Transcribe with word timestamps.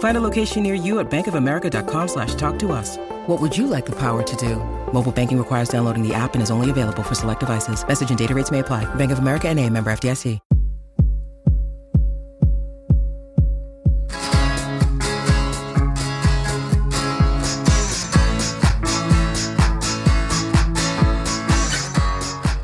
Find 0.00 0.16
a 0.16 0.20
location 0.20 0.62
near 0.62 0.74
you 0.74 0.98
at 0.98 1.10
bankofamerica.com 1.10 2.08
slash 2.08 2.34
talk 2.34 2.58
to 2.60 2.72
us. 2.72 2.96
What 3.26 3.40
would 3.40 3.56
you 3.56 3.66
like 3.66 3.86
the 3.86 3.96
power 3.96 4.22
to 4.22 4.36
do? 4.36 4.56
Mobile 4.92 5.12
banking 5.12 5.38
requires 5.38 5.68
downloading 5.68 6.06
the 6.06 6.14
app 6.14 6.34
and 6.34 6.42
is 6.42 6.50
only 6.50 6.68
available 6.68 7.02
for 7.02 7.14
select 7.14 7.40
devices. 7.40 7.86
Message 7.86 8.10
and 8.10 8.18
data 8.18 8.34
rates 8.34 8.50
may 8.50 8.58
apply. 8.58 8.92
Bank 8.96 9.12
of 9.12 9.20
America 9.20 9.48
and 9.48 9.58
a 9.58 9.68
member 9.70 9.90
FDIC. 9.90 10.40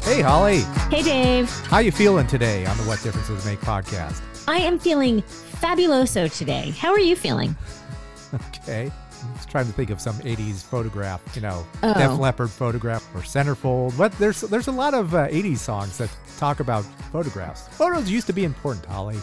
Hey, 0.02 0.22
Holly. 0.22 0.60
Hey, 0.90 1.02
Dave. 1.02 1.50
How 1.66 1.80
you 1.80 1.92
feeling 1.92 2.26
today 2.26 2.64
on 2.64 2.78
the 2.78 2.84
What 2.84 3.02
Differences 3.02 3.44
Make 3.44 3.60
podcast? 3.60 4.22
I 4.48 4.58
am 4.58 4.78
feeling 4.78 5.22
fabuloso 5.22 6.34
today. 6.36 6.70
How 6.78 6.92
are 6.92 7.00
you 7.00 7.16
feeling? 7.16 7.56
Okay. 8.34 8.90
I'm 9.22 9.34
just 9.34 9.48
trying 9.50 9.66
to 9.66 9.72
think 9.72 9.90
of 9.90 10.00
some 10.00 10.14
80s 10.16 10.62
photograph, 10.62 11.20
you 11.34 11.42
know, 11.42 11.66
Oh. 11.82 11.94
Def 11.94 12.18
Leppard 12.18 12.50
photograph 12.50 13.02
or 13.14 13.20
Centerfold. 13.20 13.96
What 13.98 14.12
there's 14.18 14.42
there's 14.42 14.66
a 14.68 14.72
lot 14.72 14.94
of 14.94 15.14
uh, 15.14 15.26
80s 15.28 15.58
songs 15.58 15.98
that 15.98 16.10
talk 16.38 16.60
about 16.60 16.84
photographs. 17.12 17.66
Photos 17.76 18.10
used 18.10 18.26
to 18.28 18.32
be 18.32 18.44
important, 18.44 18.84
Holly. 18.86 19.16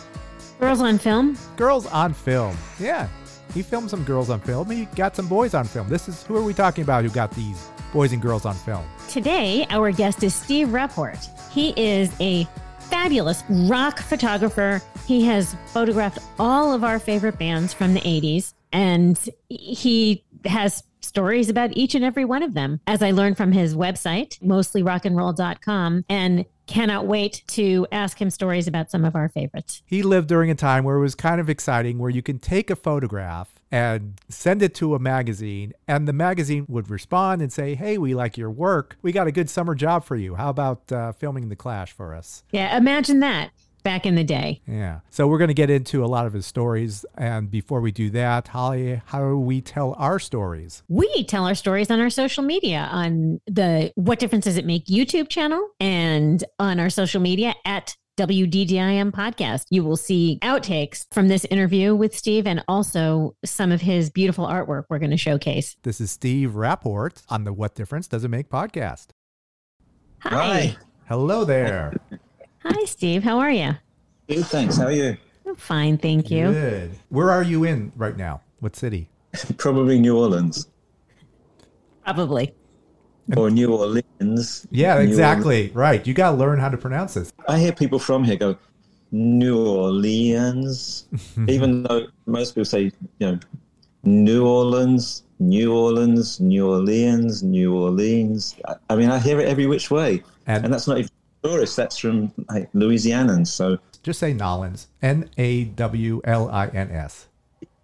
Girls 0.60 0.82
on 0.82 0.98
film? 0.98 1.38
Girls 1.58 1.86
on 1.88 2.14
film. 2.14 2.58
Yeah. 2.80 3.08
He 3.54 3.62
filmed 3.62 3.90
some 3.90 4.04
girls 4.04 4.30
on 4.30 4.40
film. 4.40 4.70
He 4.70 4.86
got 4.96 5.16
some 5.16 5.28
boys 5.28 5.54
on 5.54 5.66
film. 5.66 5.88
This 5.90 6.08
is 6.10 6.24
who 6.24 6.36
are 6.38 6.42
we 6.44 6.54
talking 6.54 6.84
about 6.84 7.04
who 7.04 7.10
got 7.12 7.32
these 7.32 7.70
boys 7.94 8.12
and 8.14 8.22
girls 8.22 8.46
on 8.46 8.56
film? 8.56 8.84
Today, 9.10 9.68
our 9.70 9.92
guest 9.92 10.24
is 10.24 10.34
Steve 10.34 10.74
Rapport. 10.74 11.14
He 11.52 11.74
is 11.78 12.12
a 12.20 12.46
fabulous 12.80 13.44
rock 13.50 14.00
photographer. 14.00 14.82
He 15.06 15.26
has 15.26 15.56
photographed 15.68 16.20
all 16.40 16.74
of 16.74 16.84
our 16.84 16.98
favorite 16.98 17.38
bands 17.38 17.74
from 17.74 17.94
the 17.94 18.00
80s, 18.00 18.54
and 18.72 19.20
he 19.50 20.24
has 20.46 20.84
stories 21.02 21.50
about 21.50 21.76
each 21.76 21.94
and 21.94 22.06
every 22.06 22.24
one 22.24 22.42
of 22.42 22.54
them, 22.54 22.80
as 22.88 23.02
I 23.04 23.12
learned 23.12 23.36
from 23.36 23.52
his 23.52 23.76
website, 23.76 24.40
mostlyrockandroll.com, 24.40 26.06
and 26.08 26.46
cannot 26.66 27.06
wait 27.06 27.44
to 27.48 27.86
ask 27.92 28.22
him 28.22 28.30
stories 28.30 28.68
about 28.68 28.90
some 28.90 29.04
of 29.04 29.16
our 29.16 29.28
favorites. 29.28 29.84
He 29.86 30.02
lived 30.02 30.30
during 30.30 30.50
a 30.50 30.56
time 30.56 30.86
where 30.86 30.96
it 30.96 31.02
was 31.02 31.16
kind 31.16 31.42
of 31.42 31.50
exciting, 31.50 32.00
where 32.00 32.10
you 32.10 32.22
can 32.22 32.40
take 32.40 32.70
a 32.70 32.76
photograph 32.76 33.50
and 33.70 34.22
send 34.30 34.62
it 34.62 34.74
to 34.76 34.96
a 34.96 35.00
magazine, 35.00 35.74
and 35.88 36.08
the 36.08 36.14
magazine 36.14 36.66
would 36.70 36.90
respond 36.90 37.42
and 37.42 37.52
say, 37.52 37.76
Hey, 37.76 37.98
we 37.98 38.16
like 38.16 38.38
your 38.38 38.52
work. 38.52 38.98
We 39.02 39.12
got 39.12 39.28
a 39.28 39.32
good 39.32 39.50
summer 39.50 39.76
job 39.76 40.06
for 40.06 40.16
you. 40.16 40.36
How 40.36 40.50
about 40.50 40.90
uh, 40.92 41.12
filming 41.12 41.50
The 41.50 41.56
Clash 41.58 41.92
for 41.92 42.14
us? 42.14 42.44
Yeah, 42.52 42.78
imagine 42.78 43.20
that 43.20 43.52
back 43.84 44.06
in 44.06 44.16
the 44.16 44.24
day. 44.24 44.62
Yeah. 44.68 45.00
So 45.10 45.28
we're 45.28 45.38
going 45.38 45.50
to 45.50 45.54
get 45.54 45.70
into 45.70 46.04
a 46.04 46.08
lot 46.08 46.26
of 46.26 46.34
his 46.34 46.46
stories. 46.46 47.06
And 47.18 47.52
before 47.52 47.82
we 47.82 47.92
do 47.92 48.10
that, 48.12 48.48
Holly, 48.48 49.02
how 49.06 49.20
do 49.20 49.38
we 49.38 49.62
tell 49.62 49.96
our 49.98 50.20
stories? 50.20 50.84
We 50.88 51.24
tell 51.26 51.46
our 51.46 51.56
stories 51.56 51.92
on 51.92 52.00
our 52.00 52.10
social 52.10 52.44
media 52.44 52.88
on 52.92 53.42
the 53.48 53.92
What 53.96 54.20
Difference 54.20 54.46
Does 54.46 54.58
It 54.58 54.66
Make 54.66 54.86
YouTube 54.86 55.30
channel 55.30 55.70
and 55.80 56.44
on 56.60 56.80
our 56.80 56.90
social 56.90 57.22
media 57.22 57.54
at 57.66 57.96
WDDIM 58.18 59.12
podcast. 59.12 59.66
You 59.70 59.84
will 59.84 59.98
see 59.98 60.38
outtakes 60.44 61.06
from 61.12 61.28
this 61.28 61.46
interview 61.46 61.96
with 61.96 62.16
Steve 62.16 62.46
and 62.46 62.64
also 62.68 63.36
some 63.44 63.72
of 63.72 63.82
his 63.82 64.12
beautiful 64.12 64.46
artwork 64.46 64.84
we're 64.90 65.00
going 65.00 65.12
to 65.12 65.18
showcase. 65.18 65.76
This 65.82 66.00
is 66.00 66.12
Steve 66.12 66.56
Rapport 66.56 67.12
on 67.30 67.44
the 67.44 67.54
What 67.54 67.74
Difference 67.74 68.08
Does 68.08 68.24
It 68.24 68.30
Make 68.30 68.50
podcast. 68.50 69.08
Hi. 70.20 70.78
Hello 71.08 71.44
there. 71.44 71.94
Hi, 72.64 72.86
Steve. 72.86 73.24
How 73.24 73.40
are 73.40 73.52
you? 73.52 73.76
Good, 74.28 74.46
thanks. 74.46 74.78
How 74.78 74.86
are 74.86 74.92
you? 74.92 75.18
I'm 75.46 75.56
fine, 75.56 75.98
thank 75.98 76.32
you. 76.32 76.52
Good. 76.52 76.92
Where 77.10 77.30
are 77.30 77.44
you 77.44 77.64
in 77.66 77.92
right 77.96 78.16
now? 78.16 78.42
What 78.60 78.76
city? 78.76 79.10
Probably 79.58 80.00
New 80.00 80.18
Orleans 80.18 80.68
Probably. 82.04 82.54
or 83.36 83.50
New 83.50 83.74
Orleans. 83.76 84.68
Yeah, 84.72 84.96
New 84.96 85.02
exactly. 85.10 85.72
Right. 85.74 86.06
You 86.08 86.14
got 86.14 86.32
to 86.32 86.38
learn 86.38 86.60
how 86.60 86.70
to 86.70 86.78
pronounce 86.78 87.16
this. 87.16 87.34
I 87.48 87.60
hear 87.60 87.72
people 87.74 88.00
from 88.00 88.24
here 88.24 88.36
go 88.38 88.58
New 89.12 89.66
Orleans, 89.66 91.08
even 91.48 91.84
though 91.84 92.08
most 92.26 92.52
people 92.52 92.66
say 92.66 92.84
you 92.84 92.92
know 93.20 93.40
New 94.04 94.46
Orleans, 94.48 95.24
New 95.40 95.74
Orleans, 95.76 96.40
New 96.40 96.70
Orleans, 96.70 97.44
New 97.44 97.76
Orleans. 97.76 98.56
I- 98.68 98.76
I 98.90 98.96
mean, 98.96 99.10
I 99.10 99.20
hear 99.20 99.40
it 99.42 99.48
every 99.48 99.66
which 99.66 99.90
way, 99.92 100.24
And- 100.48 100.66
and, 100.66 100.74
that's 100.74 100.88
not 100.88 100.98
even 101.00 101.10
tourists. 101.44 101.76
That's 101.76 101.98
from 101.98 102.32
like, 102.50 102.72
Louisianans. 102.74 103.48
So 103.48 103.78
Just 104.02 104.20
say 104.20 104.34
Nawlins. 104.34 104.88
N 105.02 105.30
A 105.38 105.66
W 105.66 106.22
L 106.24 106.50
I 106.50 106.68
N 106.68 106.90
S. 106.92 107.28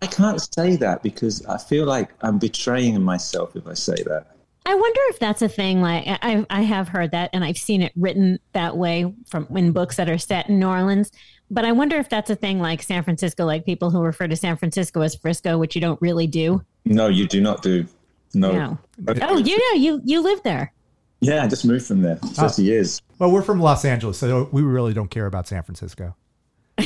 I 0.01 0.07
can't 0.07 0.41
say 0.55 0.77
that 0.77 1.03
because 1.03 1.45
I 1.45 1.57
feel 1.57 1.85
like 1.85 2.09
I'm 2.21 2.39
betraying 2.39 3.01
myself 3.03 3.55
if 3.55 3.67
I 3.67 3.73
say 3.73 3.95
that. 4.05 4.27
I 4.65 4.75
wonder 4.75 4.99
if 5.09 5.19
that's 5.19 5.41
a 5.41 5.49
thing. 5.49 5.81
Like 5.81 6.03
I, 6.07 6.45
I 6.49 6.61
have 6.61 6.87
heard 6.87 7.11
that, 7.11 7.31
and 7.33 7.43
I've 7.43 7.57
seen 7.57 7.81
it 7.81 7.91
written 7.95 8.39
that 8.53 8.77
way 8.77 9.13
from 9.27 9.47
in 9.55 9.71
books 9.71 9.95
that 9.97 10.09
are 10.09 10.17
set 10.17 10.47
in 10.47 10.59
New 10.59 10.67
Orleans. 10.67 11.11
But 11.51 11.65
I 11.65 11.71
wonder 11.71 11.97
if 11.97 12.07
that's 12.09 12.29
a 12.29 12.35
thing 12.35 12.59
like 12.59 12.83
San 12.83 13.03
Francisco, 13.03 13.45
like 13.45 13.65
people 13.65 13.89
who 13.89 14.01
refer 14.01 14.27
to 14.27 14.35
San 14.35 14.55
Francisco 14.57 15.01
as 15.01 15.15
Frisco, 15.15 15.57
which 15.57 15.75
you 15.75 15.81
don't 15.81 15.99
really 16.01 16.27
do. 16.27 16.63
No, 16.85 17.07
you 17.07 17.27
do 17.27 17.41
not 17.41 17.63
do. 17.63 17.85
No. 18.33 18.51
No. 18.51 18.77
Oh, 19.21 19.37
you 19.37 19.57
know, 19.57 19.79
you 19.79 20.01
you 20.05 20.21
live 20.21 20.43
there. 20.43 20.71
Yeah, 21.21 21.43
I 21.43 21.47
just 21.47 21.65
moved 21.65 21.85
from 21.85 22.01
there. 22.01 22.15
30 22.15 22.63
years. 22.63 23.01
Well, 23.17 23.31
we're 23.31 23.41
from 23.41 23.59
Los 23.59 23.83
Angeles, 23.83 24.17
so 24.17 24.47
we 24.51 24.61
really 24.61 24.93
don't 24.93 25.09
care 25.09 25.25
about 25.25 25.47
San 25.47 25.63
Francisco. 25.63 26.15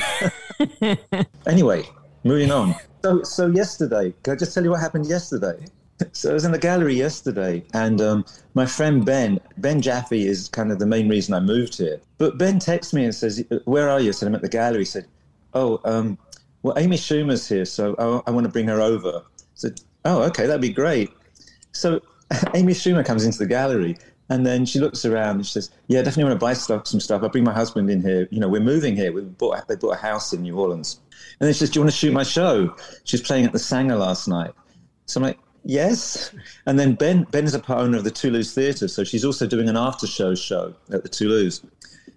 Anyway, 1.45 1.83
moving 2.23 2.51
on. 2.51 2.75
So, 3.03 3.21
so 3.23 3.47
yesterday, 3.47 4.13
can 4.23 4.33
I 4.33 4.35
just 4.37 4.53
tell 4.53 4.63
you 4.63 4.71
what 4.71 4.79
happened 4.79 5.07
yesterday? 5.07 5.57
So 6.11 6.31
I 6.31 6.33
was 6.33 6.43
in 6.43 6.51
the 6.51 6.59
gallery 6.59 6.95
yesterday, 6.95 7.63
and 7.73 8.01
um, 8.01 8.25
my 8.55 8.65
friend 8.65 9.05
Ben, 9.05 9.39
Ben 9.57 9.79
Jaffe, 9.79 10.25
is 10.25 10.49
kind 10.49 10.71
of 10.71 10.79
the 10.79 10.87
main 10.87 11.07
reason 11.07 11.33
I 11.33 11.39
moved 11.39 11.77
here. 11.77 12.01
But 12.17 12.37
Ben 12.37 12.59
texts 12.59 12.93
me 12.93 13.05
and 13.05 13.13
says, 13.15 13.45
"Where 13.65 13.89
are 13.89 14.01
you?" 14.01 14.09
I 14.09 14.11
said, 14.11 14.27
"I'm 14.27 14.35
at 14.35 14.41
the 14.41 14.49
gallery." 14.49 14.79
He 14.79 14.85
said, 14.85 15.05
"Oh, 15.53 15.79
um, 15.85 16.17
well, 16.63 16.77
Amy 16.77 16.97
Schumer's 16.97 17.47
here, 17.47 17.63
so 17.63 17.95
I, 17.99 18.29
I 18.29 18.33
want 18.33 18.45
to 18.45 18.51
bring 18.51 18.67
her 18.67 18.81
over." 18.81 19.21
I 19.21 19.21
said, 19.53 19.79
"Oh, 20.03 20.23
okay, 20.23 20.45
that'd 20.47 20.61
be 20.61 20.73
great." 20.73 21.11
So 21.71 22.01
Amy 22.53 22.73
Schumer 22.73 23.05
comes 23.05 23.23
into 23.23 23.37
the 23.37 23.45
gallery, 23.45 23.95
and 24.33 24.47
then 24.47 24.65
she 24.65 24.79
looks 24.79 25.05
around 25.05 25.35
and 25.35 25.45
she 25.45 25.51
says, 25.51 25.69
"Yeah, 25.87 26.01
definitely 26.01 26.23
want 26.23 26.39
to 26.39 26.43
buy 26.43 26.53
stuff, 26.53 26.87
some 26.87 26.99
stuff. 26.99 27.21
I'll 27.21 27.29
bring 27.29 27.43
my 27.43 27.53
husband 27.53 27.87
in 27.91 28.01
here. 28.01 28.27
You 28.31 28.39
know, 28.39 28.49
we're 28.49 28.61
moving 28.61 28.95
here. 28.95 29.13
We 29.13 29.21
bought 29.21 29.67
they 29.67 29.75
bought 29.75 29.93
a 29.93 30.01
house 30.01 30.33
in 30.33 30.41
New 30.41 30.57
Orleans." 30.57 30.99
And 31.39 31.45
then 31.45 31.53
she 31.53 31.59
says, 31.59 31.69
"Do 31.69 31.77
you 31.77 31.83
want 31.83 31.91
to 31.91 31.97
shoot 31.97 32.11
my 32.11 32.23
show?" 32.23 32.75
She's 33.03 33.21
playing 33.21 33.45
at 33.45 33.53
the 33.53 33.59
Sanger 33.59 33.95
last 33.95 34.27
night. 34.27 34.51
So 35.05 35.19
I'm 35.19 35.23
like, 35.23 35.37
"Yes." 35.63 36.33
And 36.65 36.79
then 36.79 36.95
Ben 36.95 37.27
Ben 37.29 37.45
is 37.45 37.53
a 37.53 37.59
part 37.59 37.81
owner 37.81 37.97
of 37.99 38.05
the 38.05 38.11
Toulouse 38.11 38.55
Theatre, 38.55 38.87
so 38.87 39.03
she's 39.03 39.23
also 39.23 39.45
doing 39.45 39.69
an 39.69 39.77
after 39.77 40.07
show 40.07 40.33
show 40.33 40.73
at 40.91 41.03
the 41.03 41.09
Toulouse. 41.09 41.61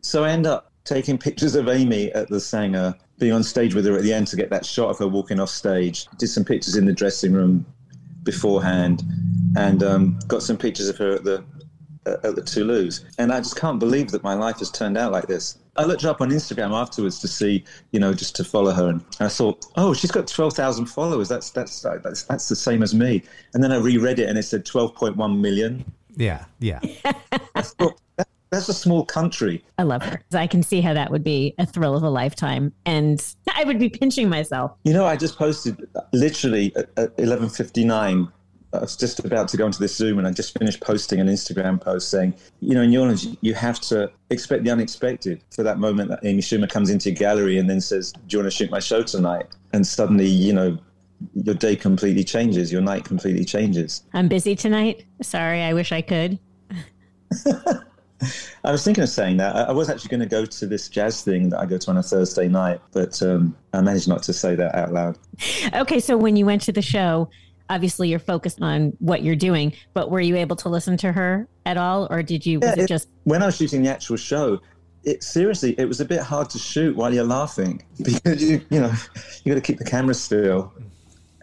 So 0.01 0.25
I 0.25 0.31
end 0.31 0.47
up 0.47 0.73
taking 0.85 1.19
pictures 1.19 1.55
of 1.55 1.69
Amy 1.69 2.11
at 2.13 2.31
the 2.31 2.41
Sanger, 2.41 2.95
being 3.19 3.33
on 3.33 3.43
stage 3.43 3.75
with 3.75 3.85
her 3.85 3.95
at 3.95 4.05
the 4.05 4.13
end 4.15 4.29
to 4.29 4.37
get 4.37 4.49
that 4.49 4.65
shot 4.65 4.89
of 4.89 4.99
her 5.01 5.09
walking 5.09 5.39
off 5.39 5.51
stage. 5.51 6.07
Did 6.17 6.29
some 6.29 6.47
pictures 6.47 6.77
in 6.77 6.87
the 6.87 6.95
dressing 6.95 7.35
room 7.35 7.67
beforehand, 8.23 9.03
and 9.55 9.83
um, 9.83 10.19
got 10.29 10.43
some 10.43 10.57
pictures 10.57 10.89
of 10.89 10.97
her 10.97 11.13
at 11.13 11.23
the 11.23 11.45
Uh, 12.07 12.17
at 12.23 12.37
the 12.37 12.43
Toulouse. 12.43 13.05
And 13.19 13.33
I 13.33 13.39
just 13.39 13.57
can't 13.57 13.81
believe 13.81 14.13
that 14.13 14.23
my 14.23 14.35
life 14.35 14.61
has 14.61 14.71
turned 14.71 14.97
out 14.97 15.11
like 15.11 15.27
this. 15.27 15.59
I 15.77 15.85
looked 15.85 16.03
her 16.03 16.09
up 16.09 16.21
on 16.21 16.31
Instagram 16.31 16.71
afterwards 16.71 17.19
to 17.19 17.27
see, 17.27 17.65
you 17.91 17.99
know, 17.99 18.15
just 18.15 18.37
to 18.37 18.45
follow 18.45 18.71
her, 18.71 18.89
and 18.89 19.05
I 19.19 19.27
thought, 19.27 19.67
oh, 19.77 19.93
she's 19.93 20.13
got 20.13 20.29
twelve 20.29 20.53
thousand 20.53 20.87
followers. 20.87 21.29
That's 21.29 21.51
that's 21.51 21.81
that's 21.83 22.23
that's 22.23 22.49
the 22.49 22.55
same 22.55 22.85
as 22.85 22.95
me. 22.95 23.25
And 23.55 23.63
then 23.63 23.73
I 23.73 23.79
reread 23.79 24.21
it, 24.21 24.29
and 24.29 24.39
it 24.39 24.45
said 24.45 24.65
twelve 24.65 24.95
point 24.95 25.17
one 25.17 25.41
million. 25.43 25.85
Yeah, 26.17 26.45
yeah. 26.61 26.79
I 27.55 27.63
thought, 27.63 28.01
that, 28.17 28.29
That's 28.51 28.69
a 28.69 28.75
small 28.75 29.05
country. 29.05 29.65
I 29.77 29.83
love 29.83 30.03
her. 30.03 30.23
I 30.33 30.47
can 30.47 30.63
see 30.63 30.81
how 30.81 30.95
that 30.95 31.11
would 31.11 31.25
be 31.25 31.55
a 31.59 31.67
thrill 31.67 31.97
of 31.97 32.05
a 32.05 32.11
lifetime. 32.11 32.73
And 32.87 33.21
I 33.55 33.65
would 33.65 33.79
be 33.79 33.89
pinching 33.89 34.29
myself. 34.29 34.73
You 34.85 34.93
know, 34.93 35.05
I 35.05 35.17
just 35.17 35.37
posted 35.37 35.89
uh, 35.97 36.03
literally 36.13 36.75
uh, 36.77 36.85
at, 36.97 36.99
at 36.99 37.17
11.59 37.17 38.31
I 38.79 38.81
was 38.81 38.97
just 38.97 39.25
about 39.25 39.49
to 39.49 39.57
go 39.57 39.67
into 39.67 39.79
this 39.79 39.97
Zoom 39.97 40.19
and 40.19 40.27
I 40.27 40.33
just 40.33 40.57
finished 40.59 40.81
posting 40.81 41.21
an 41.21 41.29
Instagram 41.29 41.81
post 41.81 42.11
saying, 42.11 42.35
you 42.61 42.75
know, 42.75 42.83
in 42.83 42.91
New 42.91 43.01
Orleans, 43.01 43.37
you 43.41 43.55
have 43.55 43.81
to 43.83 44.11
expect 44.31 44.65
the 44.65 44.71
unexpected 44.71 45.43
for 45.51 45.63
that 45.63 45.79
moment 45.79 46.11
that 46.11 46.21
Amy 46.25 46.43
Schumer 46.43 46.69
comes 46.69 46.91
into 46.91 47.11
your 47.11 47.17
gallery 47.17 47.59
and 47.59 47.69
then 47.69 47.81
says, 47.81 48.13
do 48.13 48.21
you 48.29 48.39
want 48.39 48.51
to 48.51 48.57
shoot 48.57 48.71
my 48.71 48.81
show 48.81 49.03
tonight? 49.03 49.47
And 49.73 49.87
suddenly, 49.87 50.27
you 50.27 50.53
know, 50.53 50.79
your 51.35 51.55
day 51.55 51.77
completely 51.77 52.25
changes, 52.25 52.71
your 52.71 52.83
night 52.83 53.05
completely 53.05 53.45
changes. 53.45 54.03
I'm 54.13 54.29
busy 54.29 54.55
tonight. 54.55 55.05
Sorry, 55.23 55.63
I 55.63 55.73
wish 55.73 55.93
I 55.93 56.03
could. 56.03 56.39
I 58.65 58.73
was 58.73 58.83
thinking 58.83 59.05
of 59.05 59.11
saying 59.11 59.37
that. 59.39 59.55
I 59.55 59.73
was 59.73 59.91
actually 59.91 60.09
going 60.09 60.21
to 60.21 60.27
go 60.27 60.47
to 60.47 60.67
this 60.67 60.89
jazz 60.89 61.23
thing 61.23 61.51
that 61.51 61.61
I 61.61 61.67
go 61.67 61.79
to 61.79 61.91
on 61.91 61.99
a 61.99 62.03
Thursday 62.03 62.49
night, 62.49 62.81
but 62.93 63.21
um, 63.23 63.57
I 63.73 63.81
managed 63.81 64.09
not 64.09 64.23
to 64.25 64.33
say 64.33 64.55
that 64.55 64.75
out 64.75 64.93
loud. 64.93 65.19
Okay, 65.75 66.01
so 66.01 66.17
when 66.17 66.37
you 66.37 66.47
went 66.47 66.63
to 66.63 66.73
the 66.73 66.83
show, 66.83 67.29
obviously 67.69 68.09
you're 68.09 68.19
focused 68.19 68.61
on 68.63 68.93
what 68.99 69.23
you're 69.23 69.37
doing, 69.37 69.73
but 69.95 70.11
were 70.11 70.21
you 70.21 70.37
able 70.37 70.57
to 70.57 70.69
listen 70.69 70.97
to 70.99 71.13
her 71.13 71.49
at 71.65 71.77
all, 71.77 72.07
or 72.11 72.23
did 72.23 72.47
you? 72.47 72.61
Yeah, 72.61 72.71
was 72.71 72.79
it, 72.79 72.83
it 72.83 72.89
just 72.89 73.09
when 73.25 73.43
I 73.43 73.47
was 73.47 73.57
shooting 73.57 73.83
the 73.83 73.91
actual 73.91 74.17
show? 74.17 74.61
It 75.05 75.23
seriously, 75.23 75.75
it 75.79 75.87
was 75.87 76.01
a 76.01 76.05
bit 76.05 76.21
hard 76.21 76.51
to 76.51 76.59
shoot 76.59 76.97
while 76.97 77.15
you're 77.15 77.25
laughing 77.25 77.85
because 78.03 78.43
you, 78.43 78.61
you 78.71 78.81
know, 78.81 78.93
you 79.45 79.53
got 79.53 79.55
to 79.55 79.61
keep 79.61 79.79
the 79.79 79.85
camera 79.85 80.15
still, 80.15 80.73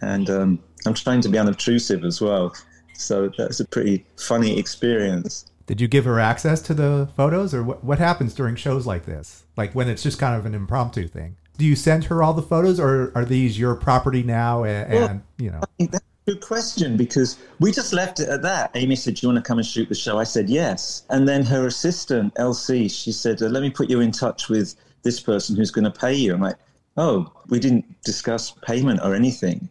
and 0.01 0.29
um, 0.29 0.63
I'm 0.85 0.93
trying 0.93 1.21
to 1.21 1.29
be 1.29 1.37
unobtrusive 1.37 2.03
as 2.03 2.19
well. 2.21 2.53
So 2.93 3.29
that's 3.37 3.59
a 3.59 3.65
pretty 3.65 4.05
funny 4.17 4.59
experience. 4.59 5.45
Did 5.65 5.79
you 5.79 5.87
give 5.87 6.05
her 6.05 6.19
access 6.19 6.61
to 6.63 6.73
the 6.73 7.09
photos, 7.15 7.53
or 7.53 7.63
what, 7.63 7.83
what 7.83 7.99
happens 7.99 8.33
during 8.33 8.55
shows 8.55 8.85
like 8.85 9.05
this? 9.05 9.45
Like 9.55 9.73
when 9.73 9.87
it's 9.87 10.03
just 10.03 10.19
kind 10.19 10.35
of 10.35 10.45
an 10.45 10.53
impromptu 10.53 11.07
thing? 11.07 11.37
Do 11.57 11.65
you 11.65 11.75
send 11.75 12.05
her 12.05 12.21
all 12.21 12.33
the 12.33 12.41
photos, 12.41 12.79
or 12.79 13.11
are 13.15 13.23
these 13.23 13.57
your 13.57 13.75
property 13.75 14.23
now? 14.23 14.63
And, 14.63 14.93
Well, 14.93 15.07
and 15.07 15.23
you 15.37 15.51
know, 15.51 15.61
That's 15.79 15.97
a 15.97 16.12
good 16.25 16.41
question 16.41 16.95
because 16.95 17.37
we 17.59 17.71
just 17.71 17.93
left 17.93 18.19
it 18.19 18.29
at 18.29 18.41
that. 18.41 18.71
Amy 18.75 18.95
said, 18.95 19.15
Do 19.15 19.27
you 19.27 19.33
want 19.33 19.43
to 19.43 19.47
come 19.47 19.57
and 19.57 19.67
shoot 19.67 19.89
the 19.89 19.95
show? 19.95 20.17
I 20.17 20.23
said, 20.23 20.49
Yes. 20.49 21.03
And 21.09 21.27
then 21.27 21.43
her 21.43 21.67
assistant, 21.67 22.33
Elsie, 22.37 22.87
she 22.87 23.11
said, 23.11 23.41
Let 23.41 23.61
me 23.61 23.69
put 23.69 23.89
you 23.89 23.99
in 23.99 24.11
touch 24.11 24.49
with 24.49 24.75
this 25.03 25.19
person 25.19 25.55
who's 25.55 25.71
going 25.71 25.85
to 25.85 25.91
pay 25.91 26.13
you. 26.13 26.33
I'm 26.33 26.41
like, 26.41 26.57
Oh, 26.97 27.31
we 27.49 27.59
didn't 27.59 27.85
discuss 28.03 28.51
payment 28.65 29.01
or 29.03 29.15
anything. 29.15 29.67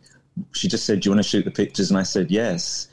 She 0.52 0.68
just 0.68 0.84
said, 0.84 1.00
Do 1.00 1.08
you 1.08 1.14
want 1.14 1.24
to 1.24 1.28
shoot 1.28 1.44
the 1.44 1.50
pictures? 1.50 1.90
And 1.90 1.98
I 1.98 2.02
said, 2.02 2.30
Yes. 2.30 2.88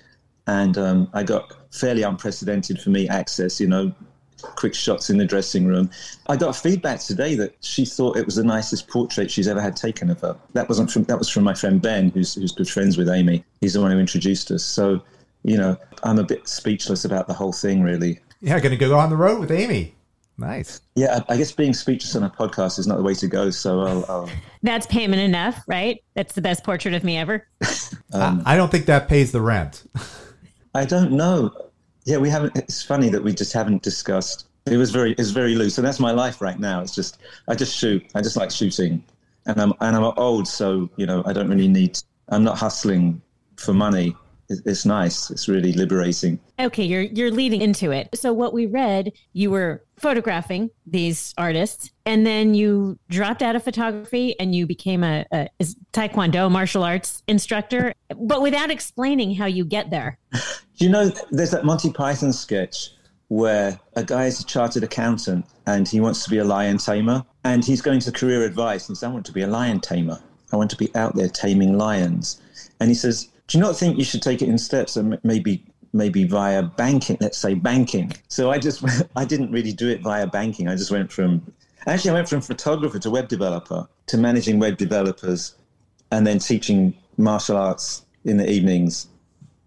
And 0.48 0.78
um, 0.78 1.10
I 1.14 1.24
got 1.24 1.54
fairly 1.72 2.04
unprecedented 2.04 2.82
for 2.82 2.90
me 2.90 3.08
access, 3.08 3.60
you 3.60 3.68
know, 3.68 3.94
quick 4.42 4.74
shots 4.74 5.10
in 5.10 5.18
the 5.18 5.26
dressing 5.26 5.66
room. 5.66 5.90
I 6.28 6.36
got 6.36 6.56
feedback 6.56 7.00
today 7.00 7.36
that 7.36 7.56
she 7.62 7.86
thought 7.86 8.18
it 8.18 8.26
was 8.26 8.36
the 8.36 8.44
nicest 8.44 8.88
portrait 8.88 9.32
she's 9.32 9.48
ever 9.48 9.62
had 9.62 9.76
taken 9.76 10.10
of 10.10 10.20
her. 10.22 10.38
That 10.54 10.70
wasn't 10.70 10.92
from 10.92 11.04
that 11.04 11.18
was 11.18 11.30
from 11.30 11.44
my 11.44 11.54
friend 11.54 11.82
Ben, 11.82 12.10
who's 12.10 12.36
who's 12.36 12.52
good 12.52 12.70
friends 12.70 12.98
with 12.98 13.10
Amy. 13.10 13.44
He's 13.62 13.74
the 13.74 13.82
one 13.82 13.92
who 13.92 14.00
introduced 14.00 14.52
us. 14.52 14.64
So, 14.64 15.02
you 15.44 15.58
know, 15.58 15.78
I'm 16.04 16.20
a 16.20 16.24
bit 16.24 16.48
speechless 16.48 17.06
about 17.06 17.28
the 17.28 17.34
whole 17.34 17.54
thing, 17.54 17.82
really. 17.84 18.20
yeah, 18.42 18.60
going 18.60 18.72
to 18.72 18.78
go 18.78 18.98
on 18.98 19.10
the 19.10 19.18
road 19.18 19.40
with 19.40 19.52
Amy. 19.52 19.96
Nice. 20.40 20.80
Yeah, 20.96 21.20
I, 21.28 21.34
I 21.34 21.38
guess 21.38 21.52
being 21.52 21.74
speechless 21.74 22.16
on 22.16 22.24
a 22.24 22.30
podcast 22.30 22.80
is 22.80 22.88
not 22.88 22.98
the 22.98 23.04
way 23.04 23.14
to 23.16 23.28
go. 23.28 23.50
So 23.50 23.82
I'll, 23.82 24.06
I'll 24.08 24.30
that's 24.64 24.88
payment 24.88 25.22
enough, 25.22 25.62
right? 25.68 26.02
That's 26.16 26.34
the 26.34 26.42
best 26.42 26.64
portrait 26.64 26.94
of 26.94 27.04
me 27.04 27.18
ever. 27.18 27.48
Um, 28.12 28.42
I, 28.44 28.56
I 28.56 28.58
don't 28.58 28.72
think 28.72 28.88
that 28.88 29.08
pays 29.08 29.32
the 29.32 29.40
rent. 29.40 29.84
I 30.74 30.86
don't 30.86 31.12
know. 31.12 31.69
Yeah, 32.10 32.18
we 32.18 32.32
haven't. 32.32 32.58
It's 32.58 32.82
funny 32.82 33.10
that 33.10 33.24
we 33.24 33.36
just 33.36 33.54
haven't 33.54 33.84
discussed. 33.84 34.48
It 34.66 34.78
was 34.78 34.90
very, 34.90 35.12
it's 35.20 35.30
very 35.30 35.54
loose, 35.54 35.78
and 35.78 35.86
that's 35.86 36.00
my 36.00 36.10
life 36.10 36.42
right 36.42 36.60
now. 36.60 36.82
It's 36.82 36.96
just, 36.96 37.20
I 37.48 37.54
just 37.54 37.78
shoot. 37.78 38.04
I 38.16 38.22
just 38.22 38.36
like 38.36 38.50
shooting, 38.50 39.04
and 39.46 39.62
I'm 39.62 39.74
and 39.80 39.96
I'm 39.96 40.04
old, 40.18 40.48
so 40.48 40.90
you 40.96 41.06
know, 41.06 41.22
I 41.28 41.34
don't 41.34 41.48
really 41.48 41.68
need. 41.68 42.00
I'm 42.30 42.44
not 42.44 42.58
hustling 42.58 43.22
for 43.58 43.76
money. 43.76 44.16
It, 44.50 44.60
it's 44.66 44.86
nice. 44.86 45.30
It's 45.30 45.48
really 45.48 45.74
liberating. 45.74 46.40
Okay, 46.60 46.84
you're 46.84 47.04
you're 47.04 47.32
leading 47.32 47.62
into 47.62 47.92
it. 47.92 48.10
So 48.16 48.34
what 48.34 48.54
we 48.54 48.66
read, 48.66 49.12
you 49.34 49.52
were 49.52 49.84
photographing 49.98 50.72
these 50.86 51.34
artists, 51.38 51.92
and 52.06 52.26
then 52.26 52.54
you 52.54 52.98
dropped 53.10 53.42
out 53.42 53.56
of 53.56 53.64
photography 53.64 54.38
and 54.40 54.56
you 54.56 54.66
became 54.66 55.04
a, 55.04 55.26
a 55.32 55.48
taekwondo 55.94 56.50
martial 56.52 56.84
arts 56.84 57.24
instructor, 57.28 57.94
but 58.16 58.42
without 58.42 58.72
explaining 58.72 59.36
how 59.36 59.46
you 59.46 59.66
get 59.66 59.90
there. 59.90 60.18
Do 60.32 60.86
you 60.86 60.90
know 60.90 61.12
there's 61.32 61.52
that 61.52 61.66
Monty 61.66 61.92
Python 61.92 62.34
sketch 62.34 62.92
where 63.30 63.80
a 63.96 64.04
guy 64.04 64.26
is 64.26 64.40
a 64.40 64.44
chartered 64.44 64.84
accountant 64.84 65.46
and 65.68 65.88
he 65.88 66.00
wants 66.00 66.24
to 66.24 66.30
be 66.32 66.40
a 66.40 66.44
lion 66.44 66.78
tamer 66.78 67.24
and 67.44 67.64
he's 67.64 67.82
going 67.82 68.00
to 68.00 68.12
career 68.12 68.44
advice 68.44 68.90
and 68.90 68.98
says, 68.98 69.08
I 69.08 69.12
want 69.12 69.26
to 69.28 69.32
be 69.32 69.42
a 69.42 69.48
lion 69.48 69.80
tamer. 69.80 70.20
I 70.52 70.56
want 70.56 70.72
to 70.72 70.76
be 70.76 70.94
out 70.96 71.16
there 71.16 71.30
taming 71.30 71.78
lions. 71.78 72.42
And 72.80 72.90
he 72.90 72.96
says, 72.96 73.30
Do 73.50 73.58
you 73.58 73.64
not 73.64 73.76
think 73.76 73.98
you 73.98 74.06
should 74.06 74.22
take 74.22 74.42
it 74.42 74.48
in 74.48 74.58
steps 74.58 74.96
and 74.96 75.20
maybe 75.24 75.66
maybe 75.92 76.24
via 76.24 76.64
banking, 76.64 77.18
let's 77.20 77.38
say 77.38 77.56
banking? 77.56 78.14
So 78.30 78.52
I 78.52 78.60
just 78.60 78.84
I 79.16 79.26
didn't 79.26 79.52
really 79.52 79.74
do 79.74 79.90
it 79.90 80.02
via 80.02 80.28
banking. 80.28 80.68
I 80.68 80.76
just 80.76 80.92
went 80.92 81.12
from 81.12 81.52
actually 81.88 82.12
I 82.12 82.14
went 82.14 82.30
from 82.30 82.42
photographer 82.42 83.00
to 83.00 83.10
web 83.10 83.28
developer 83.28 83.88
to 84.08 84.18
managing 84.18 84.60
web 84.60 84.78
developers 84.78 85.56
and 86.12 86.26
then 86.26 86.40
teaching 86.40 86.96
martial 87.18 87.58
arts 87.58 88.06
in 88.24 88.38
the 88.38 88.50
evenings 88.50 89.08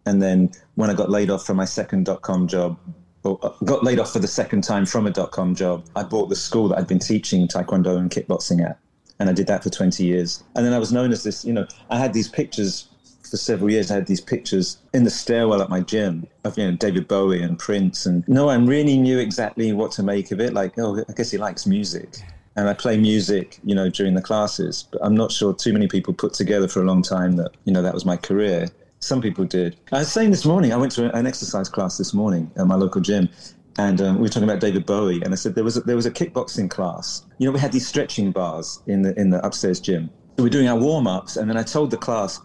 and 0.06 0.20
then 0.22 0.50
when 0.74 0.90
I 0.90 0.94
got 0.94 1.10
laid 1.10 1.30
off 1.30 1.46
from 1.46 1.56
my 1.56 1.64
second 1.64 2.06
dot 2.06 2.22
com 2.22 2.46
job, 2.48 2.76
or 3.24 3.38
uh, 3.42 3.50
got 3.64 3.84
laid 3.84 3.98
off 3.98 4.12
for 4.12 4.18
the 4.18 4.28
second 4.28 4.64
time 4.64 4.86
from 4.86 5.06
a 5.06 5.10
dot 5.10 5.30
com 5.30 5.54
job, 5.54 5.84
I 5.94 6.02
bought 6.02 6.28
the 6.28 6.36
school 6.36 6.68
that 6.68 6.78
I'd 6.78 6.88
been 6.88 6.98
teaching 6.98 7.46
taekwondo 7.46 7.96
and 7.96 8.10
kickboxing 8.10 8.64
at. 8.64 8.78
And 9.18 9.28
I 9.28 9.32
did 9.32 9.46
that 9.46 9.62
for 9.62 9.70
20 9.70 10.02
years. 10.04 10.42
And 10.56 10.66
then 10.66 10.72
I 10.72 10.78
was 10.78 10.92
known 10.92 11.12
as 11.12 11.22
this, 11.22 11.44
you 11.44 11.52
know, 11.52 11.66
I 11.90 11.98
had 11.98 12.12
these 12.12 12.28
pictures 12.28 12.88
for 13.32 13.38
several 13.38 13.70
years. 13.70 13.90
I 13.90 13.94
had 13.94 14.06
these 14.06 14.20
pictures 14.20 14.76
in 14.92 15.04
the 15.04 15.10
stairwell 15.10 15.62
at 15.62 15.70
my 15.70 15.80
gym 15.80 16.26
of, 16.44 16.58
you 16.58 16.70
know, 16.70 16.76
David 16.76 17.08
Bowie 17.08 17.42
and 17.42 17.58
Prince. 17.58 18.04
And 18.04 18.28
no 18.28 18.44
one 18.44 18.66
really 18.66 18.98
knew 18.98 19.18
exactly 19.18 19.72
what 19.72 19.90
to 19.92 20.02
make 20.02 20.32
of 20.32 20.38
it. 20.38 20.52
Like, 20.52 20.78
oh, 20.78 21.02
I 21.08 21.12
guess 21.14 21.30
he 21.30 21.38
likes 21.38 21.66
music. 21.66 22.18
And 22.56 22.68
I 22.68 22.74
play 22.74 22.98
music, 22.98 23.58
you 23.64 23.74
know, 23.74 23.88
during 23.88 24.12
the 24.12 24.20
classes. 24.20 24.86
But 24.92 25.02
I'm 25.02 25.14
not 25.14 25.32
sure 25.32 25.54
too 25.54 25.72
many 25.72 25.88
people 25.88 26.12
put 26.12 26.34
together 26.34 26.68
for 26.68 26.82
a 26.82 26.84
long 26.84 27.00
time 27.00 27.36
that, 27.36 27.52
you 27.64 27.72
know, 27.72 27.80
that 27.80 27.94
was 27.94 28.04
my 28.04 28.18
career. 28.18 28.68
Some 29.00 29.22
people 29.22 29.46
did. 29.46 29.76
I 29.92 30.00
was 30.00 30.12
saying 30.12 30.30
this 30.30 30.44
morning, 30.44 30.74
I 30.74 30.76
went 30.76 30.92
to 30.92 31.10
an 31.16 31.26
exercise 31.26 31.70
class 31.70 31.96
this 31.96 32.12
morning 32.12 32.50
at 32.56 32.66
my 32.66 32.74
local 32.74 33.00
gym, 33.00 33.30
and 33.78 34.00
um, 34.02 34.16
we 34.16 34.22
were 34.22 34.28
talking 34.28 34.48
about 34.48 34.60
David 34.60 34.84
Bowie. 34.84 35.22
And 35.22 35.32
I 35.32 35.36
said 35.36 35.54
there 35.54 35.64
was 35.64 35.78
a, 35.78 35.80
there 35.80 35.96
was 35.96 36.06
a 36.06 36.10
kickboxing 36.10 36.68
class. 36.70 37.24
You 37.38 37.46
know, 37.46 37.52
we 37.52 37.58
had 37.60 37.72
these 37.72 37.88
stretching 37.88 38.30
bars 38.30 38.80
in 38.86 39.00
the 39.02 39.18
in 39.18 39.30
the 39.30 39.44
upstairs 39.44 39.80
gym. 39.80 40.10
We're 40.38 40.50
doing 40.50 40.68
our 40.68 40.78
warm 40.78 41.06
ups, 41.06 41.36
and 41.36 41.48
then 41.50 41.56
I 41.56 41.62
told 41.62 41.90
the 41.90 41.96
class, 41.96 42.38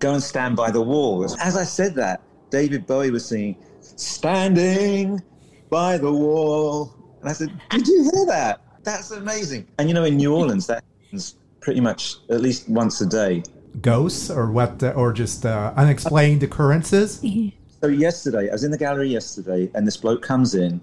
"Go 0.00 0.14
and 0.14 0.22
stand 0.22 0.56
by 0.56 0.70
the 0.70 0.82
wall." 0.82 1.24
As 1.40 1.56
I 1.56 1.64
said 1.64 1.94
that, 1.94 2.20
David 2.50 2.86
Bowie 2.86 3.10
was 3.10 3.24
singing, 3.24 3.56
"Standing 3.80 5.22
by 5.70 5.96
the 5.98 6.12
wall," 6.12 6.92
and 7.20 7.30
I 7.30 7.32
said, 7.32 7.50
"Did 7.70 7.86
you 7.86 8.10
hear 8.12 8.26
that? 8.26 8.60
That's 8.82 9.10
amazing." 9.12 9.68
And 9.78 9.88
you 9.88 9.94
know, 9.94 10.04
in 10.04 10.16
New 10.16 10.34
Orleans, 10.34 10.66
that 10.66 10.82
happens 11.04 11.36
pretty 11.60 11.80
much 11.80 12.16
at 12.30 12.40
least 12.40 12.68
once 12.68 13.00
a 13.00 13.06
day. 13.06 13.42
Ghosts 13.80 14.30
or 14.30 14.50
what, 14.50 14.82
uh, 14.82 14.90
or 14.96 15.12
just 15.12 15.46
uh, 15.46 15.72
unexplained 15.76 16.42
occurrences? 16.42 17.22
So 17.82 17.86
yesterday, 17.86 18.50
I 18.50 18.52
was 18.52 18.62
in 18.62 18.70
the 18.70 18.76
gallery 18.76 19.08
yesterday, 19.08 19.70
and 19.74 19.86
this 19.86 19.96
bloke 19.96 20.20
comes 20.20 20.54
in, 20.54 20.82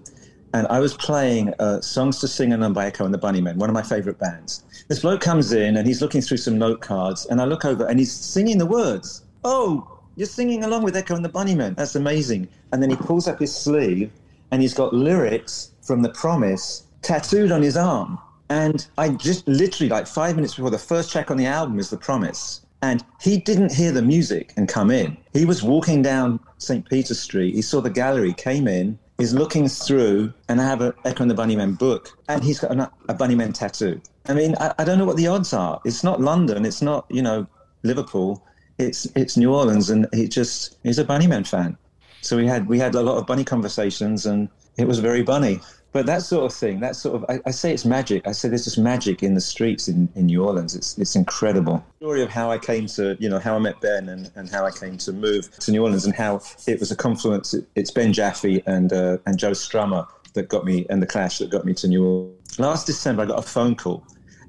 and 0.54 0.66
I 0.68 0.78
was 0.78 0.94
playing 0.94 1.54
uh, 1.58 1.80
"Songs 1.80 2.18
to 2.20 2.28
Sing 2.28 2.52
and 2.52 2.74
by 2.74 2.86
Echo 2.86 3.04
and 3.04 3.14
the 3.14 3.18
Bunnymen," 3.18 3.56
one 3.56 3.70
of 3.70 3.74
my 3.74 3.82
favorite 3.82 4.18
bands. 4.18 4.64
This 4.88 5.00
bloke 5.00 5.20
comes 5.20 5.52
in, 5.52 5.76
and 5.76 5.86
he's 5.86 6.00
looking 6.00 6.20
through 6.20 6.38
some 6.38 6.58
note 6.58 6.80
cards, 6.80 7.26
and 7.26 7.40
I 7.40 7.44
look 7.44 7.64
over, 7.64 7.86
and 7.86 7.98
he's 7.98 8.12
singing 8.12 8.58
the 8.58 8.66
words. 8.66 9.22
Oh, 9.44 9.98
you're 10.16 10.26
singing 10.26 10.64
along 10.64 10.82
with 10.82 10.96
Echo 10.96 11.14
and 11.14 11.24
the 11.24 11.28
Bunnymen. 11.28 11.76
That's 11.76 11.94
amazing. 11.94 12.48
And 12.72 12.82
then 12.82 12.90
he 12.90 12.96
pulls 12.96 13.28
up 13.28 13.38
his 13.38 13.54
sleeve, 13.54 14.10
and 14.50 14.60
he's 14.60 14.74
got 14.74 14.92
lyrics 14.92 15.70
from 15.82 16.02
The 16.02 16.08
Promise 16.08 16.84
tattooed 17.02 17.52
on 17.52 17.62
his 17.62 17.76
arm. 17.76 18.18
And 18.50 18.86
I 18.96 19.10
just 19.10 19.46
literally, 19.46 19.88
like 19.88 20.06
five 20.06 20.34
minutes 20.34 20.54
before 20.54 20.70
the 20.70 20.78
first 20.78 21.12
track 21.12 21.30
on 21.30 21.36
the 21.36 21.46
album 21.46 21.78
is 21.78 21.90
The 21.90 21.98
Promise. 21.98 22.62
And 22.82 23.04
he 23.20 23.36
didn't 23.38 23.74
hear 23.74 23.92
the 23.92 24.02
music 24.02 24.54
and 24.56 24.68
come 24.68 24.90
in. 24.90 25.16
He 25.32 25.44
was 25.44 25.62
walking 25.62 26.02
down 26.02 26.40
St. 26.58 26.88
Peter 26.88 27.14
Street. 27.14 27.54
He 27.54 27.62
saw 27.62 27.80
the 27.80 27.90
gallery, 27.90 28.32
came 28.32 28.66
in, 28.66 28.98
is 29.18 29.34
looking 29.34 29.68
through, 29.68 30.32
and 30.48 30.60
I 30.60 30.64
have 30.64 30.80
an 30.80 30.92
Echo 31.04 31.22
and 31.22 31.30
the 31.30 31.34
Bunnymen 31.34 31.76
book, 31.78 32.16
and 32.28 32.42
he's 32.42 32.60
got 32.60 32.76
a, 32.76 32.90
a 33.08 33.14
Bunnymen 33.14 33.52
tattoo. 33.52 34.00
I 34.26 34.34
mean, 34.34 34.54
I, 34.60 34.74
I 34.78 34.84
don't 34.84 34.98
know 34.98 35.06
what 35.06 35.16
the 35.16 35.26
odds 35.26 35.52
are. 35.52 35.80
It's 35.84 36.04
not 36.04 36.20
London. 36.20 36.64
It's 36.64 36.82
not, 36.82 37.06
you 37.10 37.22
know, 37.22 37.46
Liverpool. 37.82 38.44
It's 38.78 39.06
it's 39.16 39.36
New 39.36 39.52
Orleans, 39.52 39.90
and 39.90 40.06
he 40.12 40.28
just 40.28 40.78
he's 40.84 40.98
a 40.98 41.04
Bunnymen 41.04 41.46
fan. 41.46 41.76
So 42.20 42.36
we 42.36 42.46
had 42.46 42.68
we 42.68 42.78
had 42.78 42.94
a 42.94 43.02
lot 43.02 43.18
of 43.18 43.26
bunny 43.26 43.44
conversations, 43.44 44.26
and 44.26 44.48
it 44.76 44.86
was 44.86 45.00
very 45.00 45.22
bunny. 45.22 45.60
But 45.92 46.04
that 46.06 46.22
sort 46.22 46.44
of 46.44 46.56
thing, 46.56 46.80
that 46.80 46.96
sort 46.96 47.16
of, 47.16 47.24
I, 47.30 47.40
I 47.46 47.50
say 47.50 47.72
it's 47.72 47.84
magic. 47.84 48.26
I 48.28 48.32
say 48.32 48.48
there's 48.48 48.64
just 48.64 48.78
magic 48.78 49.22
in 49.22 49.34
the 49.34 49.40
streets 49.40 49.88
in, 49.88 50.08
in 50.14 50.26
New 50.26 50.44
Orleans. 50.44 50.76
It's 50.76 50.98
it's 50.98 51.16
incredible. 51.16 51.84
Story 51.96 52.22
of 52.22 52.28
how 52.28 52.50
I 52.50 52.58
came 52.58 52.86
to, 52.88 53.16
you 53.18 53.28
know, 53.28 53.38
how 53.38 53.56
I 53.56 53.58
met 53.58 53.80
Ben 53.80 54.08
and, 54.10 54.30
and 54.34 54.50
how 54.50 54.66
I 54.66 54.70
came 54.70 54.98
to 54.98 55.12
move 55.12 55.50
to 55.60 55.70
New 55.70 55.82
Orleans 55.82 56.04
and 56.04 56.14
how 56.14 56.40
it 56.66 56.78
was 56.78 56.90
a 56.90 56.96
confluence. 56.96 57.54
It, 57.54 57.66
it's 57.74 57.90
Ben 57.90 58.12
Jaffe 58.12 58.62
and 58.66 58.92
uh, 58.92 59.16
and 59.24 59.38
Joe 59.38 59.52
Strummer 59.52 60.06
that 60.34 60.48
got 60.48 60.64
me, 60.64 60.86
and 60.90 61.02
the 61.02 61.06
Clash 61.06 61.38
that 61.38 61.50
got 61.50 61.64
me 61.64 61.72
to 61.74 61.88
New 61.88 62.04
Orleans. 62.04 62.58
Last 62.58 62.86
December, 62.86 63.22
I 63.22 63.26
got 63.26 63.38
a 63.38 63.48
phone 63.48 63.74
call. 63.74 64.04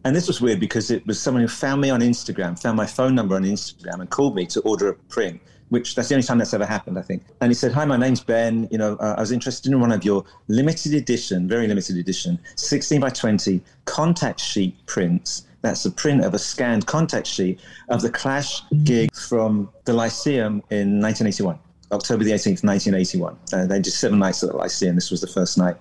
And 0.05 0.15
this 0.15 0.27
was 0.27 0.39
weird 0.39 0.61
because 0.61 0.91
it 0.91 1.05
was 1.05 1.21
someone 1.21 1.41
who 1.41 1.49
found 1.49 1.81
me 1.81 1.89
on 1.89 1.99
Instagram, 1.99 2.57
found 2.61 2.77
my 2.77 2.85
phone 2.85 3.15
number 3.15 3.35
on 3.35 3.43
Instagram, 3.43 3.99
and 3.99 4.09
called 4.09 4.33
me 4.33 4.45
to 4.47 4.61
order 4.61 4.89
a 4.89 4.93
print 4.93 5.41
which 5.69 5.95
that's 5.95 6.09
the 6.09 6.15
only 6.15 6.25
time 6.25 6.37
that's 6.37 6.53
ever 6.53 6.65
happened, 6.65 6.97
I 6.97 7.01
think. 7.01 7.23
And 7.41 7.49
he 7.49 7.53
said, 7.55 7.71
"Hi, 7.71 7.85
my 7.85 7.97
name's 7.97 8.21
Ben. 8.21 8.67
You 8.71 8.77
know, 8.77 8.95
uh, 8.97 9.15
I 9.17 9.21
was 9.21 9.31
interested 9.31 9.71
in 9.71 9.79
one 9.79 9.91
of 9.91 10.03
your 10.03 10.25
limited 10.47 10.93
edition, 10.93 11.47
very 11.47 11.67
limited 11.67 11.97
edition, 11.97 12.39
16 12.55 12.99
by 13.01 13.09
20 13.09 13.61
contact 13.85 14.39
sheet 14.39 14.75
prints. 14.85 15.43
That's 15.61 15.85
a 15.85 15.91
print 15.91 16.23
of 16.23 16.33
a 16.33 16.39
scanned 16.39 16.85
contact 16.85 17.27
sheet 17.27 17.59
of 17.89 18.01
the 18.01 18.09
Clash 18.09 18.61
gig 18.83 19.13
from 19.13 19.69
the 19.85 19.93
Lyceum 19.93 20.63
in 20.69 21.01
1981, 21.01 21.59
October 21.91 22.23
the 22.23 22.31
18th, 22.31 22.63
1981. 22.63 23.37
Uh, 23.51 23.65
they 23.65 23.81
did 23.81 23.91
seven 23.91 24.19
nights 24.19 24.41
at 24.41 24.51
the 24.51 24.55
Lyceum. 24.55 24.95
This 24.95 25.11
was 25.11 25.21
the 25.21 25.27
first 25.27 25.57
night. 25.57 25.75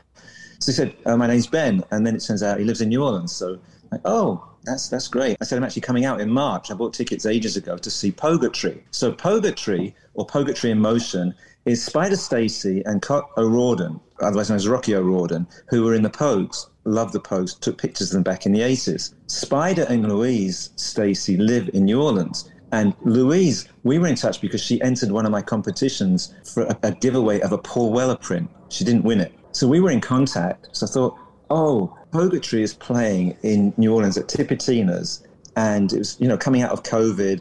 So 0.59 0.73
he 0.73 0.77
said, 0.77 0.97
uh, 1.07 1.17
"My 1.17 1.27
name's 1.27 1.47
Ben," 1.47 1.85
and 1.91 2.07
then 2.07 2.17
it 2.17 2.21
turns 2.21 2.43
out 2.43 2.59
he 2.59 2.65
lives 2.65 2.81
in 2.81 2.89
New 2.89 3.05
Orleans. 3.05 3.33
So, 3.33 3.59
like, 3.93 4.01
oh, 4.05 4.49
that's 4.65 4.89
that's 4.89 5.09
great. 5.09 5.37
I 5.41 5.45
said 5.45 5.57
I'm 5.57 5.65
actually 5.65 5.83
coming 5.83 6.05
out 6.05 6.21
in 6.21 6.31
March. 6.31 6.71
I 6.71 6.75
bought 6.75 6.95
tickets 6.95 7.27
ages 7.27 7.57
ago 7.57 7.79
to 7.79 7.91
see 7.91 8.13
Poguetry. 8.13 8.83
So 8.91 9.13
Poguetry 9.13 9.95
or 10.15 10.27
Poguetry 10.27 10.71
in 10.71 10.81
Motion 10.81 11.35
is 11.65 11.85
Spider 11.85 12.17
Stacy 12.17 12.83
and 12.87 13.03
Cait 13.03 13.23
O'Riordan, 13.37 14.01
otherwise 14.21 14.49
known 14.49 14.57
as 14.57 14.69
Rocky 14.69 14.95
O'Riordan, 14.95 15.47
who 15.69 15.85
were 15.85 15.95
in 15.95 16.03
the 16.03 16.11
Pogues. 16.11 16.67
Loved 16.85 17.13
the 17.13 17.21
Pogues. 17.21 17.59
Took 17.59 17.79
pictures 17.79 18.09
of 18.11 18.15
them 18.15 18.23
back 18.23 18.47
in 18.47 18.53
the 18.53 18.61
80s. 18.61 19.15
Spider 19.27 19.85
and 19.89 20.09
Louise 20.09 20.71
Stacy 20.77 21.37
live 21.37 21.69
in 21.75 21.85
New 21.85 22.03
Orleans. 22.03 22.51
And 22.73 22.95
Louise, 23.03 23.69
we 23.83 23.99
were 23.99 24.07
in 24.07 24.15
touch 24.15 24.41
because 24.41 24.63
she 24.63 24.81
entered 24.83 25.11
one 25.11 25.25
of 25.25 25.33
my 25.33 25.43
competitions 25.43 26.35
for 26.53 26.65
a, 26.65 26.79
a 26.85 26.93
giveaway 26.93 27.41
of 27.41 27.53
a 27.53 27.59
Paul 27.59 27.93
Weller 27.93 28.17
print. 28.17 28.51
She 28.69 28.85
didn't 28.85 29.05
win 29.05 29.21
it. 29.21 29.33
So 29.53 29.67
we 29.67 29.81
were 29.81 29.91
in 29.91 30.01
contact. 30.01 30.69
So 30.73 30.87
I 30.87 30.91
thought, 30.91 31.19
oh, 31.51 31.97
Poguetry 32.13 32.61
is 32.61 32.75
playing 32.75 33.37
in 33.43 33.73
New 33.77 33.95
Orleans 33.95 34.17
at 34.17 34.29
Tipitina's, 34.29 35.27
and 35.57 35.93
it 35.93 35.99
was, 35.99 36.17
you 36.21 36.29
know, 36.29 36.37
coming 36.37 36.63
out 36.63 36.71
of 36.71 36.83
COVID. 36.83 37.41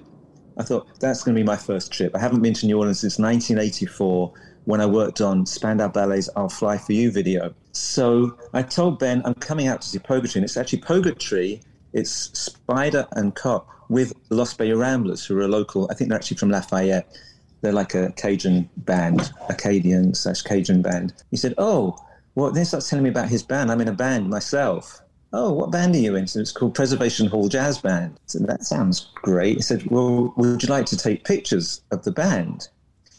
I 0.58 0.64
thought 0.64 0.88
that's 1.00 1.24
going 1.24 1.36
to 1.36 1.40
be 1.40 1.46
my 1.46 1.56
first 1.56 1.92
trip. 1.92 2.16
I 2.16 2.20
haven't 2.20 2.42
been 2.42 2.54
to 2.56 2.66
New 2.66 2.78
Orleans 2.78 3.00
since 3.00 3.20
1984 3.20 4.34
when 4.66 4.82
I 4.82 4.86
worked 4.86 5.22
on 5.22 5.46
Spandau 5.46 5.88
Ballet's 5.88 6.30
I'll 6.36 6.50
Fly 6.50 6.78
For 6.78 6.94
You 6.94 7.12
video. 7.12 7.54
So 7.72 8.38
I 8.54 8.64
told 8.64 9.00
Ben, 9.00 9.22
I'm 9.24 9.36
coming 9.36 9.68
out 9.68 9.82
to 9.82 9.88
see 9.88 10.00
Poguetry, 10.00 10.36
and 10.36 10.44
it's 10.44 10.58
actually 10.58 10.82
Poguetry, 10.82 11.64
it's 11.94 12.12
Spider 12.38 13.08
and 13.14 13.36
Cait 13.36 13.62
with 13.90 14.14
Lost 14.30 14.58
Bayou 14.58 14.78
Ramblers, 14.78 15.26
who 15.26 15.38
are 15.38 15.44
a 15.44 15.48
local, 15.48 15.88
I 15.90 15.94
think 15.94 16.10
they're 16.10 16.18
actually 16.18 16.38
from 16.38 16.50
Lafayette. 16.50 17.08
They're 17.62 17.74
like 17.74 17.96
a 17.96 18.12
Cajun 18.14 18.70
band, 18.78 19.32
Acadian 19.50 20.14
slash 20.14 20.42
Cajun 20.42 20.82
band. 20.82 21.14
He 21.32 21.38
said, 21.38 21.54
Oh, 21.58 21.98
well, 22.36 22.52
then 22.52 22.62
he 22.62 22.66
starts 22.66 22.90
telling 22.90 23.04
me 23.04 23.10
about 23.10 23.30
his 23.30 23.44
band. 23.44 23.72
I'm 23.72 23.82
in 23.82 23.88
a 23.88 23.94
band 23.94 24.30
myself. 24.30 25.02
Oh, 25.34 25.52
what 25.52 25.72
band 25.72 25.96
are 25.96 26.00
you 26.00 26.16
in? 26.16 26.28
So 26.28 26.40
it's 26.40 26.52
called 26.52 26.76
Preservation 26.76 27.28
Hall 27.28 27.50
Jazz 27.50 27.80
Band. 27.80 28.20
So 28.28 28.40
that 28.40 28.64
sounds 28.64 29.10
great. 29.16 29.58
He 29.58 29.62
said, 29.62 29.86
Well, 29.88 30.34
would 30.38 30.64
you 30.64 30.70
like 30.70 30.86
to 30.88 30.98
take 30.98 31.24
pictures 31.24 31.82
of 31.92 32.04
the 32.04 32.12
band? 32.12 32.70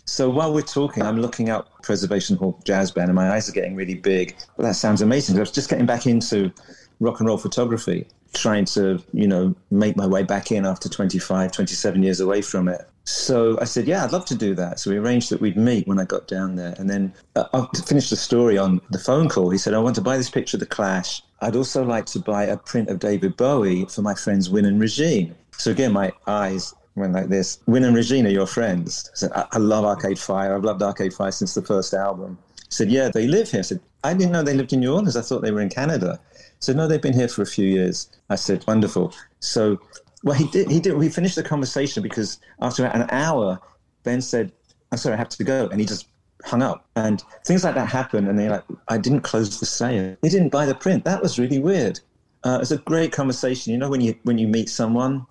So 0.04 0.30
while 0.30 0.54
we're 0.54 0.62
talking, 0.62 1.02
I'm 1.02 1.20
looking 1.20 1.50
up 1.50 1.82
Preservation 1.82 2.36
Hall 2.36 2.58
Jazz 2.64 2.90
Band 2.90 3.10
and 3.10 3.14
my 3.14 3.30
eyes 3.32 3.48
are 3.48 3.52
getting 3.52 3.76
really 3.76 3.94
big. 3.94 4.36
Well, 4.56 4.66
that 4.66 4.74
sounds 4.74 5.02
amazing. 5.02 5.36
I 5.36 5.40
was 5.40 5.50
just 5.50 5.68
getting 5.68 5.84
back 5.84 6.06
into 6.06 6.50
rock 6.98 7.20
and 7.20 7.28
roll 7.28 7.36
photography, 7.36 8.06
trying 8.32 8.64
to, 8.66 9.02
you 9.12 9.28
know, 9.28 9.54
make 9.70 9.96
my 9.96 10.06
way 10.06 10.22
back 10.22 10.50
in 10.50 10.64
after 10.64 10.88
25, 10.88 11.52
27 11.52 12.02
years 12.02 12.20
away 12.20 12.40
from 12.40 12.68
it. 12.68 12.88
So 13.08 13.58
I 13.58 13.64
said, 13.64 13.88
yeah, 13.88 14.04
I'd 14.04 14.12
love 14.12 14.26
to 14.26 14.34
do 14.34 14.54
that. 14.56 14.78
So 14.78 14.90
we 14.90 14.98
arranged 14.98 15.30
that 15.30 15.40
we'd 15.40 15.56
meet 15.56 15.88
when 15.88 15.98
I 15.98 16.04
got 16.04 16.28
down 16.28 16.56
there. 16.56 16.74
And 16.78 16.90
then 16.90 17.14
uh, 17.36 17.44
I'll 17.54 17.70
finish 17.86 18.10
the 18.10 18.16
story 18.16 18.58
on 18.58 18.82
the 18.90 18.98
phone 18.98 19.30
call. 19.30 19.48
He 19.48 19.56
said, 19.56 19.72
I 19.72 19.78
want 19.78 19.94
to 19.94 20.02
buy 20.02 20.18
this 20.18 20.28
picture 20.28 20.58
of 20.58 20.60
the 20.60 20.66
Clash. 20.66 21.22
I'd 21.40 21.56
also 21.56 21.82
like 21.82 22.04
to 22.06 22.18
buy 22.18 22.44
a 22.44 22.58
print 22.58 22.90
of 22.90 22.98
David 22.98 23.34
Bowie 23.38 23.86
for 23.86 24.02
my 24.02 24.14
friends 24.14 24.50
Win 24.50 24.66
and 24.66 24.78
Regine. 24.78 25.34
So 25.52 25.70
again, 25.70 25.90
my 25.90 26.12
eyes 26.26 26.74
went 26.96 27.14
like 27.14 27.28
this. 27.30 27.60
Win 27.66 27.84
and 27.84 27.96
Regine 27.96 28.26
are 28.26 28.30
your 28.30 28.46
friends. 28.46 29.08
I 29.14 29.16
said, 29.16 29.32
I, 29.32 29.46
I 29.52 29.58
love 29.58 29.86
Arcade 29.86 30.18
Fire. 30.18 30.54
I've 30.54 30.64
loved 30.64 30.82
Arcade 30.82 31.14
Fire 31.14 31.32
since 31.32 31.54
the 31.54 31.62
first 31.62 31.94
album. 31.94 32.36
He 32.56 32.74
said, 32.74 32.90
yeah, 32.90 33.08
they 33.08 33.26
live 33.26 33.50
here. 33.50 33.60
I 33.60 33.62
said, 33.62 33.80
I 34.04 34.12
didn't 34.12 34.32
know 34.32 34.42
they 34.42 34.52
lived 34.52 34.74
in 34.74 34.80
New 34.80 34.92
Orleans. 34.92 35.16
I 35.16 35.22
thought 35.22 35.40
they 35.40 35.50
were 35.50 35.62
in 35.62 35.70
Canada. 35.70 36.20
So 36.60 36.74
no, 36.74 36.86
they've 36.86 37.00
been 37.00 37.14
here 37.14 37.28
for 37.28 37.40
a 37.40 37.46
few 37.46 37.66
years. 37.66 38.10
I 38.28 38.36
said, 38.36 38.66
wonderful. 38.66 39.14
So 39.40 39.80
well, 40.22 40.34
he 40.34 40.46
did. 40.48 40.70
He 40.70 40.80
did. 40.80 40.96
We 40.96 41.08
finished 41.08 41.36
the 41.36 41.42
conversation 41.42 42.02
because 42.02 42.40
after 42.60 42.84
an 42.84 43.06
hour, 43.10 43.60
Ben 44.02 44.20
said, 44.20 44.52
"I'm 44.90 44.98
sorry, 44.98 45.14
I 45.14 45.18
have 45.18 45.28
to 45.30 45.44
go," 45.44 45.68
and 45.68 45.80
he 45.80 45.86
just 45.86 46.08
hung 46.44 46.62
up. 46.62 46.88
And 46.96 47.22
things 47.44 47.64
like 47.64 47.74
that 47.74 47.88
happen, 47.88 48.28
and 48.28 48.38
they're 48.38 48.50
like, 48.50 48.64
"I 48.88 48.98
didn't 48.98 49.20
close 49.20 49.60
the 49.60 49.66
sale. 49.66 50.16
They 50.22 50.28
didn't 50.28 50.50
buy 50.50 50.66
the 50.66 50.74
print. 50.74 51.04
That 51.04 51.22
was 51.22 51.38
really 51.38 51.58
weird." 51.58 52.00
Uh, 52.44 52.58
it's 52.60 52.70
a 52.70 52.78
great 52.78 53.12
conversation. 53.12 53.72
You 53.72 53.78
know, 53.78 53.88
when 53.88 54.00
you 54.00 54.14
when 54.24 54.38
you 54.38 54.48
meet 54.48 54.68
someone, 54.68 55.26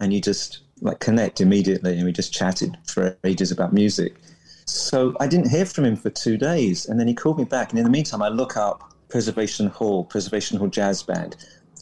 and 0.00 0.12
you 0.12 0.20
just 0.20 0.60
like 0.80 1.00
connect 1.00 1.40
immediately, 1.40 1.96
and 1.96 2.04
we 2.04 2.12
just 2.12 2.32
chatted 2.32 2.76
for 2.86 3.16
ages 3.24 3.50
about 3.50 3.72
music. 3.72 4.16
So 4.64 5.14
I 5.20 5.26
didn't 5.26 5.50
hear 5.50 5.66
from 5.66 5.84
him 5.84 5.96
for 5.96 6.10
two 6.10 6.36
days, 6.36 6.86
and 6.86 6.98
then 6.98 7.08
he 7.08 7.14
called 7.14 7.38
me 7.38 7.44
back. 7.44 7.70
And 7.70 7.78
in 7.78 7.84
the 7.84 7.90
meantime, 7.90 8.22
I 8.22 8.28
look 8.28 8.56
up 8.56 8.94
Preservation 9.08 9.66
Hall, 9.66 10.04
Preservation 10.04 10.58
Hall 10.58 10.68
Jazz 10.68 11.02
Band, 11.02 11.36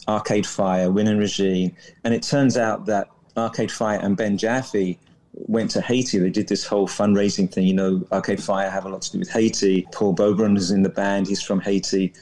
Arcade 0.07 0.45
Fire, 0.45 0.91
Win 0.91 1.07
and 1.07 1.19
Regine, 1.19 1.75
and 2.03 2.13
it 2.13 2.23
turns 2.23 2.57
out 2.57 2.85
that 2.85 3.09
Arcade 3.37 3.71
Fire 3.71 3.99
and 4.01 4.17
Ben 4.17 4.37
Jaffe 4.37 4.97
went 5.33 5.71
to 5.71 5.81
Haiti. 5.81 6.19
They 6.19 6.29
did 6.29 6.47
this 6.47 6.65
whole 6.65 6.87
fundraising 6.87 7.51
thing. 7.51 7.67
You 7.67 7.73
know, 7.73 8.07
Arcade 8.11 8.43
Fire 8.43 8.69
have 8.69 8.85
a 8.85 8.89
lot 8.89 9.01
to 9.03 9.11
do 9.11 9.19
with 9.19 9.29
Haiti. 9.29 9.87
Paul 9.91 10.15
Beaubrun 10.15 10.57
is 10.57 10.71
in 10.71 10.83
the 10.83 10.89
band. 10.89 11.27
He's 11.27 11.41
from 11.41 11.61
Haiti. 11.61 12.13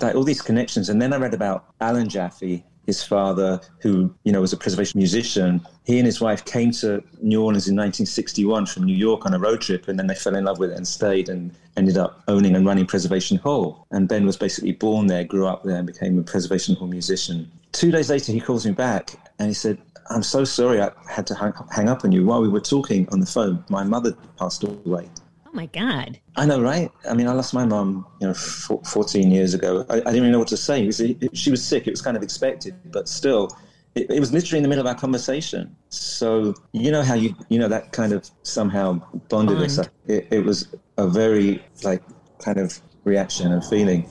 Like 0.00 0.14
all 0.14 0.24
these 0.24 0.42
connections. 0.42 0.88
And 0.88 1.00
then 1.00 1.12
I 1.12 1.16
read 1.16 1.34
about 1.34 1.74
Alan 1.80 2.08
Jaffe, 2.08 2.64
his 2.90 3.02
father, 3.02 3.60
who, 3.78 4.12
you 4.24 4.32
know, 4.32 4.40
was 4.40 4.52
a 4.52 4.56
preservation 4.56 4.98
musician. 4.98 5.60
He 5.84 5.98
and 5.98 6.06
his 6.06 6.20
wife 6.20 6.44
came 6.44 6.72
to 6.82 7.02
New 7.22 7.40
Orleans 7.40 7.68
in 7.68 7.76
1961 7.76 8.66
from 8.66 8.84
New 8.84 8.96
York 8.96 9.26
on 9.26 9.32
a 9.32 9.38
road 9.38 9.60
trip, 9.60 9.86
and 9.88 9.98
then 9.98 10.08
they 10.08 10.14
fell 10.14 10.34
in 10.34 10.44
love 10.44 10.58
with 10.58 10.70
it 10.72 10.76
and 10.76 10.86
stayed 10.86 11.28
and 11.28 11.52
ended 11.76 11.96
up 11.96 12.22
owning 12.26 12.56
and 12.56 12.66
running 12.66 12.86
Preservation 12.86 13.38
Hall. 13.38 13.86
And 13.92 14.08
Ben 14.08 14.26
was 14.26 14.36
basically 14.36 14.72
born 14.72 15.06
there, 15.06 15.24
grew 15.24 15.46
up 15.46 15.62
there, 15.62 15.76
and 15.76 15.86
became 15.86 16.18
a 16.18 16.22
Preservation 16.22 16.74
Hall 16.74 16.88
musician. 16.88 17.50
Two 17.72 17.92
days 17.92 18.10
later, 18.10 18.32
he 18.32 18.40
calls 18.40 18.66
me 18.66 18.72
back 18.72 19.14
and 19.38 19.48
he 19.48 19.54
said, 19.54 19.78
I'm 20.10 20.24
so 20.24 20.44
sorry 20.44 20.82
I 20.82 20.90
had 21.08 21.26
to 21.28 21.34
hang 21.70 21.88
up 21.88 22.04
on 22.04 22.10
you. 22.10 22.26
While 22.26 22.42
we 22.42 22.48
were 22.48 22.60
talking 22.60 23.08
on 23.12 23.20
the 23.20 23.26
phone, 23.26 23.64
my 23.68 23.84
mother 23.84 24.12
passed 24.36 24.64
away. 24.64 25.08
Oh 25.52 25.56
my 25.56 25.66
God. 25.66 26.20
I 26.36 26.46
know, 26.46 26.62
right? 26.62 26.92
I 27.08 27.14
mean, 27.14 27.26
I 27.26 27.32
lost 27.32 27.52
my 27.54 27.64
mum, 27.64 28.06
you 28.20 28.28
know, 28.28 28.34
14 28.34 29.32
years 29.32 29.52
ago. 29.52 29.84
I, 29.90 29.94
I 29.94 29.98
didn't 29.98 30.16
even 30.16 30.30
know 30.30 30.38
what 30.38 30.46
to 30.48 30.56
say. 30.56 30.86
Was, 30.86 31.00
it, 31.00 31.36
she 31.36 31.50
was 31.50 31.64
sick. 31.64 31.88
It 31.88 31.90
was 31.90 32.00
kind 32.00 32.16
of 32.16 32.22
expected, 32.22 32.76
but 32.92 33.08
still, 33.08 33.50
it, 33.96 34.08
it, 34.08 34.20
was 34.20 34.32
literally 34.32 34.58
in 34.58 34.62
the 34.62 34.68
middle 34.68 34.86
of 34.86 34.86
our 34.86 34.98
conversation. 34.98 35.74
So, 35.88 36.54
you 36.70 36.92
know 36.92 37.02
how 37.02 37.14
you, 37.14 37.34
you 37.48 37.58
know, 37.58 37.66
that 37.66 37.90
kind 37.90 38.12
of 38.12 38.30
somehow 38.44 39.02
bonded 39.28 39.56
Bond. 39.58 39.64
us. 39.64 39.80
It, 40.06 40.28
it 40.30 40.44
was 40.44 40.68
a 40.98 41.08
very, 41.08 41.64
like, 41.82 42.02
kind 42.38 42.58
of 42.58 42.80
reaction 43.02 43.50
and 43.50 43.64
feeling. 43.64 44.08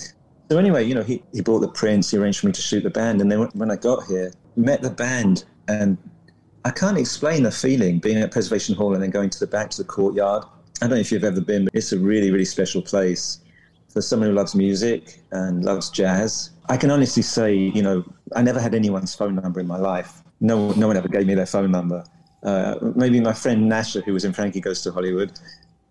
So 0.51 0.57
anyway, 0.57 0.83
you 0.83 0.93
know, 0.93 1.03
he, 1.03 1.23
he 1.31 1.39
bought 1.39 1.59
the 1.59 1.69
prints, 1.69 2.11
he 2.11 2.17
arranged 2.17 2.41
for 2.41 2.47
me 2.47 2.51
to 2.51 2.61
shoot 2.61 2.83
the 2.83 2.89
band. 2.89 3.21
And 3.21 3.31
then 3.31 3.47
when 3.53 3.71
I 3.71 3.77
got 3.77 4.05
here, 4.07 4.33
met 4.57 4.81
the 4.81 4.89
band 4.89 5.45
and 5.69 5.97
I 6.65 6.71
can't 6.71 6.97
explain 6.97 7.43
the 7.43 7.51
feeling 7.51 7.99
being 7.99 8.17
at 8.17 8.31
Preservation 8.31 8.75
Hall 8.75 8.93
and 8.93 9.01
then 9.01 9.09
going 9.09 9.29
to 9.29 9.39
the 9.39 9.47
back 9.47 9.69
to 9.71 9.77
the 9.77 9.87
courtyard 9.87 10.43
I 10.81 10.87
don't 10.87 10.95
know 10.95 11.01
if 11.01 11.11
you've 11.11 11.25
ever 11.25 11.41
been, 11.41 11.65
but 11.65 11.75
it's 11.75 11.91
a 11.91 11.99
really, 11.99 12.31
really 12.31 12.45
special 12.45 12.81
place 12.81 13.39
for 13.89 14.01
someone 14.01 14.29
who 14.29 14.35
loves 14.35 14.55
music 14.55 15.19
and 15.31 15.65
loves 15.65 15.89
jazz. 15.89 16.51
I 16.69 16.77
can 16.77 16.89
honestly 16.89 17.23
say, 17.23 17.53
you 17.53 17.81
know, 17.81 18.05
I 18.35 18.41
never 18.41 18.61
had 18.61 18.73
anyone's 18.73 19.13
phone 19.13 19.35
number 19.35 19.59
in 19.59 19.67
my 19.67 19.77
life. 19.77 20.21
No, 20.39 20.71
no 20.73 20.87
one 20.87 20.95
ever 20.95 21.09
gave 21.09 21.27
me 21.27 21.33
their 21.35 21.45
phone 21.45 21.71
number. 21.71 22.05
Uh, 22.43 22.75
maybe 22.95 23.19
my 23.19 23.33
friend 23.33 23.69
Nasher, 23.69 24.01
who 24.03 24.13
was 24.13 24.23
in 24.23 24.31
Frankie 24.31 24.61
Goes 24.61 24.81
to 24.83 24.91
Hollywood, 24.91 25.37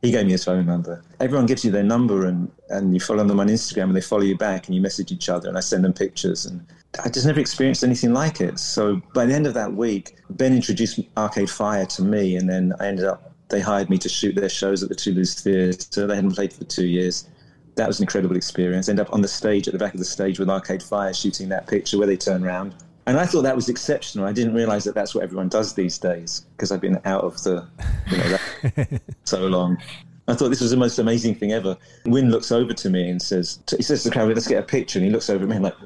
he 0.00 0.10
gave 0.10 0.24
me 0.24 0.32
his 0.32 0.44
phone 0.44 0.64
number. 0.64 1.02
Everyone 1.20 1.44
gives 1.44 1.64
you 1.64 1.70
their 1.70 1.82
number 1.82 2.26
and, 2.26 2.50
and 2.70 2.94
you 2.94 3.00
follow 3.00 3.24
them 3.24 3.40
on 3.40 3.48
Instagram 3.48 3.84
and 3.84 3.96
they 3.96 4.00
follow 4.00 4.22
you 4.22 4.38
back 4.38 4.66
and 4.66 4.74
you 4.74 4.80
message 4.80 5.12
each 5.12 5.28
other 5.28 5.48
and 5.48 5.58
I 5.58 5.60
send 5.60 5.84
them 5.84 5.92
pictures. 5.92 6.46
And 6.46 6.64
I 7.04 7.10
just 7.10 7.26
never 7.26 7.40
experienced 7.40 7.84
anything 7.84 8.14
like 8.14 8.40
it. 8.40 8.58
So 8.58 9.02
by 9.12 9.26
the 9.26 9.34
end 9.34 9.46
of 9.46 9.54
that 9.54 9.74
week, 9.74 10.16
Ben 10.30 10.54
introduced 10.54 11.00
Arcade 11.16 11.50
Fire 11.50 11.84
to 11.84 12.02
me 12.02 12.36
and 12.36 12.48
then 12.48 12.72
I 12.80 12.86
ended 12.86 13.04
up 13.04 13.27
they 13.48 13.60
hired 13.60 13.90
me 13.90 13.98
to 13.98 14.08
shoot 14.08 14.34
their 14.34 14.48
shows 14.48 14.82
at 14.82 14.88
the 14.88 14.94
Toulouse 14.94 15.40
Theatre. 15.40 16.06
They 16.06 16.14
hadn't 16.14 16.34
played 16.34 16.52
for 16.52 16.64
two 16.64 16.86
years. 16.86 17.28
That 17.76 17.86
was 17.86 18.00
an 18.00 18.04
incredible 18.04 18.36
experience. 18.36 18.88
End 18.88 19.00
up 19.00 19.12
on 19.12 19.22
the 19.22 19.28
stage 19.28 19.68
at 19.68 19.72
the 19.72 19.78
back 19.78 19.94
of 19.94 19.98
the 19.98 20.04
stage 20.04 20.38
with 20.38 20.50
Arcade 20.50 20.82
Fire 20.82 21.14
shooting 21.14 21.48
that 21.48 21.66
picture 21.66 21.96
where 21.96 22.06
they 22.06 22.16
turn 22.16 22.44
around. 22.44 22.74
And 23.06 23.18
I 23.18 23.24
thought 23.24 23.42
that 23.42 23.56
was 23.56 23.70
exceptional. 23.70 24.26
I 24.26 24.32
didn't 24.32 24.54
realize 24.54 24.84
that 24.84 24.94
that's 24.94 25.14
what 25.14 25.24
everyone 25.24 25.48
does 25.48 25.72
these 25.72 25.96
days 25.96 26.44
because 26.56 26.70
I've 26.70 26.80
been 26.80 27.00
out 27.06 27.24
of 27.24 27.42
the, 27.42 27.66
you 28.10 28.18
know, 28.18 28.98
so 29.24 29.46
long. 29.46 29.78
I 30.26 30.34
thought 30.34 30.50
this 30.50 30.60
was 30.60 30.72
the 30.72 30.76
most 30.76 30.98
amazing 30.98 31.36
thing 31.36 31.52
ever. 31.52 31.74
Win 32.04 32.30
looks 32.30 32.52
over 32.52 32.74
to 32.74 32.90
me 32.90 33.08
and 33.08 33.22
says, 33.22 33.60
he 33.74 33.82
says 33.82 34.02
to 34.02 34.10
the 34.10 34.14
crowd, 34.14 34.28
let's 34.28 34.46
get 34.46 34.62
a 34.62 34.66
picture. 34.66 34.98
And 34.98 35.06
he 35.06 35.10
looks 35.10 35.30
over 35.30 35.44
at 35.44 35.48
me 35.48 35.56
and 35.56 35.64
like, 35.64 35.76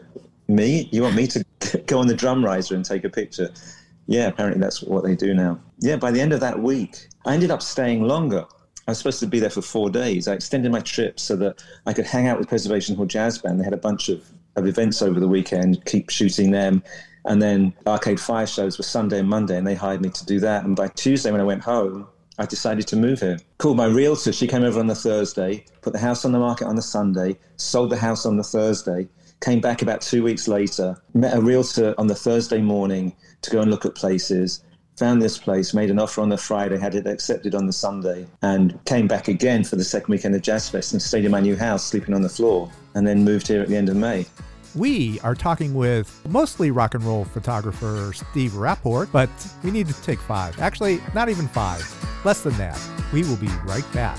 me? 0.49 0.89
You 0.91 1.03
want 1.03 1.15
me 1.15 1.29
to 1.29 1.45
go 1.87 2.01
on 2.01 2.09
the 2.09 2.15
drum 2.15 2.45
riser 2.45 2.75
and 2.75 2.85
take 2.85 3.05
a 3.05 3.09
picture? 3.09 3.51
Yeah, 4.07 4.27
apparently 4.29 4.61
that's 4.61 4.83
what 4.83 5.05
they 5.05 5.15
do 5.15 5.35
now. 5.35 5.61
Yeah, 5.79 5.97
by 5.97 6.11
the 6.11 6.21
end 6.21 6.33
of 6.33 6.41
that 6.41 6.61
week, 6.61 7.09
I 7.25 7.35
ended 7.35 7.51
up 7.51 7.63
staying 7.63 8.03
longer. 8.03 8.45
I 8.87 8.91
was 8.91 8.99
supposed 8.99 9.21
to 9.21 9.27
be 9.27 9.39
there 9.39 9.51
for 9.51 9.63
four 9.63 9.91
days. 9.91 10.27
I 10.27 10.35
extended 10.35 10.73
my 10.73 10.81
trip 10.81 11.21
so 11.21 11.37
that 11.37 11.63
I 11.87 11.93
could 11.93 12.07
hang 12.07 12.27
out 12.27 12.39
with 12.39 12.49
Preservation 12.49 12.97
Hall 12.97 13.07
Jazz 13.07 13.39
Band. 13.39 13.61
They 13.61 13.65
had 13.65 13.73
a 13.73 13.79
bunch 13.79 14.09
of, 14.09 14.25
of 14.57 14.67
events 14.67 15.03
over 15.03 15.21
the 15.21 15.29
weekend, 15.29 15.85
keep 15.85 16.11
shooting 16.11 16.51
them. 16.51 16.83
And 17.25 17.41
then 17.41 17.73
Arcade 17.87 18.19
Fire 18.19 18.47
shows 18.47 18.79
were 18.79 18.85
Sunday 18.85 19.21
and 19.21 19.29
Monday, 19.29 19.57
and 19.57 19.67
they 19.67 19.77
hired 19.77 20.03
me 20.03 20.11
to 20.11 20.27
do 20.27 20.41
that. 20.41 20.65
And 20.65 20.75
by 20.75 20.89
Tuesday, 20.89 21.31
when 21.31 21.41
I 21.41 21.45
went 21.45 21.63
home, 21.63 22.09
I 22.39 22.47
decided 22.47 22.89
to 22.89 22.97
move 22.97 23.21
here. 23.21 23.39
Called 23.59 23.77
my 23.77 23.87
realtor. 23.87 24.33
She 24.33 24.49
came 24.49 24.65
over 24.65 24.81
on 24.81 24.89
the 24.89 24.97
Thursday, 24.97 25.65
put 25.81 25.93
the 25.93 25.99
house 26.01 26.25
on 26.25 26.33
the 26.33 26.41
market 26.41 26.67
on 26.67 26.75
the 26.75 26.83
Sunday, 26.83 27.39
sold 27.57 27.91
the 27.91 27.97
house 27.97 28.27
on 28.27 28.37
the 28.37 28.43
Thursday, 28.43 29.09
came 29.43 29.61
back 29.61 29.83
about 29.83 30.01
two 30.01 30.23
weeks 30.23 30.49
later, 30.49 30.97
met 31.15 31.37
a 31.37 31.41
realtor 31.41 31.95
on 31.99 32.07
the 32.07 32.15
Thursday 32.15 32.61
morning 32.61 33.15
to 33.43 33.51
go 33.51 33.61
and 33.61 33.71
look 33.71 33.85
at 33.85 33.95
places, 33.95 34.65
found 34.97 35.21
this 35.21 35.37
place, 35.37 35.75
made 35.75 35.91
an 35.91 35.99
offer 35.99 36.21
on 36.21 36.29
the 36.29 36.39
Friday, 36.39 36.79
had 36.79 36.95
it 36.95 37.07
accepted 37.07 37.55
on 37.55 37.67
the 37.67 37.73
Sunday, 37.73 38.27
and 38.43 38.83
came 38.85 39.09
back 39.09 39.29
again 39.29 39.65
for 39.65 39.77
the 39.77 39.85
second 39.85 40.13
weekend 40.13 40.35
of 40.35 40.43
Jazz 40.43 40.69
Fest 40.69 40.93
and 40.93 41.03
stayed 41.03 41.25
in 41.25 41.31
my 41.31 41.41
new 41.41 41.57
house, 41.57 41.85
sleeping 41.85 42.15
on 42.15 42.23
the 42.23 42.29
floor, 42.29 42.71
and 42.95 43.07
then 43.07 43.25
moved 43.25 43.49
here 43.49 43.61
at 43.61 43.69
the 43.69 43.77
end 43.77 43.89
of 43.89 43.97
May. 43.97 44.25
We 44.75 45.21
are 45.21 45.35
talking 45.35 45.75
with 45.75 46.19
mostly 46.29 46.71
rock 46.71 46.95
and 46.95 47.05
roll 47.05 47.25
photographer 47.25 48.13
Steve 48.15 48.55
Rapport, 48.55 49.07
but 49.07 49.29
we 49.63 49.71
need 49.71 49.89
to 49.89 50.03
take 50.03 50.19
five. 50.21 50.59
Actually, 50.61 51.01
not 51.15 51.29
even 51.29 51.47
five, 51.49 51.85
less 52.25 52.43
than 52.43 52.57
that. 52.59 52.81
We 53.13 53.23
will 53.25 53.37
be 53.37 53.51
right 53.65 53.85
back. 53.93 54.19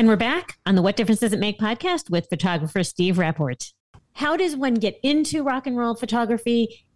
And 0.00 0.08
we're 0.08 0.16
back 0.16 0.56
on 0.64 0.76
the 0.76 0.80
What 0.80 0.96
Difference 0.96 1.20
Does 1.20 1.34
It 1.34 1.40
Make 1.40 1.58
podcast 1.58 2.08
with 2.08 2.26
photographer 2.30 2.82
Steve 2.82 3.18
Rapport. 3.18 3.52
How 4.14 4.34
does 4.34 4.56
one 4.56 4.72
get 4.72 4.98
into 5.02 5.42
rock 5.42 5.66
and 5.66 5.76
roll 5.76 5.94
photography? 5.94 6.86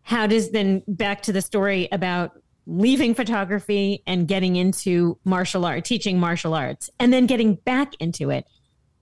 How 0.00 0.26
does 0.26 0.50
then 0.50 0.82
back 0.88 1.20
to 1.24 1.32
the 1.34 1.42
story 1.42 1.90
about 1.92 2.30
leaving 2.66 3.14
photography 3.14 4.02
and 4.06 4.26
getting 4.26 4.56
into 4.56 5.18
martial 5.26 5.66
art, 5.66 5.84
teaching 5.84 6.18
martial 6.18 6.54
arts, 6.54 6.88
and 6.98 7.12
then 7.12 7.26
getting 7.26 7.56
back 7.56 7.96
into 8.00 8.30
it? 8.30 8.46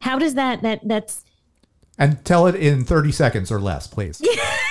How 0.00 0.18
does 0.18 0.34
that 0.34 0.62
that 0.62 0.80
that's 0.84 1.22
And 1.96 2.24
tell 2.24 2.48
it 2.48 2.56
in 2.56 2.84
30 2.84 3.12
seconds 3.12 3.52
or 3.52 3.60
less, 3.60 3.86
please. 3.86 4.20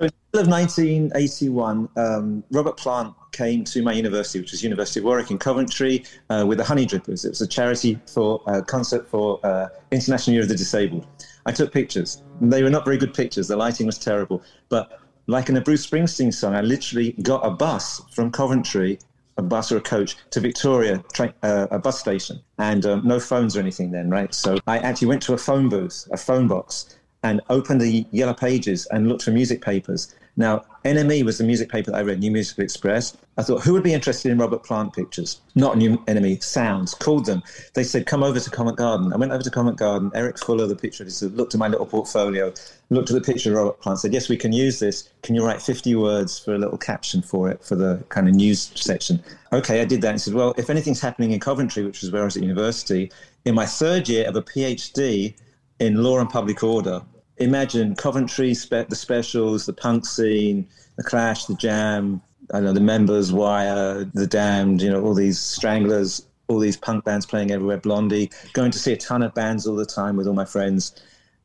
In 0.00 0.06
the 0.06 0.38
middle 0.38 0.54
of 0.54 0.60
1981, 0.60 1.88
um, 1.96 2.44
Robert 2.52 2.76
Plant 2.76 3.14
came 3.32 3.64
to 3.64 3.82
my 3.82 3.92
university, 3.92 4.38
which 4.38 4.52
was 4.52 4.62
University 4.62 5.00
of 5.00 5.04
Warwick 5.04 5.32
in 5.32 5.38
Coventry, 5.38 6.04
uh, 6.30 6.44
with 6.46 6.58
the 6.58 6.64
Honeydrippers. 6.64 7.24
It 7.24 7.30
was 7.30 7.40
a 7.40 7.48
charity 7.48 7.98
for 8.06 8.40
a 8.46 8.62
concert 8.62 9.10
for 9.10 9.40
uh, 9.44 9.66
International 9.90 10.34
Year 10.34 10.42
of 10.42 10.48
the 10.48 10.54
Disabled. 10.54 11.04
I 11.46 11.52
took 11.52 11.72
pictures. 11.72 12.22
They 12.40 12.62
were 12.62 12.70
not 12.70 12.84
very 12.84 12.96
good 12.96 13.12
pictures. 13.12 13.48
The 13.48 13.56
lighting 13.56 13.86
was 13.86 13.98
terrible. 13.98 14.40
But 14.68 15.00
like 15.26 15.48
in 15.48 15.56
a 15.56 15.60
Bruce 15.60 15.84
Springsteen 15.84 16.32
song, 16.32 16.54
I 16.54 16.60
literally 16.60 17.12
got 17.22 17.44
a 17.44 17.50
bus 17.50 18.00
from 18.12 18.30
Coventry, 18.30 19.00
a 19.36 19.42
bus 19.42 19.72
or 19.72 19.78
a 19.78 19.80
coach, 19.80 20.16
to 20.30 20.38
Victoria, 20.38 21.02
tra- 21.12 21.34
uh, 21.42 21.66
a 21.72 21.78
bus 21.80 21.98
station, 21.98 22.40
and 22.58 22.86
um, 22.86 23.02
no 23.04 23.18
phones 23.18 23.56
or 23.56 23.60
anything 23.60 23.90
then, 23.90 24.10
right? 24.10 24.32
So 24.32 24.58
I 24.68 24.78
actually 24.78 25.08
went 25.08 25.22
to 25.22 25.32
a 25.32 25.38
phone 25.38 25.68
booth, 25.68 26.06
a 26.12 26.16
phone 26.16 26.46
box, 26.46 26.97
and 27.22 27.40
opened 27.50 27.80
the 27.80 28.06
yellow 28.10 28.34
pages 28.34 28.86
and 28.86 29.08
looked 29.08 29.22
for 29.22 29.30
music 29.30 29.60
papers. 29.60 30.14
Now, 30.38 30.64
NME 30.84 31.24
was 31.24 31.38
the 31.38 31.44
music 31.44 31.68
paper 31.68 31.90
that 31.90 31.96
I 31.96 32.02
read, 32.02 32.20
New 32.20 32.30
Musical 32.30 32.62
Express. 32.62 33.16
I 33.36 33.42
thought, 33.42 33.64
who 33.64 33.72
would 33.72 33.82
be 33.82 33.92
interested 33.92 34.30
in 34.30 34.38
Robert 34.38 34.62
Plant 34.62 34.92
pictures? 34.92 35.40
Not 35.56 35.76
New 35.76 36.00
Enemy, 36.06 36.38
Sounds. 36.38 36.94
Called 36.94 37.26
them. 37.26 37.42
They 37.74 37.82
said, 37.82 38.06
come 38.06 38.22
over 38.22 38.38
to 38.38 38.48
Covent 38.48 38.76
Garden. 38.76 39.12
I 39.12 39.16
went 39.16 39.32
over 39.32 39.42
to 39.42 39.50
Covent 39.50 39.78
Garden. 39.78 40.12
Eric 40.14 40.38
Fuller, 40.38 40.68
the 40.68 40.76
picture 40.76 41.02
editor, 41.02 41.26
looked 41.26 41.54
at 41.54 41.58
my 41.58 41.66
little 41.66 41.86
portfolio, 41.86 42.54
looked 42.90 43.10
at 43.10 43.14
the 43.14 43.20
picture 43.20 43.50
of 43.50 43.56
Robert 43.56 43.80
Plant, 43.80 43.98
said, 43.98 44.12
yes, 44.12 44.28
we 44.28 44.36
can 44.36 44.52
use 44.52 44.78
this. 44.78 45.10
Can 45.22 45.34
you 45.34 45.44
write 45.44 45.60
50 45.60 45.96
words 45.96 46.38
for 46.38 46.54
a 46.54 46.58
little 46.58 46.78
caption 46.78 47.20
for 47.20 47.50
it, 47.50 47.64
for 47.64 47.74
the 47.74 48.04
kind 48.08 48.28
of 48.28 48.34
news 48.36 48.70
section? 48.76 49.20
Okay, 49.52 49.80
I 49.80 49.84
did 49.84 50.02
that 50.02 50.10
and 50.10 50.20
said, 50.20 50.34
well, 50.34 50.54
if 50.56 50.70
anything's 50.70 51.00
happening 51.00 51.32
in 51.32 51.40
Coventry, 51.40 51.84
which 51.84 52.00
was 52.00 52.12
where 52.12 52.22
I 52.22 52.26
was 52.26 52.36
at 52.36 52.44
university, 52.44 53.10
in 53.44 53.56
my 53.56 53.66
third 53.66 54.08
year 54.08 54.28
of 54.28 54.36
a 54.36 54.42
PhD 54.42 55.34
in 55.80 56.02
law 56.02 56.18
and 56.18 56.28
public 56.28 56.62
order, 56.62 57.02
imagine 57.38 57.94
Coventry, 57.94 58.54
spe- 58.54 58.88
the 58.88 58.96
specials, 58.96 59.66
the 59.66 59.72
punk 59.72 60.06
scene, 60.06 60.68
the 60.96 61.04
Clash, 61.04 61.44
the 61.46 61.54
Jam, 61.54 62.20
I 62.52 62.60
know, 62.60 62.72
the 62.72 62.80
Members, 62.80 63.32
Wire, 63.32 64.04
the 64.14 64.26
Damned, 64.26 64.82
you 64.82 64.90
know, 64.90 65.02
all 65.02 65.14
these 65.14 65.38
Stranglers, 65.38 66.26
all 66.48 66.58
these 66.58 66.76
punk 66.76 67.04
bands 67.04 67.26
playing 67.26 67.50
everywhere, 67.50 67.76
Blondie, 67.76 68.30
going 68.54 68.70
to 68.70 68.78
see 68.78 68.92
a 68.92 68.96
ton 68.96 69.22
of 69.22 69.34
bands 69.34 69.66
all 69.66 69.76
the 69.76 69.86
time 69.86 70.16
with 70.16 70.26
all 70.26 70.34
my 70.34 70.46
friends. 70.46 70.94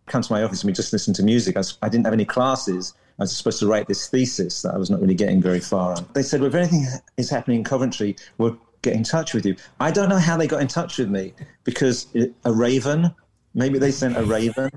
Come 0.08 0.22
to 0.22 0.34
my 0.34 0.43
office 0.43 0.62
and 0.62 0.69
we 0.69 0.74
just 0.74 0.93
listen 0.93 1.13
to 1.15 1.24
music. 1.24 1.56
I, 1.56 1.60
was, 1.60 1.78
I 1.82 1.89
didn't 1.89 2.06
have 2.06 2.13
any 2.13 2.26
classes. 2.26 2.93
I 3.19 3.24
was 3.24 3.36
supposed 3.36 3.60
to 3.60 3.67
write 3.67 3.88
this 3.88 4.08
thesis 4.08 4.62
that 4.63 4.74
I 4.74 4.78
was 4.78 4.89
not 4.89 5.00
really 5.00 5.13
getting 5.13 5.41
very 5.41 5.60
far 5.60 5.96
on. 5.96 6.06
They 6.13 6.24
said, 6.24 6.41
well, 6.41 6.50
if 6.50 6.56
anything 6.56 6.88
is 7.17 7.30
happening 7.30 7.60
in 7.60 7.63
Coventry, 7.63 8.15
we'll 8.38 8.58
get 8.82 8.96
in 8.96 9.04
touch 9.04 9.34
with 9.34 9.46
you. 9.46 9.56
I 9.80 9.91
don't 9.91 10.10
know 10.10 10.17
how 10.17 10.36
they 10.36 10.48
got 10.48 10.62
in 10.62 10.67
touch 10.67 10.98
with 10.98 11.10
me 11.10 11.34
because 11.63 12.08
uh, 12.15 12.26
a 12.46 12.52
raven, 12.52 13.13
maybe 13.54 13.80
they 13.80 13.92
sent 13.92 14.18
a 14.18 14.24
raven 14.24 14.70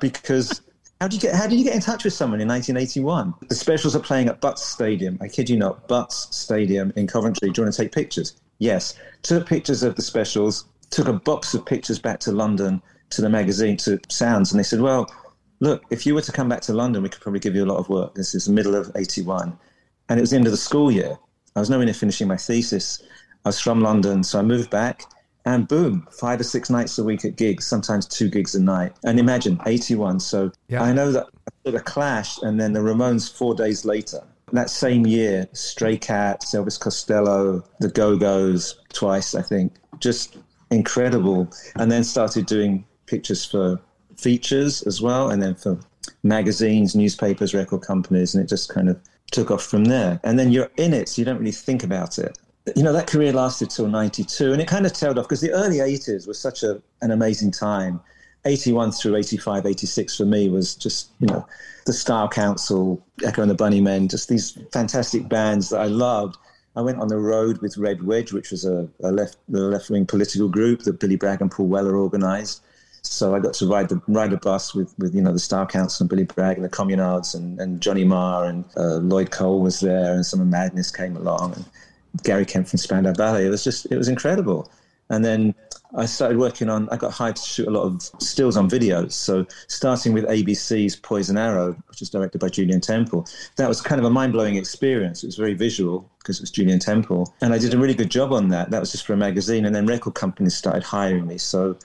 because 0.00 0.62
how 1.00 1.08
did 1.08 1.22
you 1.22 1.28
get 1.28 1.34
how 1.34 1.46
did 1.46 1.58
you 1.58 1.64
get 1.64 1.74
in 1.74 1.80
touch 1.80 2.04
with 2.04 2.12
someone 2.12 2.40
in 2.40 2.48
1981? 2.48 3.34
The 3.48 3.54
specials 3.54 3.96
are 3.96 4.00
playing 4.00 4.28
at 4.28 4.40
Butts 4.40 4.62
Stadium. 4.62 5.18
I 5.20 5.28
kid 5.28 5.48
you 5.48 5.56
not, 5.56 5.88
Butts 5.88 6.28
Stadium 6.36 6.92
in 6.96 7.06
Coventry. 7.06 7.50
Do 7.50 7.60
you 7.60 7.64
want 7.64 7.74
to 7.74 7.82
take 7.82 7.92
pictures? 7.92 8.36
Yes. 8.58 8.94
Took 9.22 9.46
pictures 9.46 9.82
of 9.82 9.96
the 9.96 10.02
specials. 10.02 10.66
Took 10.90 11.08
a 11.08 11.14
box 11.14 11.54
of 11.54 11.64
pictures 11.64 11.98
back 11.98 12.20
to 12.20 12.32
London 12.32 12.82
to 13.10 13.22
the 13.22 13.30
magazine 13.30 13.76
to 13.78 13.98
Sounds, 14.08 14.52
and 14.52 14.58
they 14.58 14.64
said, 14.64 14.80
"Well, 14.80 15.10
look, 15.60 15.82
if 15.90 16.04
you 16.04 16.14
were 16.14 16.22
to 16.22 16.32
come 16.32 16.48
back 16.48 16.60
to 16.62 16.74
London, 16.74 17.02
we 17.02 17.08
could 17.08 17.22
probably 17.22 17.40
give 17.40 17.54
you 17.54 17.64
a 17.64 17.70
lot 17.72 17.78
of 17.78 17.88
work." 17.88 18.14
This 18.14 18.34
is 18.34 18.44
the 18.44 18.52
middle 18.52 18.74
of 18.74 18.90
'81, 18.94 19.56
and 20.08 20.18
it 20.18 20.20
was 20.20 20.30
the 20.30 20.36
end 20.36 20.46
of 20.46 20.52
the 20.52 20.58
school 20.58 20.90
year. 20.90 21.18
I 21.56 21.60
was 21.60 21.70
nowhere 21.70 21.86
near 21.86 21.94
finishing 21.94 22.28
my 22.28 22.36
thesis. 22.36 23.02
I 23.44 23.48
was 23.48 23.60
from 23.60 23.80
London, 23.80 24.22
so 24.22 24.38
I 24.38 24.42
moved 24.42 24.70
back 24.70 25.04
And 25.50 25.66
boom, 25.66 26.06
five 26.12 26.38
or 26.38 26.44
six 26.44 26.70
nights 26.70 26.96
a 26.96 27.02
week 27.02 27.24
at 27.24 27.34
gigs, 27.34 27.66
sometimes 27.66 28.06
two 28.06 28.28
gigs 28.28 28.54
a 28.54 28.62
night. 28.62 28.92
And 29.02 29.18
imagine 29.18 29.60
81. 29.66 30.20
So 30.20 30.52
Yeah. 30.68 30.80
I 30.80 30.92
know 30.92 31.10
that 31.10 31.26
I 31.26 31.68
sort 31.68 31.74
of 31.74 31.84
clashed, 31.84 32.44
and 32.44 32.60
then 32.60 32.72
the 32.72 32.78
Ramones 32.78 33.28
four 33.32 33.56
days 33.56 33.84
later. 33.84 34.20
That 34.52 34.70
same 34.70 35.06
year, 35.06 35.48
Stray 35.52 35.98
Cats, 35.98 36.54
Elvis 36.54 36.78
Costello, 36.78 37.64
the 37.80 37.88
Go 37.88 38.16
Go's, 38.16 38.76
twice, 38.92 39.34
I 39.34 39.42
think. 39.42 39.72
Just 39.98 40.36
incredible. 40.70 41.52
And 41.74 41.90
then 41.90 42.04
started 42.04 42.46
doing 42.46 42.84
pictures 43.06 43.44
for 43.44 43.80
features 44.16 44.82
as 44.82 45.02
well, 45.02 45.30
and 45.30 45.42
then 45.42 45.56
for 45.56 45.80
magazines, 46.22 46.94
newspapers, 46.94 47.54
record 47.54 47.82
companies, 47.82 48.36
and 48.36 48.44
it 48.44 48.48
just 48.48 48.68
kind 48.68 48.88
of 48.88 49.00
took 49.32 49.50
off 49.50 49.64
from 49.64 49.86
there. 49.86 50.20
And 50.22 50.38
then 50.38 50.52
you're 50.52 50.70
in 50.76 50.94
it, 50.94 51.08
so 51.08 51.20
you 51.20 51.24
don't 51.26 51.38
really 51.38 51.50
think 51.50 51.82
about 51.82 52.20
it. 52.20 52.38
You 52.76 52.82
know, 52.82 52.92
that 52.92 53.06
career 53.06 53.32
lasted 53.32 53.70
till 53.70 53.88
92, 53.88 54.52
and 54.52 54.60
it 54.60 54.68
kind 54.68 54.86
of 54.86 54.92
tailed 54.92 55.18
off 55.18 55.26
because 55.26 55.40
the 55.40 55.52
early 55.52 55.78
80s 55.78 56.26
was 56.26 56.38
such 56.38 56.62
a, 56.62 56.82
an 57.02 57.10
amazing 57.10 57.50
time. 57.50 58.00
81 58.46 58.92
through 58.92 59.16
85, 59.16 59.66
86 59.66 60.16
for 60.16 60.24
me 60.24 60.48
was 60.48 60.74
just, 60.74 61.10
you 61.20 61.26
know, 61.26 61.46
the 61.84 61.92
Style 61.92 62.28
Council, 62.28 63.04
Echo 63.24 63.42
and 63.42 63.50
the 63.50 63.54
Bunnymen, 63.54 64.08
just 64.08 64.28
these 64.28 64.58
fantastic 64.72 65.28
bands 65.28 65.68
that 65.70 65.80
I 65.80 65.86
loved. 65.86 66.36
I 66.76 66.82
went 66.82 67.00
on 67.00 67.08
the 67.08 67.18
road 67.18 67.58
with 67.58 67.76
Red 67.76 68.02
Wedge, 68.02 68.32
which 68.32 68.50
was 68.50 68.64
a, 68.64 68.88
a 69.02 69.10
left 69.10 69.36
the 69.48 69.62
left 69.62 69.90
wing 69.90 70.06
political 70.06 70.48
group 70.48 70.82
that 70.82 71.00
Billy 71.00 71.16
Bragg 71.16 71.40
and 71.40 71.50
Paul 71.50 71.66
Weller 71.66 71.96
organised. 71.96 72.62
So 73.02 73.34
I 73.34 73.40
got 73.40 73.54
to 73.54 73.66
ride 73.66 73.88
the 73.88 74.00
ride 74.06 74.32
a 74.32 74.36
bus 74.36 74.74
with, 74.74 74.94
with 74.98 75.14
you 75.14 75.20
know 75.20 75.32
the 75.32 75.38
Style 75.38 75.66
Council 75.66 76.04
and 76.04 76.10
Billy 76.10 76.24
Bragg 76.24 76.56
and 76.56 76.64
the 76.64 76.70
Communards 76.70 77.34
and, 77.34 77.60
and 77.60 77.80
Johnny 77.80 78.04
Marr 78.04 78.44
and 78.44 78.64
uh, 78.76 78.96
Lloyd 78.96 79.30
Cole 79.30 79.60
was 79.60 79.80
there 79.80 80.14
and 80.14 80.24
some 80.24 80.40
of 80.40 80.46
Madness 80.46 80.90
came 80.90 81.16
along 81.16 81.54
and 81.54 81.64
Gary 82.22 82.44
Kemp 82.44 82.68
from 82.68 82.78
Spandau 82.78 83.12
Ballet. 83.12 83.46
It 83.46 83.50
was 83.50 83.64
just 83.64 83.86
it 83.86 83.96
was 83.96 84.08
incredible. 84.08 84.70
And 85.10 85.24
then 85.24 85.54
I 85.96 86.06
started 86.06 86.38
working 86.38 86.68
on. 86.68 86.88
I 86.90 86.96
got 86.96 87.12
hired 87.12 87.36
to 87.36 87.42
shoot 87.42 87.66
a 87.66 87.70
lot 87.70 87.82
of 87.82 88.00
stills 88.22 88.56
on 88.56 88.70
videos. 88.70 89.12
So 89.12 89.44
starting 89.66 90.12
with 90.12 90.24
ABC's 90.24 90.94
Poison 90.94 91.36
Arrow, 91.36 91.76
which 91.88 91.98
was 91.98 92.10
directed 92.10 92.40
by 92.40 92.48
Julien 92.48 92.80
Temple, 92.80 93.26
that 93.56 93.68
was 93.68 93.80
kind 93.80 93.98
of 94.00 94.04
a 94.04 94.10
mind 94.10 94.32
blowing 94.32 94.56
experience. 94.56 95.24
It 95.24 95.26
was 95.26 95.36
very 95.36 95.54
visual 95.54 96.08
because 96.18 96.38
it 96.38 96.42
was 96.42 96.50
Julien 96.52 96.78
Temple, 96.78 97.34
and 97.40 97.52
I 97.52 97.58
did 97.58 97.74
a 97.74 97.78
really 97.78 97.94
good 97.94 98.10
job 98.10 98.32
on 98.32 98.48
that. 98.50 98.70
That 98.70 98.80
was 98.80 98.92
just 98.92 99.04
for 99.04 99.14
a 99.14 99.16
magazine, 99.16 99.66
and 99.66 99.74
then 99.74 99.86
record 99.86 100.14
companies 100.14 100.54
started 100.54 100.84
hiring 100.84 101.26
me. 101.26 101.38
So 101.38 101.76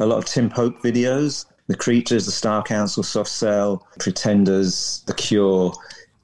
a 0.00 0.06
lot 0.06 0.18
of 0.18 0.24
Tim 0.24 0.48
Pope 0.48 0.80
videos, 0.80 1.44
The 1.66 1.76
Creatures, 1.76 2.24
The 2.24 2.32
Style 2.32 2.62
Council, 2.62 3.02
Soft 3.02 3.30
Cell, 3.30 3.86
Pretenders, 3.98 5.02
The 5.06 5.14
Cure, 5.14 5.74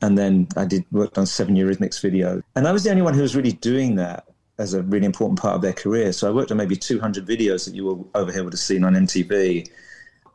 and 0.03 0.17
then 0.17 0.49
I 0.57 0.65
did 0.65 0.85
worked 0.91 1.19
on 1.19 1.27
Seven 1.27 1.57
Eurythmics 1.57 2.01
video, 2.01 2.43
and 2.57 2.67
I 2.67 2.73
was 2.73 2.85
the 2.85 2.91
only 2.91 3.03
one 3.03 3.15
who 3.15 3.23
was 3.23 3.37
really 3.37 3.53
doing 3.53 3.97
that 3.97 4.27
as 4.59 4.75
a 4.75 4.83
really 4.83 5.07
important 5.07 5.39
part 5.39 5.55
of 5.55 5.63
their 5.63 5.73
career. 5.73 6.13
So 6.13 6.29
I 6.29 6.33
worked 6.33 6.51
on 6.51 6.57
maybe 6.57 6.77
200 6.77 7.25
videos 7.27 7.65
that 7.65 7.75
you 7.75 7.85
will, 7.85 8.09
over 8.15 8.33
here 8.33 8.43
would 8.43 8.53
have 8.53 8.61
seen 8.61 8.83
on 8.85 8.95
MTV. 8.95 9.71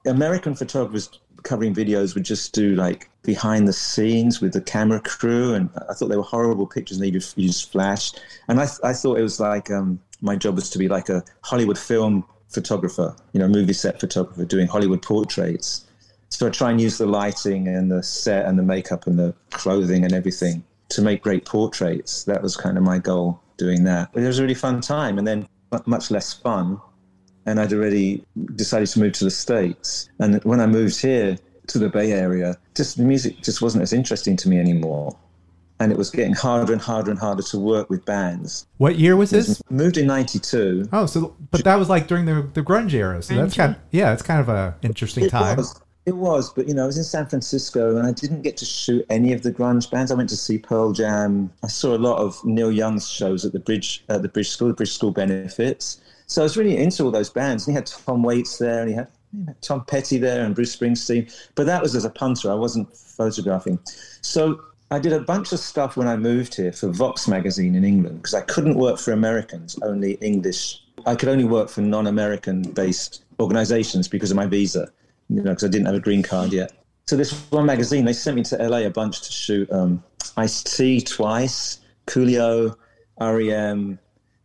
American 0.05 0.55
photographers 0.55 1.09
covering 1.43 1.75
videos 1.75 2.15
would 2.15 2.23
just 2.23 2.53
do 2.53 2.73
like 2.75 3.09
behind 3.23 3.67
the 3.67 3.73
scenes 3.73 4.39
with 4.39 4.53
the 4.53 4.61
camera 4.61 4.99
crew, 5.01 5.53
and 5.53 5.69
I 5.89 5.93
thought 5.93 6.07
they 6.07 6.17
were 6.17 6.23
horrible 6.23 6.67
pictures. 6.67 6.97
And 6.97 7.05
they 7.05 7.11
just 7.11 7.37
used 7.37 7.71
flash, 7.71 8.13
and 8.47 8.59
I, 8.59 8.67
I 8.83 8.93
thought 8.93 9.19
it 9.19 9.23
was 9.23 9.39
like 9.39 9.69
um, 9.69 9.99
my 10.21 10.35
job 10.35 10.55
was 10.55 10.69
to 10.71 10.79
be 10.79 10.87
like 10.87 11.09
a 11.09 11.23
Hollywood 11.41 11.77
film 11.77 12.25
photographer, 12.49 13.15
you 13.33 13.39
know, 13.39 13.47
movie 13.47 13.73
set 13.73 13.99
photographer 13.99 14.45
doing 14.45 14.67
Hollywood 14.67 15.01
portraits. 15.01 15.85
So 16.33 16.47
I 16.47 16.49
try 16.49 16.71
and 16.71 16.81
use 16.81 16.97
the 16.97 17.05
lighting 17.05 17.67
and 17.67 17.91
the 17.91 18.01
set 18.01 18.47
and 18.47 18.57
the 18.57 18.63
makeup 18.63 19.05
and 19.05 19.19
the 19.19 19.35
clothing 19.51 20.03
and 20.03 20.13
everything 20.13 20.63
to 20.89 21.01
make 21.03 21.21
great 21.21 21.45
portraits. 21.45 22.23
That 22.23 22.41
was 22.41 22.57
kind 22.57 22.75
of 22.75 22.83
my 22.83 22.97
goal 22.97 23.39
doing 23.57 23.83
that. 23.83 24.09
But 24.13 24.23
it 24.23 24.27
was 24.27 24.39
a 24.39 24.41
really 24.41 24.55
fun 24.55 24.81
time, 24.81 25.19
and 25.19 25.27
then 25.27 25.47
much 25.85 26.09
less 26.09 26.33
fun. 26.33 26.81
And 27.45 27.59
I'd 27.59 27.71
already 27.71 28.25
decided 28.55 28.87
to 28.87 28.99
move 28.99 29.13
to 29.13 29.25
the 29.25 29.31
States. 29.31 30.09
And 30.19 30.43
when 30.43 30.59
I 30.59 30.65
moved 30.65 30.99
here 30.99 31.37
to 31.67 31.77
the 31.77 31.87
Bay 31.87 32.11
Area, 32.13 32.57
just 32.73 32.97
the 32.97 33.03
music 33.03 33.43
just 33.43 33.61
wasn't 33.61 33.83
as 33.83 33.93
interesting 33.93 34.35
to 34.37 34.49
me 34.49 34.59
anymore. 34.59 35.15
And 35.79 35.91
it 35.91 35.97
was 35.99 36.09
getting 36.09 36.33
harder 36.33 36.73
and 36.73 36.81
harder 36.81 37.11
and 37.11 37.19
harder 37.19 37.43
to 37.43 37.59
work 37.59 37.91
with 37.91 38.05
bands. 38.05 38.65
What 38.77 38.97
year 38.97 39.15
was 39.15 39.29
this? 39.29 39.61
Moved 39.69 39.97
in 39.97 40.07
92. 40.07 40.89
Oh, 40.93 41.05
so 41.05 41.35
but 41.51 41.63
that 41.63 41.75
was 41.75 41.89
like 41.89 42.07
during 42.07 42.25
the 42.25 42.49
the 42.53 42.61
grunge 42.63 42.93
era. 42.93 43.21
So 43.21 43.35
that's 43.35 43.55
kind 43.55 43.75
of, 43.75 43.81
yeah, 43.91 44.13
it's 44.13 44.23
kind 44.23 44.39
of 44.39 44.49
a 44.49 44.75
interesting 44.81 45.25
It 45.25 45.29
time. 45.29 45.57
was. 45.57 45.79
It 46.05 46.17
was, 46.17 46.51
but 46.51 46.67
you 46.67 46.73
know, 46.73 46.83
I 46.83 46.87
was 46.87 46.97
in 46.97 47.03
San 47.05 47.27
Francisco 47.27 47.95
and 47.95 48.05
I 48.05 48.11
didn't 48.11 48.41
get 48.41 48.57
to 48.57 48.65
shoot 48.65 49.05
any 49.09 49.31
of 49.31 49.41
the 49.41 49.53
grunge 49.53 49.89
bands. 49.89 50.11
I 50.11 50.15
went 50.15 50.29
to 50.29 50.35
see 50.35 50.57
Pearl 50.57 50.91
Jam. 50.91 51.49
I 51.63 51.67
saw 51.67 51.95
a 51.95 51.97
lot 51.97 52.17
of 52.17 52.43
Neil 52.43 52.71
Young's 52.71 53.07
shows 53.07 53.45
at 53.45 53.53
the 53.53 53.59
Bridge, 53.59 54.03
at 54.09 54.21
the 54.21 54.27
Bridge 54.27 54.49
School, 54.49 54.67
the 54.67 54.73
Bridge 54.73 54.91
School 54.91 55.11
benefits. 55.11 56.01
So 56.27 56.41
I 56.41 56.43
was 56.43 56.57
really 56.57 56.77
into 56.77 57.03
all 57.03 57.11
those 57.11 57.29
bands. 57.29 57.65
And 57.65 57.73
he 57.73 57.75
had 57.75 57.85
Tom 57.85 58.21
Waits 58.21 58.57
there, 58.57 58.81
and 58.81 58.89
he 58.89 58.95
had, 58.95 59.07
Tom 59.61 59.85
Petty 59.85 60.17
there, 60.17 60.43
and 60.43 60.53
Bruce 60.53 60.75
Springsteen. 60.75 61.33
But 61.55 61.67
that 61.67 61.81
was 61.81 61.95
as 61.95 62.03
a 62.03 62.09
punter. 62.09 62.51
I 62.51 62.55
wasn't 62.55 62.93
photographing. 62.95 63.79
So 64.21 64.59
I 64.91 64.99
did 64.99 65.13
a 65.13 65.21
bunch 65.21 65.53
of 65.53 65.59
stuff 65.59 65.95
when 65.95 66.07
I 66.09 66.17
moved 66.17 66.55
here 66.55 66.73
for 66.73 66.89
Vox 66.89 67.29
magazine 67.29 67.75
in 67.75 67.85
England 67.85 68.17
because 68.17 68.33
I 68.33 68.41
couldn't 68.41 68.75
work 68.75 68.99
for 68.99 69.13
Americans, 69.13 69.79
only 69.81 70.13
English. 70.15 70.83
I 71.05 71.15
could 71.15 71.29
only 71.29 71.45
work 71.45 71.69
for 71.69 71.81
non-American 71.81 72.63
based 72.73 73.23
organizations 73.39 74.07
because 74.07 74.31
of 74.31 74.37
my 74.37 74.45
visa 74.45 74.91
you 75.33 75.41
know, 75.41 75.51
because 75.51 75.63
I 75.63 75.67
didn't 75.67 75.87
have 75.87 75.95
a 75.95 75.99
green 75.99 76.23
card 76.23 76.53
yet. 76.53 76.71
So 77.05 77.17
this 77.17 77.33
one 77.49 77.65
magazine, 77.65 78.05
they 78.05 78.13
sent 78.13 78.37
me 78.37 78.43
to 78.43 78.55
LA 78.57 78.79
a 78.79 78.89
bunch 78.89 79.21
to 79.21 79.31
shoot 79.31 79.69
um, 79.71 80.03
Ice 80.37 80.63
T 80.63 81.01
twice, 81.01 81.79
Coolio, 82.07 82.75
REM. 83.19 83.99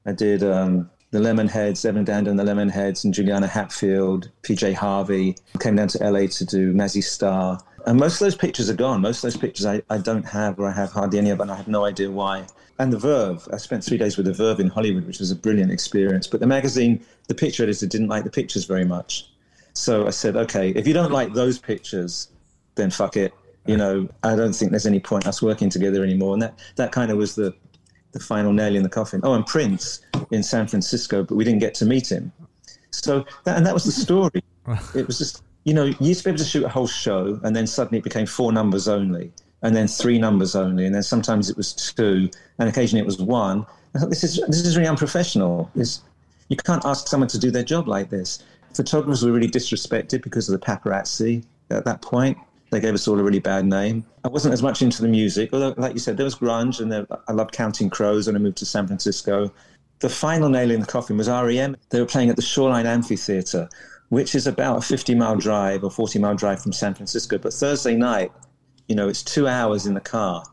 I 0.07 0.13
did 0.13 0.43
um, 0.43 0.91
the 1.11 1.19
Lemonheads, 1.19 1.85
Evan 1.85 2.05
Dando 2.05 2.31
and 2.31 2.39
the 2.39 2.45
Lemonheads, 2.45 3.05
and 3.05 3.15
Juliana 3.15 3.47
Hatfield, 3.47 4.31
PJ 4.43 4.75
Harvey. 4.75 5.37
Came 5.61 5.77
down 5.77 5.89
to 5.89 6.11
LA 6.11 6.27
to 6.27 6.45
do 6.45 6.73
Mazzy 6.73 7.05
Star. 7.05 7.61
And 7.87 7.99
most 7.99 8.15
of 8.15 8.21
those 8.21 8.35
pictures 8.35 8.69
are 8.69 8.75
gone. 8.75 9.03
Most 9.03 9.19
of 9.19 9.23
those 9.23 9.37
pictures 9.37 9.67
I, 9.67 9.83
I 9.89 9.99
don't 9.99 10.25
have, 10.25 10.59
or 10.59 10.69
I 10.69 10.73
have 10.73 10.91
hardly 10.91 11.19
any 11.19 11.31
of, 11.31 11.41
and 11.41 11.51
I 11.51 11.57
have 11.57 11.69
no 11.69 11.85
idea 11.85 12.11
why. 12.11 12.47
And 12.79 12.93
the 12.93 12.99
Verve, 12.99 13.47
I 13.53 13.57
spent 13.57 13.85
three 13.85 13.99
days 13.99 14.17
with 14.17 14.27
the 14.27 14.33
Verve 14.33 14.61
in 14.61 14.69
Hollywood, 14.69 15.07
which 15.07 15.21
was 15.21 15.31
a 15.31 15.37
brilliant 15.37 15.71
experience. 15.71 16.27
But 16.27 16.41
the 16.41 16.47
magazine, 16.47 17.05
the 17.29 17.35
picture 17.35 17.63
editor 17.63 17.87
didn't 17.87 18.09
like 18.09 18.25
the 18.25 18.31
pictures 18.31 18.65
very 18.65 18.85
much. 18.85 19.31
So 19.75 20.07
I 20.07 20.11
said, 20.11 20.37
okay, 20.37 20.71
if 20.71 20.87
you 20.87 20.95
don't 20.95 21.13
like 21.13 21.33
those 21.33 21.59
pictures, 21.59 22.29
then 22.75 22.91
fuck 22.91 23.17
it. 23.17 23.33
You 23.67 23.77
know, 23.77 24.09
I 24.23 24.35
don't 24.35 24.55
think 24.55 24.71
there's 24.71 24.87
any 24.87 25.01
point 25.01 25.27
us 25.27 25.43
working 25.43 25.69
together 25.69 26.03
anymore. 26.03 26.33
And 26.33 26.43
that, 26.43 26.59
that 26.77 26.91
kind 26.91 27.11
of 27.11 27.19
was 27.19 27.35
the, 27.35 27.55
the 28.13 28.19
final 28.19 28.53
nail 28.53 28.75
in 28.75 28.83
the 28.83 28.89
coffin. 28.89 29.21
Oh, 29.23 29.35
and 29.35 29.45
Prince 29.45 30.01
in 30.31 30.43
San 30.43 30.67
Francisco, 30.67 31.23
but 31.23 31.35
we 31.35 31.45
didn't 31.45 31.61
get 31.61 31.75
to 31.75 31.85
meet 31.85 32.11
him. 32.11 32.33
So 32.91 33.27
that, 33.45 33.57
and 33.57 33.67
that 33.67 33.75
was 33.75 33.85
the 33.85 33.93
story. 33.93 34.43
it 34.95 35.07
was 35.07 35.19
just, 35.19 35.43
you 35.65 35.75
know, 35.75 35.85
you 35.85 35.97
used 36.01 36.21
to 36.21 36.25
be 36.25 36.31
able 36.31 36.39
to 36.39 36.45
shoot 36.45 36.65
a 36.65 36.69
whole 36.69 36.87
show 36.87 37.39
and 37.45 37.55
then 37.55 37.67
suddenly 37.67 37.99
it 37.99 38.05
became 38.05 38.27
four 38.27 38.53
numbers 38.53 38.89
only 38.89 39.33
and 39.63 39.77
then 39.77 39.87
three 39.87 40.19
numbers 40.19 40.57
only. 40.57 40.87
And 40.87 40.95
then 40.95 41.03
sometimes 41.03 41.51
it 41.51 41.57
was 41.57 41.75
two 41.75 42.31
and 42.59 42.69
occasionally 42.69 43.03
it 43.03 43.07
was 43.07 43.19
one. 43.19 43.67
I 43.95 43.99
thought 43.99 44.11
this 44.11 44.25
is, 44.25 44.41
this 44.47 44.65
is 44.65 44.77
really 44.77 44.89
unprofessional. 44.89 45.71
This, 45.75 46.01
you 46.49 46.57
can't 46.57 46.85
ask 46.85 47.07
someone 47.09 47.29
to 47.29 47.39
do 47.39 47.51
their 47.51 47.65
job 47.65 47.87
like 47.87 48.09
this 48.09 48.43
photographers 48.75 49.25
were 49.25 49.33
really 49.33 49.49
disrespected 49.49 50.23
because 50.23 50.49
of 50.49 50.59
the 50.59 50.65
paparazzi 50.65 51.45
at 51.71 51.85
that 51.85 52.03
point. 52.03 52.39
They 52.71 52.81
gave 52.81 52.95
us 52.95 53.09
all 53.09 53.19
a 53.19 53.23
really 53.23 53.39
bad 53.39 53.65
name. 53.65 54.05
I 54.25 54.29
wasn't 54.29 54.53
as 54.53 54.63
much 54.63 54.83
into 54.83 55.01
the 55.01 55.09
music, 55.09 55.51
although, 55.53 55.75
like 55.79 55.95
you 55.95 56.01
said, 56.01 56.17
there 56.17 56.25
was 56.25 56.35
grunge, 56.35 56.81
and 56.81 56.93
there, 56.93 57.07
I 57.27 57.33
loved 57.33 57.53
Counting 57.53 57.89
Crows 57.89 58.27
when 58.27 58.37
I 58.37 58.39
moved 58.39 58.59
to 58.59 58.67
San 58.67 58.87
Francisco. 58.87 59.51
The 60.01 60.09
final 60.09 60.49
nail 60.49 60.71
in 60.71 60.81
the 60.81 60.87
coffin 60.87 61.17
was 61.17 61.29
REM. 61.29 61.77
They 61.91 62.01
were 62.01 62.07
playing 62.07 62.31
at 62.31 62.37
the 62.37 62.43
Shoreline 62.43 62.87
Amphitheater, 62.87 63.69
which 64.11 64.35
is 64.35 64.47
about 64.47 64.79
a 64.79 64.81
50 64.83 65.15
mile 65.15 65.37
drive 65.37 65.83
or 65.83 65.91
40 65.91 66.19
mile 66.19 66.35
drive 66.35 66.63
from 66.63 66.73
San 66.73 66.95
Francisco. 66.95 67.39
But 67.39 67.53
Thursday 67.53 67.97
night, 67.97 68.33
you 68.87 68.95
know, 68.95 69.09
it's 69.09 69.23
two 69.23 69.49
hours 69.49 69.87
in 69.87 69.95
the 69.95 70.01
car. 70.01 70.45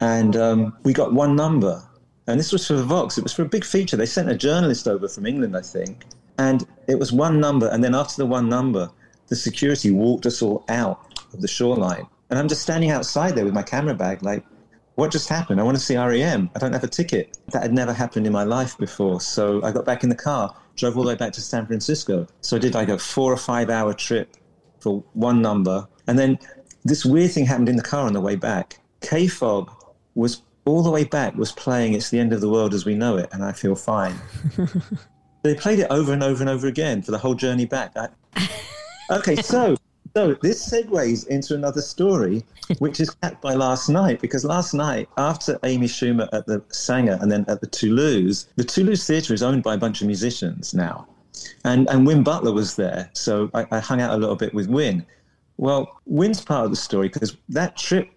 And 0.00 0.36
um, 0.36 0.76
we 0.84 0.92
got 0.92 1.12
one 1.12 1.36
number. 1.36 1.82
And 2.26 2.40
this 2.40 2.52
was 2.52 2.66
for 2.66 2.76
Vox. 2.76 3.18
It 3.18 3.24
was 3.24 3.34
for 3.34 3.42
a 3.42 3.48
big 3.48 3.64
feature. 3.64 3.96
They 3.96 4.06
sent 4.06 4.30
a 4.30 4.34
journalist 4.34 4.88
over 4.88 5.08
from 5.08 5.26
England, 5.26 5.56
I 5.56 5.60
think. 5.60 6.04
And 6.38 6.66
it 6.88 6.98
was 6.98 7.12
one 7.12 7.40
number. 7.40 7.68
And 7.68 7.82
then 7.82 7.94
after 7.94 8.16
the 8.16 8.26
one 8.26 8.48
number, 8.48 8.90
the 9.28 9.36
security 9.36 9.90
walked 9.90 10.26
us 10.26 10.42
all 10.42 10.64
out 10.68 11.18
of 11.32 11.40
the 11.40 11.48
shoreline. 11.48 12.06
And 12.30 12.38
I'm 12.38 12.48
just 12.48 12.62
standing 12.62 12.90
outside 12.90 13.34
there 13.34 13.44
with 13.44 13.54
my 13.54 13.62
camera 13.62 13.94
bag, 13.94 14.22
like, 14.22 14.44
what 14.96 15.10
just 15.10 15.28
happened? 15.28 15.60
I 15.60 15.64
want 15.64 15.76
to 15.76 15.82
see 15.82 15.96
REM. 15.96 16.50
I 16.54 16.58
don't 16.58 16.72
have 16.72 16.84
a 16.84 16.88
ticket. 16.88 17.36
That 17.52 17.62
had 17.62 17.72
never 17.72 17.92
happened 17.92 18.26
in 18.26 18.32
my 18.32 18.44
life 18.44 18.78
before. 18.78 19.20
So 19.20 19.62
I 19.64 19.72
got 19.72 19.84
back 19.84 20.04
in 20.04 20.08
the 20.08 20.14
car, 20.14 20.54
drove 20.76 20.96
all 20.96 21.02
the 21.02 21.08
way 21.08 21.16
back 21.16 21.32
to 21.32 21.40
San 21.40 21.66
Francisco. 21.66 22.26
So 22.42 22.56
I 22.56 22.60
did 22.60 22.74
like 22.74 22.88
a 22.88 22.98
four 22.98 23.32
or 23.32 23.36
five 23.36 23.70
hour 23.70 23.92
trip 23.92 24.36
for 24.78 25.02
one 25.14 25.42
number. 25.42 25.88
And 26.06 26.18
then 26.18 26.38
this 26.84 27.04
weird 27.04 27.32
thing 27.32 27.46
happened 27.46 27.68
in 27.68 27.76
the 27.76 27.82
car 27.82 28.06
on 28.06 28.12
the 28.12 28.20
way 28.20 28.36
back. 28.36 28.78
KFOG 29.00 29.68
was 30.14 30.42
all 30.64 30.82
the 30.82 30.90
way 30.90 31.04
back, 31.04 31.34
was 31.34 31.52
playing 31.52 31.94
It's 31.94 32.10
the 32.10 32.18
End 32.18 32.32
of 32.32 32.40
the 32.40 32.48
World 32.48 32.72
as 32.72 32.86
We 32.86 32.94
Know 32.94 33.16
It, 33.16 33.28
and 33.32 33.44
I 33.44 33.52
Feel 33.52 33.74
Fine. 33.74 34.14
they 35.44 35.54
played 35.54 35.78
it 35.78 35.86
over 35.90 36.12
and 36.12 36.22
over 36.22 36.42
and 36.42 36.50
over 36.50 36.66
again 36.66 37.02
for 37.02 37.12
the 37.12 37.18
whole 37.18 37.34
journey 37.34 37.66
back. 37.66 37.94
I, 37.96 38.08
okay, 39.10 39.36
so 39.36 39.76
So 40.16 40.34
this 40.42 40.70
segues 40.70 41.26
into 41.26 41.54
another 41.54 41.82
story, 41.82 42.44
which 42.78 43.00
is 43.00 43.10
capped 43.10 43.42
by 43.42 43.54
last 43.54 43.88
night, 43.88 44.20
because 44.20 44.44
last 44.44 44.72
night, 44.72 45.08
after 45.18 45.58
Amy 45.64 45.86
Schumer 45.86 46.28
at 46.32 46.46
the 46.46 46.62
Sanger 46.68 47.18
and 47.20 47.30
then 47.30 47.44
at 47.48 47.60
the 47.60 47.66
Toulouse, 47.66 48.46
the 48.56 48.64
Toulouse 48.64 49.06
Theatre 49.06 49.34
is 49.34 49.42
owned 49.42 49.64
by 49.64 49.74
a 49.74 49.78
bunch 49.78 50.00
of 50.00 50.06
musicians 50.06 50.72
now. 50.72 51.06
And, 51.64 51.90
and 51.90 52.06
Win 52.06 52.22
Butler 52.22 52.52
was 52.52 52.76
there. 52.76 53.10
So 53.12 53.50
I, 53.54 53.66
I 53.72 53.80
hung 53.80 54.00
out 54.00 54.14
a 54.14 54.16
little 54.16 54.36
bit 54.36 54.54
with 54.54 54.68
Win. 54.68 55.04
Well, 55.56 56.00
Win's 56.06 56.40
part 56.40 56.64
of 56.64 56.70
the 56.70 56.76
story 56.76 57.08
because 57.08 57.36
that 57.48 57.76
trip 57.76 58.08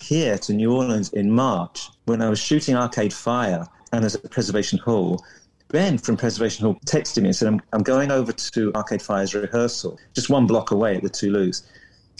here 0.00 0.38
to 0.38 0.52
New 0.52 0.74
Orleans 0.74 1.12
in 1.12 1.30
March, 1.30 1.90
when 2.06 2.22
I 2.22 2.28
was 2.30 2.40
shooting 2.40 2.74
Arcade 2.76 3.12
Fire 3.12 3.66
and 3.92 4.04
as 4.04 4.14
a 4.14 4.20
Preservation 4.20 4.78
Hall, 4.78 5.22
Ben 5.72 5.98
from 5.98 6.16
Preservation 6.16 6.66
Hall 6.66 6.78
texted 6.86 7.22
me 7.22 7.28
and 7.28 7.36
said, 7.36 7.48
I'm, 7.48 7.60
I'm 7.72 7.82
going 7.82 8.10
over 8.10 8.30
to 8.30 8.72
Arcade 8.74 9.02
Fire's 9.02 9.34
rehearsal, 9.34 9.98
just 10.14 10.28
one 10.28 10.46
block 10.46 10.70
away 10.70 10.96
at 10.96 11.02
the 11.02 11.08
Toulouse. 11.08 11.66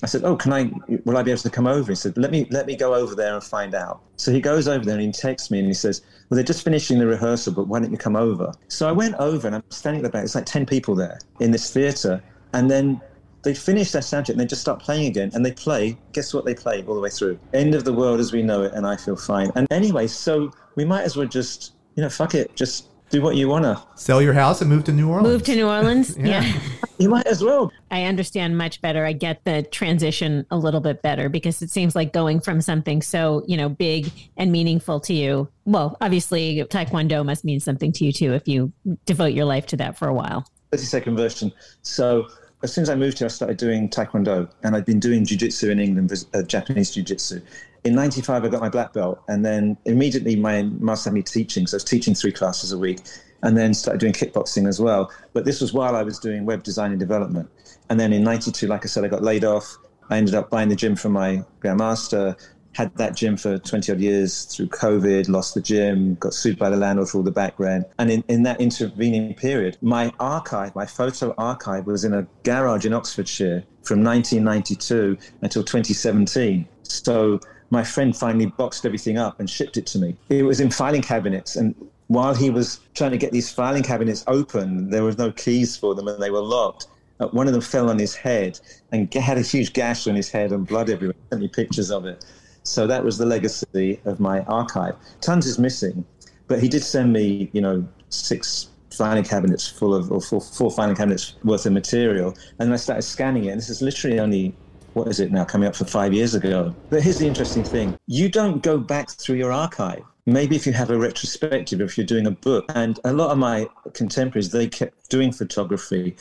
I 0.03 0.07
said, 0.07 0.25
"Oh, 0.25 0.35
can 0.35 0.53
I? 0.53 0.73
Will 1.05 1.17
I 1.17 1.23
be 1.23 1.31
able 1.31 1.43
to 1.43 1.51
come 1.51 1.69
over?" 1.69 1.93
He 1.93 1.95
said, 1.95 2.19
"Let 2.19 2.33
me 2.33 2.49
let 2.51 2.67
me 2.67 2.75
go 2.75 2.93
over 2.93 3.15
there 3.15 3.35
and 3.35 3.45
find 3.45 3.73
out." 3.73 4.01
So 4.17 4.33
he 4.33 4.41
goes 4.41 4.67
over 4.67 4.85
there 4.85 4.97
and 4.97 5.05
he 5.05 5.13
texts 5.13 5.49
me 5.49 5.61
and 5.61 5.69
he 5.69 5.75
says, 5.75 6.03
"Well, 6.29 6.35
they're 6.35 6.45
just 6.45 6.65
finishing 6.65 6.99
the 6.99 7.07
rehearsal, 7.07 7.53
but 7.53 7.69
why 7.69 7.79
don't 7.79 7.93
you 7.93 7.99
come 7.99 8.17
over?" 8.17 8.53
So 8.67 8.89
I 8.89 8.93
went 8.93 9.15
over 9.17 9.47
and 9.47 9.55
I'm 9.55 9.63
standing 9.69 10.01
at 10.01 10.03
the 10.03 10.11
back. 10.11 10.25
It's 10.25 10.35
like 10.35 10.47
ten 10.47 10.67
people 10.67 10.97
there 10.97 11.21
in 11.39 11.53
this 11.53 11.73
theatre, 11.73 12.21
and 12.53 12.69
then 12.69 13.01
they 13.45 13.55
finish 13.55 13.93
their 13.93 14.03
soundcheck 14.03 14.31
and 14.31 14.41
they 14.41 14.47
just 14.47 14.63
start 14.63 14.81
playing 14.81 15.07
again, 15.07 15.31
and 15.35 15.47
they 15.47 15.53
play. 15.53 15.97
Guess 16.15 16.35
what? 16.35 16.45
They 16.45 16.55
play 16.55 16.83
all 16.89 16.97
the 16.97 17.01
way 17.01 17.11
through. 17.11 17.39
End 17.55 17.77
of 17.77 17.85
the 17.85 17.93
world 17.93 18.19
as 18.19 18.33
we 18.33 18.43
know 18.43 18.63
it, 18.63 18.73
and 18.73 18.85
I 18.85 18.97
feel 18.97 19.17
fine. 19.17 19.53
And 19.55 19.69
anyway, 19.71 20.09
so 20.09 20.51
we 20.75 20.85
might 20.85 21.03
as 21.03 21.17
well 21.17 21.29
just 21.29 21.75
you 21.95 22.03
know, 22.03 22.09
fuck 22.09 22.35
it, 22.35 22.55
just 22.57 22.87
do 23.13 23.21
what 23.21 23.37
you 23.37 23.47
want 23.47 23.65
to. 23.65 23.81
Sell 23.95 24.21
your 24.21 24.33
house 24.33 24.63
and 24.63 24.71
move 24.71 24.85
to 24.85 24.93
New 24.93 25.09
Orleans. 25.09 25.33
Move 25.33 25.43
to 25.45 25.55
New 25.55 25.69
Orleans. 25.69 26.17
Yeah. 26.23 26.43
yeah. 26.43 26.61
You 26.99 27.09
might 27.09 27.27
as 27.27 27.43
well. 27.43 27.73
I 27.91 28.05
understand 28.05 28.57
much 28.57 28.81
better. 28.81 29.05
I 29.05 29.13
get 29.13 29.45
the 29.45 29.65
transition 29.65 30.47
a 30.53 30.57
little 30.57 30.81
bit 30.81 31.03
better 31.03 31.29
because 31.29 31.61
it 31.61 31.69
seems 31.69 31.97
like 31.97 32.13
going 32.13 32.41
from 32.41 32.61
something 32.61 33.03
so, 33.03 33.43
you 33.47 33.57
know, 33.57 33.69
big 33.69 34.11
and 34.37 34.53
meaningful 34.53 35.01
to 35.01 35.13
you. 35.13 35.49
Well, 35.65 35.97
obviously, 36.01 36.63
Taekwondo 36.65 37.25
must 37.25 37.45
mean 37.45 37.59
something 37.61 37.91
to 37.93 38.05
you 38.05 38.13
too 38.13 38.35
if 38.35 38.47
you 38.47 38.73
devote 39.05 39.33
your 39.33 39.47
life 39.47 39.67
to 39.67 39.77
that 39.79 39.99
for 39.99 40.07
a 40.07 40.15
while. 40.15 40.47
30 40.71 40.85
second 40.85 41.17
version. 41.17 41.53
So, 41.83 42.29
as 42.63 42.73
soon 42.73 42.83
as 42.83 42.89
I 42.89 42.95
moved 42.95 43.19
here, 43.19 43.27
I 43.27 43.29
started 43.29 43.57
doing 43.57 43.89
Taekwondo, 43.89 44.49
and 44.63 44.77
I'd 44.77 44.85
been 44.85 45.01
doing 45.01 45.25
Jiu 45.25 45.37
Jitsu 45.37 45.71
in 45.71 45.81
England, 45.81 46.13
uh, 46.33 46.43
Japanese 46.43 46.93
Jiu 46.93 47.03
Jitsu 47.03 47.41
in 47.85 47.95
95 47.95 48.45
i 48.45 48.49
got 48.49 48.61
my 48.61 48.69
black 48.69 48.93
belt 48.93 49.21
and 49.29 49.45
then 49.45 49.77
immediately 49.87 50.37
my 50.37 50.63
master 50.63 51.11
had 51.11 51.15
me 51.15 51.23
teaching 51.23 51.67
so 51.67 51.75
i 51.75 51.77
was 51.77 51.85
teaching 51.85 52.15
three 52.15 52.33
classes 52.33 52.73
a 52.73 52.79
week 52.79 53.01
and 53.43 53.57
then 53.57 53.75
started 53.75 53.99
doing 53.99 54.13
kickboxing 54.13 54.69
as 54.69 54.81
well. 54.81 55.11
But 55.33 55.45
this 55.45 55.61
was 55.61 55.73
while 55.73 55.97
i 55.97 56.03
was 56.03 56.19
doing 56.19 56.45
web 56.47 56.63
design 56.63 56.91
and 56.91 57.01
development. 57.01 57.51
And 57.91 57.99
then 57.99 58.13
in 58.13 58.23
92 58.23 58.67
like 58.67 58.85
i 58.85 58.89
said 58.89 59.05
i 59.05 59.09
got 59.09 59.23
laid 59.23 59.45
off. 59.45 59.77
I 60.11 60.17
ended 60.17 60.35
up 60.35 60.51
buying 60.51 60.69
the 60.69 60.77
gym 60.77 60.97
from 60.97 61.13
my 61.13 61.45
grandmaster 61.61 62.37
had 62.75 62.95
that 62.97 63.15
gym 63.15 63.37
for 63.37 63.59
20 63.59 63.93
odd 63.93 64.01
years 64.01 64.45
through 64.45 64.67
covid 64.67 65.29
lost 65.29 65.53
the 65.53 65.61
gym 65.61 66.15
got 66.15 66.33
sued 66.33 66.59
by 66.59 66.71
the 66.71 66.77
landlord 66.77 67.07
for 67.07 67.19
all 67.19 67.25
the 67.25 67.31
back 67.31 67.59
rent. 67.59 67.87
And 67.99 68.11
in, 68.11 68.25
in 68.29 68.45
that 68.45 68.61
intervening 68.61 69.35
period 69.35 69.77
my 69.83 70.13
archive 70.21 70.75
my 70.75 70.87
photo 70.87 71.35
archive 71.37 71.87
was 71.87 72.05
in 72.05 72.15
a 72.15 72.27
garage 72.45 72.87
in 72.87 72.93
oxfordshire 72.95 73.65
from 73.83 74.03
1992 74.03 75.19
until 75.43 75.63
2017 75.63 76.67
so 76.83 77.41
my 77.73 77.83
friend 77.83 78.15
finally 78.15 78.45
boxed 78.45 78.85
everything 78.85 79.17
up 79.17 79.41
and 79.41 79.49
shipped 79.49 79.79
it 79.79 79.87
to 79.87 79.99
me. 79.99 80.15
It 80.29 80.43
was 80.43 80.61
in 80.61 80.71
filing 80.71 81.01
cabinets. 81.01 81.57
And 81.57 81.75
while 82.09 82.35
he 82.35 82.51
was 82.51 82.81
trying 82.95 83.13
to 83.13 83.17
get 83.17 83.33
these 83.33 83.51
filing 83.51 83.83
cabinets 83.83 84.23
open, 84.27 84.91
there 84.91 85.03
was 85.03 85.17
no 85.17 85.33
keys 85.33 85.75
for 85.75 85.95
them 85.95 86.07
and 86.07 86.23
they 86.23 86.29
were 86.29 86.43
locked. 86.43 86.89
Uh, 87.19 87.29
one 87.29 87.47
of 87.47 87.55
them 87.55 87.63
fell 87.63 87.89
on 87.89 87.99
his 87.99 88.15
head 88.15 88.61
and 88.93 89.13
had 89.15 89.39
a 89.39 89.41
huge 89.41 89.73
gash 89.73 90.07
on 90.07 90.15
his 90.15 90.29
head 90.29 90.53
and 90.53 90.67
blood 90.67 90.91
everywhere. 90.91 91.17
Sent 91.31 91.41
me 91.41 91.49
pictures 91.49 91.91
of 91.91 92.05
it. 92.05 92.27
So 92.63 92.87
that 92.87 93.03
was 93.03 93.17
the 93.17 93.25
legacy 93.25 93.99
of 94.05 94.21
my 94.21 94.41
archive. 94.41 94.95
Tons 95.23 95.47
is 95.47 95.59
missing, 95.59 96.05
but 96.49 96.61
he 96.61 96.69
did 96.69 96.83
send 96.83 97.15
me, 97.15 97.49
you 97.55 97.63
know, 97.63 97.89
six 98.11 98.69
filing 98.91 99.25
cabinets 99.25 99.67
full 99.67 99.95
of, 99.95 100.13
or 100.13 100.21
four, 100.21 100.43
four 100.43 100.71
filing 100.71 100.95
cabinets 100.95 101.37
worth 101.43 101.65
of 101.65 101.73
material. 101.73 102.37
And 102.59 102.71
I 102.71 102.77
started 102.77 103.03
scanning 103.03 103.47
it. 103.47 103.49
And 103.49 103.59
this 103.59 103.71
is 103.71 103.81
literally 103.81 104.21
only 104.21 104.55
what 104.95 105.09
is 105.09 105.21
it 105.21 105.33
now, 105.33 105.45
coming 105.45 105.69
up 105.69 105.77
for 105.77 105.85
five 105.85 106.13
years 106.13 106.35
ago. 106.35 106.75
But 106.91 107.03
here's 107.03 107.19
the 107.19 107.27
interesting 107.27 107.65
thing 107.65 107.97
you 108.07 108.29
don't 108.29 108.63
go 108.63 108.79
back 108.79 109.11
through 109.11 109.37
your 109.37 109.53
archive. 109.53 110.03
Maybe 110.27 110.55
if 110.55 110.67
you 110.67 110.73
have 110.73 110.91
a 110.91 110.99
retrospective, 110.99 111.81
if 111.81 111.99
you're 111.99 112.07
doing 112.07 112.27
a 112.27 112.31
book, 112.31 112.65
and 112.75 113.01
a 113.05 113.13
lot 113.13 113.31
of 113.31 113.39
my 113.39 113.69
contemporaries, 113.93 114.51
they 114.51 114.69
kept 114.69 115.11
doing 115.11 115.33
photography 115.33 116.17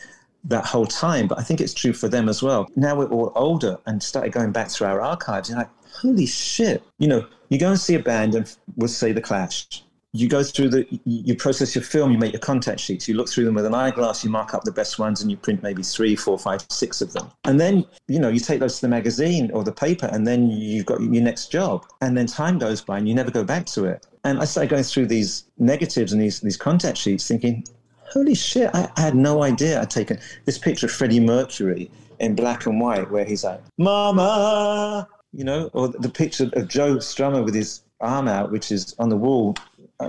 that 0.45 0.65
whole 0.65 0.87
time, 0.87 1.27
but 1.27 1.37
I 1.37 1.43
think 1.43 1.61
it's 1.61 1.73
true 1.73 1.93
for 1.93 2.07
them 2.07 2.27
as 2.27 2.41
well. 2.41 2.67
Now 2.75 2.95
we're 2.95 3.09
all 3.09 3.31
older 3.35 3.77
and 3.85 4.01
started 4.01 4.31
going 4.31 4.51
back 4.51 4.69
through 4.69 4.87
our 4.87 4.99
archives. 4.99 5.49
You're 5.49 5.59
like, 5.59 5.69
holy 5.93 6.25
shit. 6.25 6.83
You 6.97 7.07
know, 7.07 7.27
you 7.49 7.59
go 7.59 7.69
and 7.69 7.79
see 7.79 7.95
a 7.95 7.99
band 7.99 8.33
and 8.33 8.55
we'll 8.75 8.87
say 8.87 9.11
The 9.11 9.21
Clash 9.21 9.83
you 10.13 10.27
go 10.27 10.43
through 10.43 10.69
the 10.69 10.99
you 11.05 11.35
process 11.35 11.73
your 11.73 11.83
film 11.83 12.11
you 12.11 12.17
make 12.17 12.33
your 12.33 12.41
contact 12.41 12.79
sheets 12.79 13.07
you 13.07 13.15
look 13.15 13.29
through 13.29 13.45
them 13.45 13.53
with 13.53 13.65
an 13.65 13.73
eyeglass 13.73 14.23
you 14.23 14.29
mark 14.29 14.53
up 14.53 14.63
the 14.63 14.71
best 14.71 14.99
ones 14.99 15.21
and 15.21 15.31
you 15.31 15.37
print 15.37 15.63
maybe 15.63 15.81
three 15.81 16.15
four 16.15 16.37
five 16.37 16.61
six 16.69 17.01
of 17.01 17.13
them. 17.13 17.29
And 17.45 17.59
then 17.59 17.85
you 18.07 18.19
know 18.19 18.29
you 18.29 18.39
take 18.39 18.59
those 18.59 18.75
to 18.75 18.81
the 18.81 18.89
magazine 18.89 19.51
or 19.51 19.63
the 19.63 19.71
paper 19.71 20.09
and 20.11 20.27
then 20.27 20.49
you've 20.49 20.85
got 20.85 21.01
your 21.01 21.23
next 21.23 21.51
job. 21.51 21.85
And 22.01 22.17
then 22.17 22.27
time 22.27 22.57
goes 22.57 22.81
by 22.81 22.97
and 22.97 23.07
you 23.07 23.15
never 23.15 23.31
go 23.31 23.43
back 23.43 23.65
to 23.67 23.85
it. 23.85 24.05
And 24.23 24.39
i 24.39 24.45
started 24.45 24.69
going 24.69 24.83
through 24.83 25.07
these 25.07 25.45
negatives 25.57 26.11
and 26.11 26.21
these 26.21 26.41
these 26.41 26.57
contact 26.57 26.97
sheets 26.97 27.27
thinking 27.27 27.63
holy 28.11 28.35
shit 28.35 28.69
i, 28.73 28.89
I 28.97 29.01
had 29.01 29.15
no 29.15 29.43
idea 29.43 29.81
i'd 29.81 29.89
taken 29.89 30.19
this 30.45 30.57
picture 30.57 30.87
of 30.87 30.91
freddie 30.91 31.19
mercury 31.19 31.89
in 32.19 32.35
black 32.35 32.65
and 32.65 32.79
white 32.79 33.09
where 33.09 33.25
he's 33.25 33.43
like 33.43 33.61
mama 33.77 35.07
you 35.33 35.43
know 35.43 35.69
or 35.73 35.87
the 35.87 36.09
picture 36.09 36.49
of 36.53 36.67
joe 36.67 36.97
strummer 36.97 37.43
with 37.43 37.55
his 37.55 37.81
arm 38.01 38.27
out 38.27 38.51
which 38.51 38.71
is 38.71 38.95
on 38.99 39.09
the 39.09 39.17
wall 39.17 39.55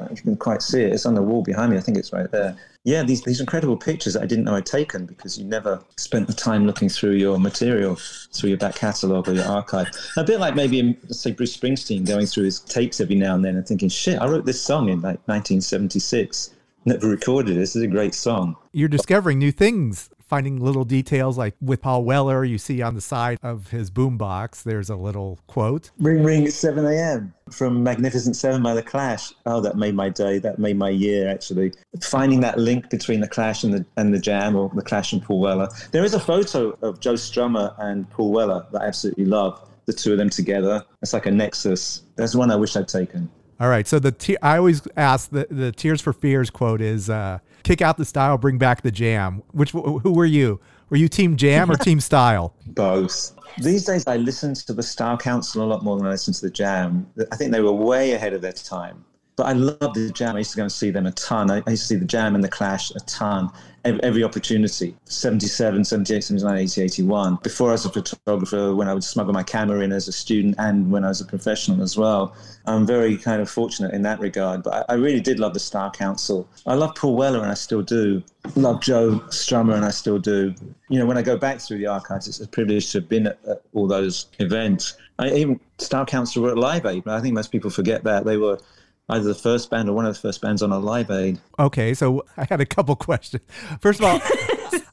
Know 0.00 0.08
if 0.10 0.18
you 0.18 0.22
can 0.24 0.36
quite 0.36 0.62
see 0.62 0.82
it. 0.82 0.92
It's 0.92 1.06
on 1.06 1.14
the 1.14 1.22
wall 1.22 1.42
behind 1.42 1.72
me. 1.72 1.78
I 1.78 1.80
think 1.80 1.98
it's 1.98 2.12
right 2.12 2.30
there. 2.30 2.56
Yeah, 2.84 3.04
these, 3.04 3.22
these 3.22 3.40
incredible 3.40 3.76
pictures 3.76 4.14
that 4.14 4.22
I 4.22 4.26
didn't 4.26 4.44
know 4.44 4.56
I'd 4.56 4.66
taken 4.66 5.06
because 5.06 5.38
you 5.38 5.44
never 5.44 5.82
spent 5.96 6.26
the 6.26 6.32
time 6.32 6.66
looking 6.66 6.88
through 6.88 7.12
your 7.12 7.38
material, 7.38 7.96
through 8.32 8.50
your 8.50 8.58
back 8.58 8.74
catalogue 8.74 9.28
or 9.28 9.34
your 9.34 9.44
archive. 9.44 9.88
A 10.16 10.24
bit 10.24 10.40
like 10.40 10.56
maybe, 10.56 10.98
say, 11.08 11.30
Bruce 11.30 11.56
Springsteen 11.56 12.06
going 12.06 12.26
through 12.26 12.44
his 12.44 12.60
tapes 12.60 13.00
every 13.00 13.14
now 13.14 13.34
and 13.34 13.44
then 13.44 13.56
and 13.56 13.66
thinking, 13.66 13.88
shit, 13.88 14.20
I 14.20 14.26
wrote 14.26 14.46
this 14.46 14.60
song 14.60 14.88
in 14.88 14.96
like 15.00 15.20
1976 15.28 16.54
never 16.84 17.08
recorded. 17.08 17.56
This 17.56 17.76
is 17.76 17.82
a 17.82 17.86
great 17.86 18.14
song. 18.14 18.56
You're 18.72 18.88
discovering 18.88 19.38
new 19.38 19.52
things 19.52 20.10
finding 20.32 20.58
little 20.58 20.86
details 20.86 21.36
like 21.36 21.54
with 21.60 21.82
Paul 21.82 22.04
Weller, 22.04 22.42
you 22.42 22.56
see 22.56 22.80
on 22.80 22.94
the 22.94 23.02
side 23.02 23.38
of 23.42 23.68
his 23.68 23.90
boombox, 23.90 24.62
there's 24.62 24.88
a 24.88 24.96
little 24.96 25.38
quote. 25.46 25.90
Ring 25.98 26.24
ring 26.24 26.46
at 26.46 26.54
7 26.54 26.86
a.m. 26.86 27.34
from 27.50 27.82
Magnificent 27.82 28.34
Seven 28.34 28.62
by 28.62 28.72
The 28.72 28.82
Clash. 28.82 29.34
Oh, 29.44 29.60
that 29.60 29.76
made 29.76 29.94
my 29.94 30.08
day. 30.08 30.38
That 30.38 30.58
made 30.58 30.78
my 30.78 30.88
year, 30.88 31.28
actually. 31.28 31.74
Finding 32.02 32.40
that 32.40 32.56
link 32.56 32.88
between 32.88 33.20
The 33.20 33.28
Clash 33.28 33.62
and 33.62 33.74
the, 33.74 33.84
and 33.98 34.14
the 34.14 34.18
Jam 34.18 34.56
or 34.56 34.70
The 34.74 34.80
Clash 34.80 35.12
and 35.12 35.22
Paul 35.22 35.40
Weller. 35.40 35.68
There 35.90 36.02
is 36.02 36.14
a 36.14 36.20
photo 36.20 36.78
of 36.80 36.98
Joe 36.98 37.12
Strummer 37.12 37.74
and 37.78 38.08
Paul 38.08 38.32
Weller 38.32 38.66
that 38.72 38.80
I 38.80 38.86
absolutely 38.86 39.26
love. 39.26 39.68
The 39.84 39.92
two 39.92 40.12
of 40.12 40.18
them 40.18 40.30
together. 40.30 40.82
It's 41.02 41.12
like 41.12 41.26
a 41.26 41.30
nexus. 41.30 42.04
There's 42.16 42.34
one 42.34 42.50
I 42.50 42.56
wish 42.56 42.74
I'd 42.74 42.88
taken. 42.88 43.28
All 43.62 43.68
right. 43.68 43.86
So 43.86 44.00
the 44.00 44.10
te- 44.10 44.36
I 44.42 44.58
always 44.58 44.82
ask 44.96 45.30
the 45.30 45.46
the 45.48 45.70
Tears 45.70 46.00
for 46.00 46.12
Fears 46.12 46.50
quote 46.50 46.80
is 46.80 47.08
uh, 47.08 47.38
kick 47.62 47.80
out 47.80 47.96
the 47.96 48.04
style, 48.04 48.36
bring 48.36 48.58
back 48.58 48.82
the 48.82 48.90
jam. 48.90 49.40
Which 49.52 49.70
who 49.70 50.12
were 50.12 50.26
you? 50.26 50.58
Were 50.90 50.96
you 50.96 51.06
team 51.08 51.36
jam 51.36 51.70
or 51.70 51.76
team 51.76 52.00
style? 52.00 52.56
Both. 52.66 53.38
These 53.58 53.84
days, 53.84 54.04
I 54.08 54.16
listen 54.16 54.54
to 54.54 54.72
the 54.72 54.82
Style 54.82 55.16
Council 55.16 55.62
a 55.62 55.66
lot 55.66 55.84
more 55.84 55.96
than 55.96 56.06
I 56.06 56.10
listen 56.10 56.34
to 56.34 56.40
the 56.40 56.50
Jam. 56.50 57.06
I 57.30 57.36
think 57.36 57.52
they 57.52 57.60
were 57.60 57.72
way 57.72 58.12
ahead 58.12 58.32
of 58.32 58.40
their 58.40 58.52
time. 58.52 59.04
But 59.36 59.46
I 59.46 59.52
love 59.52 59.94
the 59.94 60.10
Jam. 60.12 60.36
I 60.36 60.40
used 60.40 60.50
to 60.52 60.56
go 60.58 60.64
and 60.64 60.72
see 60.72 60.90
them 60.90 61.06
a 61.06 61.12
ton. 61.12 61.50
I, 61.50 61.56
used 61.56 61.82
to 61.82 61.88
see 61.88 61.96
the 61.96 62.04
Jam 62.04 62.34
and 62.34 62.44
the 62.44 62.48
Clash 62.48 62.90
a 62.90 63.00
ton. 63.00 63.50
Every 63.84 64.22
opportunity. 64.22 64.94
77 65.06 65.84
78 65.84 66.22
79 66.22 66.58
80 66.58 66.82
81 66.82 67.38
before 67.42 67.70
i 67.70 67.72
was 67.72 67.84
a 67.84 67.90
photographer 67.90 68.76
when 68.76 68.86
i 68.86 68.94
would 68.94 69.02
smuggle 69.02 69.32
my 69.32 69.42
camera 69.42 69.80
in 69.80 69.90
as 69.90 70.06
a 70.06 70.12
student 70.12 70.54
and 70.58 70.88
when 70.88 71.04
i 71.04 71.08
was 71.08 71.20
a 71.20 71.24
professional 71.24 71.82
as 71.82 71.96
well. 71.96 72.36
I'm 72.64 72.86
very 72.86 73.16
kind 73.16 73.42
of 73.42 73.50
fortunate 73.50 73.92
in 73.92 74.02
that 74.02 74.20
regard 74.20 74.62
but 74.62 74.88
i, 74.88 74.92
I 74.92 74.96
really 74.96 75.20
did 75.20 75.40
love 75.40 75.52
the 75.52 75.60
Style 75.60 75.90
Council. 75.90 76.48
I 76.64 76.74
love 76.74 76.94
paul 76.94 77.16
weller 77.16 77.40
and 77.40 77.50
i 77.50 77.54
still 77.54 77.82
do. 77.82 78.22
Love 78.54 78.80
joe 78.80 79.20
strummer 79.30 79.74
and 79.74 79.84
i 79.84 79.90
still 79.90 80.20
do. 80.20 80.54
You 80.88 81.00
know 81.00 81.06
when 81.06 81.18
i 81.18 81.22
go 81.22 81.36
back 81.36 81.60
through 81.60 81.78
the 81.78 81.88
archives 81.88 82.28
it's 82.28 82.38
a 82.38 82.46
privilege 82.46 82.92
to 82.92 83.00
have 83.00 83.08
been 83.08 83.26
at, 83.26 83.38
at 83.48 83.62
all 83.72 83.88
those 83.88 84.26
events. 84.38 84.96
I, 85.18 85.30
even 85.30 85.58
Style 85.78 86.06
Council 86.06 86.44
were 86.44 86.50
at 86.50 86.58
live 86.58 86.86
aid 86.86 87.02
but 87.02 87.14
i 87.14 87.20
think 87.20 87.34
most 87.34 87.50
people 87.50 87.70
forget 87.70 88.04
that. 88.04 88.24
They 88.24 88.36
were 88.36 88.60
either 89.08 89.24
the 89.24 89.34
first 89.34 89.70
band 89.70 89.88
or 89.88 89.92
one 89.92 90.06
of 90.06 90.14
the 90.14 90.20
first 90.20 90.40
bands 90.40 90.62
on 90.62 90.72
a 90.72 90.78
live 90.78 91.10
aid. 91.10 91.38
Okay, 91.58 91.94
so 91.94 92.24
I 92.36 92.46
had 92.48 92.60
a 92.60 92.66
couple 92.66 92.96
questions. 93.08 93.42
First 93.80 94.00
of 94.00 94.06
all, 94.06 94.20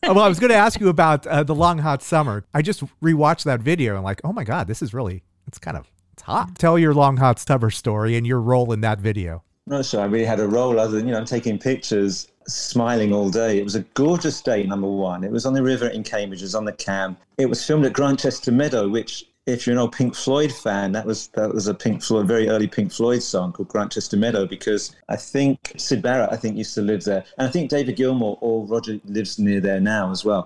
well, 0.16 0.24
I 0.24 0.28
was 0.28 0.40
going 0.40 0.52
to 0.52 0.58
ask 0.58 0.80
you 0.80 0.90
about 0.90 1.26
uh, 1.28 1.44
the 1.44 1.56
Long 1.56 1.80
Hot 1.80 2.02
Summer. 2.02 2.46
I 2.54 2.62
just 2.62 2.84
rewatched 3.02 3.44
that 3.44 3.62
video 3.62 3.96
and 3.96 4.04
like, 4.04 4.22
oh 4.24 4.34
my 4.34 4.44
god, 4.44 4.68
this 4.68 4.82
is 4.82 4.94
really 4.94 5.24
it's 5.48 5.58
kind 5.58 5.78
of 5.78 5.90
it's 6.14 6.24
hot. 6.24 6.58
Tell 6.58 6.78
your 6.78 6.94
Long 6.94 7.18
Hot 7.18 7.40
Summer 7.40 7.70
story 7.70 8.16
and 8.18 8.26
your 8.28 8.42
role 8.42 8.72
in 8.72 8.82
that 8.82 9.00
video. 9.00 9.44
No, 9.68 9.84
sure 9.84 10.02
I 10.02 10.06
really 10.06 10.26
had 10.26 10.40
a 10.40 10.48
role 10.48 10.80
other 10.80 10.98
than, 10.98 11.06
you 11.06 11.14
know, 11.14 11.20
I'm 11.20 11.26
taking 11.26 11.60
pictures, 11.60 12.28
smiling 12.48 13.14
all 13.14 13.30
day. 13.30 13.60
It 13.60 13.64
was 13.64 13.76
a 13.76 13.82
gorgeous 13.94 14.42
day, 14.42 14.64
number 14.64 14.88
one. 14.88 15.24
It 15.24 15.32
was 15.32 15.46
on 15.46 15.54
the 15.54 15.62
river 15.62 15.88
in 15.88 16.04
Cambridge, 16.04 16.42
it 16.42 16.46
was 16.46 16.56
on 16.56 16.66
the 16.66 16.74
Cam. 16.74 17.16
It 17.38 17.46
was 17.46 17.64
filmed 17.64 17.86
at 17.86 17.94
Grantchester 17.94 18.52
Meadow, 18.52 18.90
which 18.90 19.26
if 19.54 19.66
you're 19.66 19.74
an 19.74 19.80
old 19.80 19.92
Pink 19.92 20.16
Floyd 20.16 20.52
fan, 20.52 20.92
that 20.94 21.06
was 21.06 21.28
that 21.30 21.54
was 21.54 21.68
a 21.68 21.74
Pink 21.74 22.02
Floyd, 22.04 22.28
very 22.28 22.50
early 22.50 22.68
Pink 22.68 22.92
Floyd 22.92 23.24
song 23.24 23.52
called 23.52 23.70
Grantchester 23.70 24.18
Meadow, 24.18 24.46
because 24.46 24.96
I 25.10 25.16
think 25.16 25.74
Syd 25.78 26.02
Barrett, 26.02 26.32
I 26.32 26.38
think, 26.38 26.58
used 26.58 26.76
to 26.76 26.82
live 26.82 27.04
there, 27.04 27.24
and 27.38 27.48
I 27.48 27.52
think 27.52 27.70
David 27.70 27.96
Gilmour 27.98 28.38
or 28.42 28.66
Roger 28.66 29.00
lives 29.06 29.40
near 29.40 29.62
there 29.62 29.80
now 29.80 30.12
as 30.12 30.24
well 30.24 30.46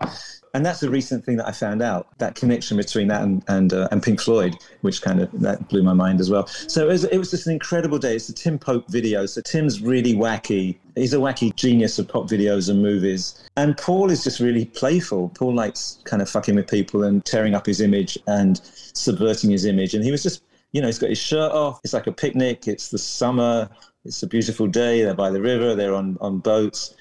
and 0.53 0.65
that's 0.65 0.83
a 0.83 0.89
recent 0.89 1.25
thing 1.25 1.37
that 1.37 1.47
I 1.47 1.51
found 1.51 1.81
out 1.81 2.07
that 2.19 2.35
connection 2.35 2.77
between 2.77 3.07
that 3.07 3.23
and 3.23 3.43
and, 3.47 3.73
uh, 3.73 3.87
and 3.91 4.03
Pink 4.03 4.21
Floyd, 4.21 4.55
which 4.81 5.01
kind 5.01 5.19
of 5.19 5.29
that 5.41 5.67
blew 5.69 5.81
my 5.81 5.93
mind 5.93 6.19
as 6.19 6.29
well. 6.29 6.45
So 6.47 6.83
it 6.83 6.91
was, 6.91 7.03
it 7.05 7.17
was 7.17 7.31
just 7.31 7.47
an 7.47 7.53
incredible 7.53 7.97
day. 7.97 8.15
It's 8.15 8.29
a 8.29 8.33
Tim 8.33 8.59
Pope 8.59 8.87
video. 8.87 9.25
So 9.25 9.41
Tim's 9.41 9.81
really 9.81 10.13
wacky. 10.13 10.77
He's 10.95 11.13
a 11.13 11.17
wacky 11.17 11.55
genius 11.55 11.97
of 11.97 12.07
pop 12.07 12.27
videos 12.29 12.69
and 12.69 12.81
movies. 12.81 13.43
And 13.57 13.75
Paul 13.77 14.11
is 14.11 14.23
just 14.23 14.39
really 14.39 14.65
playful. 14.65 15.29
Paul 15.29 15.55
likes 15.55 15.99
kind 16.03 16.21
of 16.21 16.29
fucking 16.29 16.55
with 16.55 16.69
people 16.69 17.03
and 17.03 17.25
tearing 17.25 17.55
up 17.55 17.65
his 17.65 17.81
image 17.81 18.17
and 18.27 18.61
subverting 18.63 19.49
his 19.49 19.65
image. 19.65 19.95
And 19.95 20.03
he 20.03 20.11
was 20.11 20.21
just, 20.21 20.43
you 20.71 20.81
know, 20.81 20.87
he's 20.87 20.99
got 20.99 21.09
his 21.09 21.19
shirt 21.19 21.51
off. 21.51 21.79
It's 21.83 21.93
like 21.93 22.05
a 22.07 22.11
picnic. 22.11 22.67
It's 22.67 22.89
the 22.89 22.99
summer. 22.99 23.69
It's 24.05 24.21
a 24.21 24.27
beautiful 24.27 24.67
day. 24.67 25.01
They're 25.01 25.15
by 25.15 25.31
the 25.31 25.41
river. 25.41 25.73
They're 25.73 25.95
on 25.95 26.17
on 26.21 26.39
boats 26.39 26.93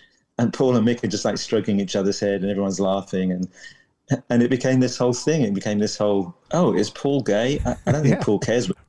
and 0.42 0.52
Paul 0.52 0.76
and 0.76 0.86
Mick 0.86 1.02
are 1.04 1.08
just 1.08 1.24
like 1.24 1.38
stroking 1.38 1.80
each 1.80 1.96
other's 1.96 2.20
head, 2.20 2.42
and 2.42 2.50
everyone's 2.50 2.80
laughing, 2.80 3.32
and 3.32 3.48
and 4.28 4.42
it 4.42 4.50
became 4.50 4.80
this 4.80 4.98
whole 4.98 5.12
thing. 5.12 5.42
It 5.42 5.54
became 5.54 5.78
this 5.78 5.96
whole 5.96 6.34
oh, 6.52 6.74
is 6.74 6.90
Paul 6.90 7.22
gay? 7.22 7.60
I, 7.64 7.76
I 7.86 7.92
don't 7.92 8.02
think 8.02 8.16
yeah. 8.16 8.24
Paul 8.24 8.38
cares 8.38 8.68
whether 8.68 8.80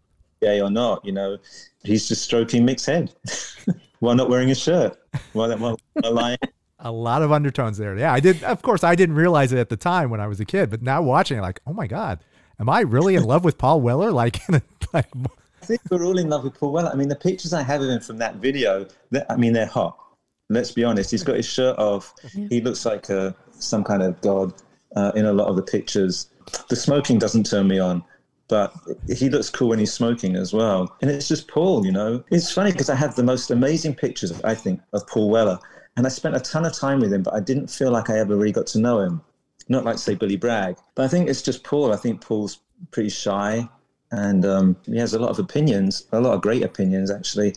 gay 0.42 0.60
or 0.62 0.70
not. 0.70 1.06
You 1.06 1.13
know, 1.13 1.38
he's 1.84 2.08
just 2.08 2.24
stroking 2.24 2.66
Mick's 2.66 2.86
head 2.86 3.13
while 4.00 4.16
not 4.16 4.30
wearing 4.30 4.52
a 4.52 4.56
shirt. 4.56 4.98
While, 5.34 5.56
while, 5.58 5.80
while 5.94 6.13
lying. 6.13 6.38
A 6.80 6.92
lot 6.92 7.22
of 7.22 7.32
undertones 7.32 7.78
there. 7.78 7.98
Yeah, 7.98 8.12
I 8.12 8.20
did. 8.20 8.44
Of 8.44 8.62
course, 8.62 8.84
I 8.84 8.96
didn't 8.96 9.16
realize 9.16 9.54
it 9.54 9.60
at 9.60 9.70
the 9.70 9.78
time 9.78 10.10
when 10.10 10.20
I 10.20 10.28
was 10.28 10.39
a 10.39 10.46
kid, 10.46 10.70
but 10.70 10.82
now 10.82 11.02
watching 11.02 11.38
it, 11.38 11.42
like, 11.42 11.62
oh 11.66 11.74
my 11.74 11.88
god, 11.88 12.20
am 12.60 12.68
I 12.68 12.82
really 12.82 13.16
in 13.16 13.24
love 13.24 13.46
with 13.46 13.58
Paul 13.58 13.82
Weller? 13.82 14.12
Like, 14.12 14.39
like. 14.92 15.08
I 15.62 15.66
think 15.66 15.80
we're 15.89 16.04
all 16.04 16.18
in 16.18 16.28
love 16.28 16.44
with 16.44 16.60
Paul 16.60 16.74
Weller. 16.74 16.89
I 16.92 16.96
mean, 16.96 17.08
the 17.08 17.16
pictures 17.16 17.54
I 17.54 17.63
have 17.63 17.82
of 17.82 17.88
him 17.88 18.02
from 18.02 18.18
that 18.18 18.36
video, 18.36 18.86
I 19.30 19.38
mean, 19.38 19.54
they're 19.54 19.66
hot 19.66 19.98
let's 20.49 20.71
be 20.71 20.84
honest, 20.84 21.12
he's 21.12 21.23
got 21.23 21.36
his 21.36 21.45
shirt 21.45 21.77
off. 21.77 22.13
He 22.49 22.62
looks 22.62 22.86
like 22.86 23.10
a, 23.10 23.36
some 23.51 23.84
kind 23.84 24.03
of 24.03 24.19
god 24.21 24.53
uh, 24.95 25.12
in 25.15 25.25
a 25.25 25.34
lot 25.34 25.47
of 25.47 25.56
the 25.56 25.63
pictures. 25.63 26.29
The 26.69 26.75
smoking 26.75 27.19
doesn't 27.19 27.45
turn 27.45 27.67
me 27.67 27.79
on, 27.79 28.03
but 28.47 28.73
he 29.08 29.29
looks 29.29 29.49
cool 29.49 29.69
when 29.69 29.79
he's 29.79 29.93
smoking 29.93 30.36
as 30.36 30.53
well. 30.53 30.95
And 31.01 31.10
it's 31.10 31.27
just 31.27 31.47
Paul, 31.47 31.86
you 31.86 31.91
know. 31.91 32.23
It's 32.32 32.51
funny 32.51 32.71
because 32.71 32.89
I 32.89 32.95
have 32.95 33.15
the 33.15 33.23
most 33.23 33.51
amazing 33.51 33.95
pictures, 33.95 34.39
I 34.43 34.56
think, 34.56 34.82
of 34.93 35.08
Paul 35.08 35.29
Weller. 35.29 35.60
And 35.95 36.06
I 36.06 36.10
spent 36.10 36.36
a 36.36 36.39
ton 36.39 36.65
of 36.65 36.73
time 36.73 36.99
with 36.99 37.13
him, 37.13 37.23
but 37.23 37.34
I 37.34 37.39
didn't 37.39 37.67
feel 37.67 37.91
like 37.91 38.10
I 38.10 38.19
ever 38.19 38.36
really 38.36 38.51
got 38.51 38.67
to 38.67 38.79
know 38.79 38.99
him. 38.99 39.21
Not 39.69 39.86
like, 39.86 39.97
say, 39.97 40.15
Billy 40.15 40.36
Bragg. 40.38 40.75
But 40.95 41.06
I 41.06 41.08
think 41.08 41.29
it's 41.29 41.41
just 41.41 41.63
Paul. 41.63 41.93
I 41.93 41.97
think 41.97 42.21
Paul's 42.21 42.60
pretty 42.91 43.10
shy 43.10 43.69
and 44.13 44.45
um, 44.45 44.75
he 44.86 44.97
has 44.97 45.15
a 45.15 45.19
lot 45.19 45.32
of 45.32 45.39
opinions, 45.39 46.06
a 46.12 46.21
lot 46.21 46.34
of 46.34 46.41
great 46.41 46.62
opinions, 46.63 47.10
actually. 47.10 47.56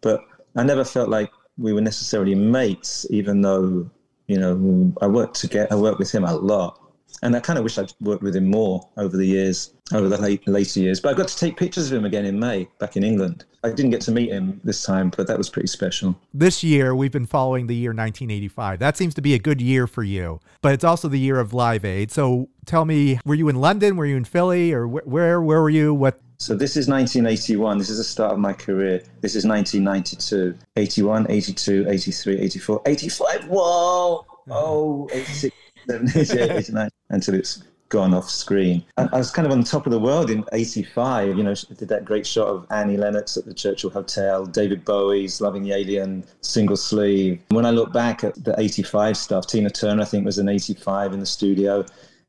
But 0.00 0.24
I 0.56 0.62
never 0.62 0.84
felt 0.84 1.10
like 1.10 1.30
we 1.60 1.72
were 1.72 1.80
necessarily 1.80 2.34
mates, 2.34 3.06
even 3.10 3.42
though 3.42 3.88
you 4.26 4.38
know 4.38 4.92
I 5.00 5.06
worked 5.06 5.36
to 5.40 5.48
get 5.48 5.70
I 5.70 5.76
worked 5.76 5.98
with 5.98 6.10
him 6.10 6.24
a 6.24 6.34
lot, 6.34 6.80
and 7.22 7.36
I 7.36 7.40
kind 7.40 7.58
of 7.58 7.64
wish 7.64 7.78
I'd 7.78 7.92
worked 8.00 8.22
with 8.22 8.34
him 8.34 8.46
more 8.46 8.88
over 8.96 9.16
the 9.16 9.26
years, 9.26 9.74
over 9.92 10.08
the 10.08 10.18
late, 10.18 10.46
later 10.48 10.80
years. 10.80 11.00
But 11.00 11.14
I 11.14 11.16
got 11.16 11.28
to 11.28 11.36
take 11.36 11.56
pictures 11.56 11.90
of 11.90 11.98
him 11.98 12.04
again 12.04 12.24
in 12.24 12.38
May 12.38 12.68
back 12.78 12.96
in 12.96 13.04
England. 13.04 13.44
I 13.62 13.70
didn't 13.70 13.90
get 13.90 14.00
to 14.02 14.12
meet 14.12 14.30
him 14.30 14.60
this 14.64 14.82
time, 14.82 15.12
but 15.14 15.26
that 15.26 15.36
was 15.36 15.50
pretty 15.50 15.68
special. 15.68 16.16
This 16.32 16.62
year, 16.64 16.94
we've 16.94 17.12
been 17.12 17.26
following 17.26 17.66
the 17.66 17.76
year 17.76 17.90
1985. 17.90 18.78
That 18.78 18.96
seems 18.96 19.14
to 19.14 19.20
be 19.20 19.34
a 19.34 19.38
good 19.38 19.60
year 19.60 19.86
for 19.86 20.02
you, 20.02 20.40
but 20.62 20.72
it's 20.72 20.84
also 20.84 21.08
the 21.08 21.18
year 21.18 21.38
of 21.38 21.52
Live 21.52 21.84
Aid. 21.84 22.10
So 22.10 22.48
tell 22.64 22.86
me, 22.86 23.20
were 23.26 23.34
you 23.34 23.48
in 23.48 23.56
London? 23.56 23.96
Were 23.96 24.06
you 24.06 24.16
in 24.16 24.24
Philly? 24.24 24.72
Or 24.72 24.86
wh- 24.86 25.06
where, 25.06 25.42
where 25.42 25.60
were 25.60 25.70
you? 25.70 25.92
What 25.92 26.20
so 26.40 26.56
this 26.56 26.76
is 26.76 26.88
1981. 26.88 27.76
This 27.76 27.90
is 27.90 27.98
the 27.98 28.04
start 28.04 28.32
of 28.32 28.38
my 28.38 28.54
career. 28.54 29.02
This 29.20 29.36
is 29.36 29.46
1992. 29.46 30.56
81, 30.76 31.26
82, 31.30 31.86
83, 31.86 32.38
84, 32.38 32.82
85. 32.86 33.44
Whoa! 33.48 34.26
Oh, 34.48 35.08
86, 35.12 35.54
88, 35.90 36.50
89, 36.50 36.88
until 37.10 37.34
it's 37.34 37.62
gone 37.90 38.14
off 38.14 38.30
screen. 38.30 38.82
I, 38.96 39.08
I, 39.12 39.18
was 39.18 39.30
kind 39.30 39.44
of 39.44 39.52
on 39.52 39.62
top 39.64 39.84
of 39.84 39.92
the 39.92 40.00
world 40.00 40.30
in 40.30 40.42
85. 40.52 41.36
You 41.36 41.42
know, 41.42 41.54
did 41.76 41.88
that 41.88 42.06
great 42.06 42.26
shot 42.26 42.48
of 42.48 42.66
Annie 42.70 42.96
Lennox 42.96 43.36
at 43.36 43.44
the 43.44 43.52
Churchill 43.52 43.90
Hotel, 43.90 44.46
David 44.46 44.82
Bowie's 44.84 45.42
Loving 45.42 45.62
the 45.62 45.72
Alien, 45.72 46.24
single 46.40 46.76
sleeve. 46.76 47.42
When 47.50 47.66
I 47.66 47.70
look 47.70 47.92
back 47.92 48.24
at 48.24 48.42
the 48.42 48.58
85 48.58 49.18
stuff, 49.18 49.46
Tina 49.46 49.68
Turner, 49.68 50.02
I 50.02 50.06
think, 50.06 50.24
was 50.24 50.38
in 50.38 50.48
85 50.48 51.12
in 51.12 51.20
the 51.20 51.26
studio, 51.26 51.84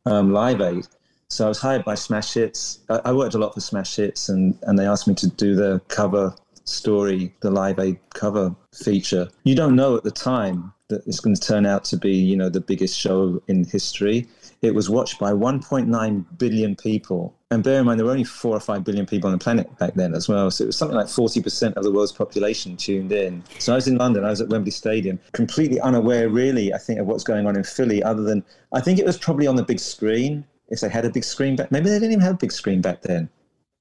um, 0.06 0.34
Live 0.34 0.60
Aid. 0.60 0.86
So 1.32 1.46
I 1.46 1.48
was 1.48 1.60
hired 1.60 1.86
by 1.86 1.96
Smash 1.96 2.34
Hits. 2.34 2.80
I, 2.90 3.00
I 3.06 3.14
worked 3.14 3.36
a 3.36 3.38
lot 3.38 3.54
for 3.54 3.62
Smash 3.62 3.96
Hits, 3.96 4.28
and, 4.28 4.58
and 4.64 4.78
they 4.78 4.86
asked 4.86 5.08
me 5.08 5.16
to 5.16 5.28
do 5.28 5.56
the 5.56 5.82
cover 5.88 6.36
story, 6.66 7.34
the 7.40 7.50
Live 7.50 7.80
Aid 7.80 8.00
cover 8.14 8.54
feature. 8.74 9.30
You 9.46 9.56
don't 9.56 9.78
know 9.78 9.96
at 9.96 10.04
the 10.04 10.12
time 10.12 10.74
that 10.90 11.08
it's 11.08 11.22
going 11.22 11.34
to 11.34 11.42
turn 11.42 11.66
out 11.66 11.86
to 11.86 11.96
be, 11.96 12.12
you 12.12 12.36
know, 12.36 12.50
the 12.50 12.60
biggest 12.60 13.00
show 13.00 13.42
in 13.48 13.64
history. 13.64 14.28
It 14.62 14.76
was 14.76 14.90
watched 14.90 15.20
by 15.20 15.32
1.9 15.32 16.26
billion 16.38 16.76
people. 16.76 17.34
And 17.50 17.64
bear 17.64 17.80
in 17.80 17.86
mind, 17.86 17.98
there 17.98 18.06
were 18.06 18.12
only 18.12 18.26
four 18.26 18.56
or 18.56 18.60
five 18.60 18.84
billion 18.84 19.06
people 19.06 19.28
on 19.28 19.32
the 19.32 19.42
planet 19.42 19.78
back 19.80 19.94
then 19.94 20.14
as 20.14 20.28
well. 20.28 20.52
So 20.52 20.66
it 20.66 20.68
was 20.68 20.78
something 20.78 20.98
like 20.98 21.08
40% 21.08 21.76
of 21.76 21.84
the 21.86 21.92
world's 21.94 22.12
population 22.12 22.76
tuned 22.76 23.14
in. 23.14 23.42
So 23.58 23.72
I 23.72 23.76
was 23.76 23.88
in 23.88 23.98
London, 23.98 24.26
I 24.26 24.32
was 24.32 24.42
at 24.42 24.50
Wembley 24.50 24.72
Stadium, 24.72 25.18
completely 25.32 25.80
unaware, 25.80 26.28
really, 26.28 26.74
I 26.74 26.78
think, 26.78 27.00
of 27.00 27.08
what's 27.08 27.24
going 27.24 27.48
on 27.48 27.56
in 27.56 27.64
Philly, 27.64 28.04
other 28.04 28.22
than 28.22 28.44
I 28.74 28.82
think 28.82 29.00
it 29.00 29.06
was 29.06 29.18
probably 29.18 29.48
on 29.48 29.56
the 29.56 29.64
big 29.64 29.80
screen 29.80 30.46
if 30.72 30.80
they 30.80 30.90
had 30.90 31.06
a 31.06 31.10
big 31.10 31.24
screen 31.24 31.56
back. 31.56 31.72
Maybe 31.72 31.90
they 31.90 31.98
didn't 32.00 32.14
even 32.14 32.22
have 32.22 32.36
a 32.36 32.38
big 32.38 32.52
screen 32.52 32.82
back 32.82 33.02
then. 33.02 33.30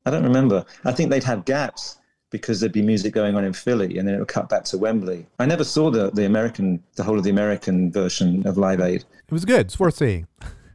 I 0.04 0.10
don't 0.10 0.24
remember. 0.24 0.64
I 0.84 0.92
think 0.92 1.10
they'd 1.10 1.24
have 1.24 1.44
gaps 1.44 1.98
because 2.30 2.60
there'd 2.60 2.72
be 2.72 2.82
music 2.82 3.12
going 3.12 3.34
on 3.36 3.44
in 3.44 3.52
Philly 3.52 3.98
and 3.98 4.06
then 4.06 4.14
it 4.14 4.18
would 4.18 4.28
cut 4.28 4.48
back 4.48 4.64
to 4.64 4.78
Wembley. 4.78 5.26
I 5.38 5.46
never 5.46 5.64
saw 5.64 5.90
the, 5.90 6.10
the 6.10 6.26
American, 6.26 6.82
the 6.96 7.02
whole 7.02 7.18
of 7.18 7.24
the 7.24 7.30
American 7.30 7.90
version 7.90 8.46
of 8.46 8.56
Live 8.56 8.80
Aid. 8.80 9.04
It 9.26 9.32
was 9.32 9.44
good. 9.44 9.66
It's 9.66 9.78
worth 9.78 9.96
seeing. 9.96 10.26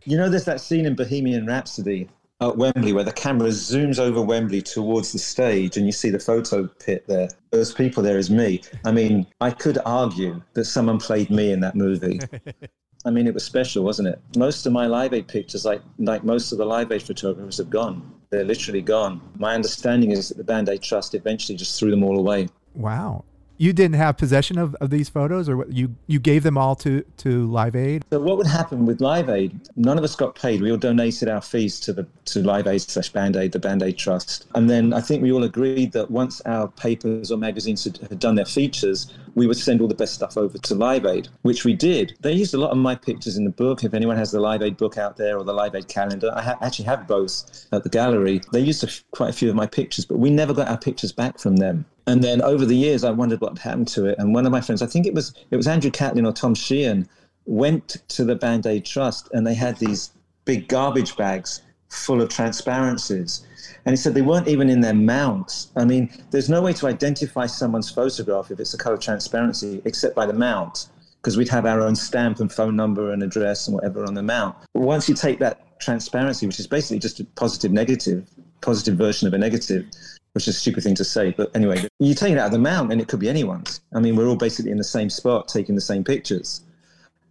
You 0.03 0.17
know, 0.17 0.29
there's 0.29 0.45
that 0.45 0.61
scene 0.61 0.85
in 0.85 0.95
Bohemian 0.95 1.47
Rhapsody 1.47 2.09
at 2.41 2.57
Wembley 2.57 2.91
where 2.93 3.03
the 3.03 3.13
camera 3.13 3.49
zooms 3.49 3.99
over 3.99 4.21
Wembley 4.21 4.61
towards 4.61 5.13
the 5.13 5.19
stage 5.19 5.77
and 5.77 5.85
you 5.85 5.91
see 5.91 6.09
the 6.09 6.19
photo 6.19 6.67
pit 6.67 7.05
there. 7.07 7.29
Those 7.51 7.73
people 7.73 8.03
there 8.03 8.17
is 8.17 8.29
me. 8.29 8.61
I 8.83 8.91
mean, 8.91 9.25
I 9.41 9.51
could 9.51 9.79
argue 9.85 10.41
that 10.53 10.65
someone 10.65 10.99
played 10.99 11.29
me 11.29 11.51
in 11.51 11.61
that 11.61 11.75
movie. 11.75 12.19
I 13.05 13.11
mean, 13.11 13.27
it 13.27 13.33
was 13.33 13.43
special, 13.43 13.83
wasn't 13.83 14.07
it? 14.07 14.19
Most 14.35 14.65
of 14.65 14.73
my 14.73 14.87
Live 14.87 15.13
Aid 15.13 15.27
pictures, 15.27 15.63
like 15.63 15.81
like 15.99 16.23
most 16.23 16.51
of 16.51 16.57
the 16.57 16.65
Live 16.65 16.91
Aid 16.91 17.03
photographers, 17.03 17.57
have 17.57 17.69
gone. 17.69 18.11
They're 18.31 18.43
literally 18.43 18.81
gone. 18.81 19.21
My 19.37 19.53
understanding 19.53 20.11
is 20.11 20.29
that 20.29 20.37
the 20.37 20.43
Band 20.43 20.69
Aid 20.69 20.81
Trust 20.81 21.13
eventually 21.13 21.57
just 21.57 21.79
threw 21.79 21.91
them 21.91 22.03
all 22.03 22.17
away. 22.17 22.49
Wow 22.73 23.23
you 23.57 23.71
didn't 23.73 23.95
have 23.95 24.17
possession 24.17 24.57
of, 24.57 24.75
of 24.75 24.89
these 24.89 25.09
photos 25.09 25.47
or 25.47 25.57
what, 25.57 25.71
you 25.71 25.95
you 26.07 26.19
gave 26.19 26.43
them 26.43 26.57
all 26.57 26.75
to 26.75 27.03
to 27.17 27.47
live 27.47 27.75
aid 27.75 28.03
so 28.11 28.19
what 28.19 28.37
would 28.37 28.47
happen 28.47 28.85
with 28.85 28.99
live 29.01 29.29
aid 29.29 29.59
none 29.75 29.97
of 29.97 30.03
us 30.03 30.15
got 30.15 30.35
paid 30.35 30.61
we 30.61 30.71
all 30.71 30.77
donated 30.77 31.29
our 31.29 31.41
fees 31.41 31.79
to 31.79 31.93
the 31.93 32.05
to 32.25 32.41
live 32.41 32.67
aid 32.67 32.81
slash 32.81 33.09
band 33.09 33.35
aid 33.35 33.51
the 33.51 33.59
band 33.59 33.81
aid 33.81 33.97
trust 33.97 34.47
and 34.55 34.69
then 34.69 34.93
i 34.93 34.99
think 34.99 35.21
we 35.21 35.31
all 35.31 35.43
agreed 35.43 35.91
that 35.91 36.09
once 36.11 36.41
our 36.41 36.67
papers 36.67 37.31
or 37.31 37.37
magazines 37.37 37.83
had, 37.83 37.97
had 37.97 38.19
done 38.19 38.35
their 38.35 38.45
features 38.45 39.13
we 39.35 39.47
would 39.47 39.57
send 39.57 39.81
all 39.81 39.87
the 39.87 39.95
best 39.95 40.13
stuff 40.13 40.37
over 40.37 40.57
to 40.57 40.75
live 40.75 41.05
aid 41.05 41.27
which 41.43 41.63
we 41.63 41.73
did 41.73 42.15
they 42.21 42.33
used 42.33 42.53
a 42.53 42.57
lot 42.57 42.71
of 42.71 42.77
my 42.77 42.95
pictures 42.95 43.37
in 43.37 43.43
the 43.43 43.51
book 43.51 43.83
if 43.83 43.93
anyone 43.93 44.17
has 44.17 44.31
the 44.31 44.39
live 44.39 44.61
aid 44.61 44.77
book 44.77 44.97
out 44.97 45.17
there 45.17 45.37
or 45.37 45.43
the 45.43 45.53
live 45.53 45.75
aid 45.75 45.87
calendar 45.87 46.31
i 46.35 46.41
ha- 46.41 46.57
actually 46.61 46.85
have 46.85 47.07
both 47.07 47.67
at 47.71 47.83
the 47.83 47.89
gallery 47.89 48.41
they 48.51 48.59
used 48.59 48.83
a 48.83 48.87
f- 48.87 49.03
quite 49.11 49.29
a 49.29 49.33
few 49.33 49.49
of 49.49 49.55
my 49.55 49.67
pictures 49.67 50.05
but 50.05 50.17
we 50.17 50.29
never 50.29 50.53
got 50.53 50.67
our 50.67 50.77
pictures 50.77 51.11
back 51.11 51.37
from 51.37 51.57
them 51.57 51.85
and 52.07 52.23
then 52.23 52.41
over 52.41 52.65
the 52.65 52.75
years, 52.75 53.03
I 53.03 53.11
wondered 53.11 53.41
what 53.41 53.57
happened 53.57 53.87
to 53.89 54.05
it. 54.05 54.15
And 54.19 54.33
one 54.33 54.45
of 54.45 54.51
my 54.51 54.61
friends, 54.61 54.81
I 54.81 54.85
think 54.85 55.07
it 55.07 55.13
was 55.13 55.33
it 55.51 55.57
was 55.57 55.67
Andrew 55.67 55.91
Catlin 55.91 56.25
or 56.25 56.33
Tom 56.33 56.53
Sheehan, 56.53 57.07
went 57.45 57.97
to 58.09 58.23
the 58.23 58.35
Band 58.35 58.65
Aid 58.65 58.85
Trust 58.85 59.29
and 59.33 59.45
they 59.45 59.53
had 59.53 59.77
these 59.77 60.11
big 60.45 60.67
garbage 60.67 61.15
bags 61.15 61.61
full 61.89 62.21
of 62.21 62.29
transparencies. 62.29 63.45
And 63.85 63.93
he 63.93 63.97
said 63.97 64.13
they 64.13 64.21
weren't 64.21 64.47
even 64.47 64.69
in 64.69 64.81
their 64.81 64.93
mounts. 64.93 65.71
I 65.75 65.85
mean, 65.85 66.09
there's 66.31 66.49
no 66.49 66.61
way 66.61 66.73
to 66.73 66.87
identify 66.87 67.45
someone's 67.45 67.89
photograph 67.89 68.51
if 68.51 68.59
it's 68.59 68.73
a 68.73 68.77
color 68.77 68.97
transparency 68.97 69.81
except 69.85 70.15
by 70.15 70.25
the 70.25 70.33
mount, 70.33 70.87
because 71.21 71.37
we'd 71.37 71.49
have 71.49 71.65
our 71.65 71.81
own 71.81 71.95
stamp 71.95 72.39
and 72.39 72.51
phone 72.51 72.75
number 72.75 73.11
and 73.11 73.23
address 73.23 73.67
and 73.67 73.75
whatever 73.75 74.05
on 74.05 74.13
the 74.13 74.23
mount. 74.23 74.55
Once 74.73 75.09
you 75.09 75.15
take 75.15 75.39
that 75.39 75.79
transparency, 75.79 76.47
which 76.47 76.59
is 76.59 76.67
basically 76.67 76.99
just 76.99 77.19
a 77.19 77.25
positive 77.35 77.71
negative, 77.71 78.27
positive 78.61 78.97
version 78.97 79.27
of 79.27 79.33
a 79.33 79.37
negative, 79.37 79.85
which 80.33 80.47
is 80.47 80.55
a 80.55 80.59
stupid 80.59 80.83
thing 80.83 80.95
to 80.95 81.05
say. 81.05 81.31
But 81.31 81.55
anyway, 81.55 81.87
you 81.99 82.13
take 82.13 82.33
it 82.33 82.37
out 82.37 82.47
of 82.47 82.51
the 82.51 82.59
mount 82.59 82.91
and 82.91 82.99
it 82.99 83.07
could 83.07 83.19
be 83.19 83.29
anyone's. 83.29 83.81
I 83.93 83.99
mean, 83.99 84.15
we're 84.15 84.27
all 84.27 84.35
basically 84.35 84.71
in 84.71 84.77
the 84.77 84.83
same 84.83 85.09
spot 85.09 85.47
taking 85.47 85.75
the 85.75 85.81
same 85.81 86.03
pictures. 86.03 86.61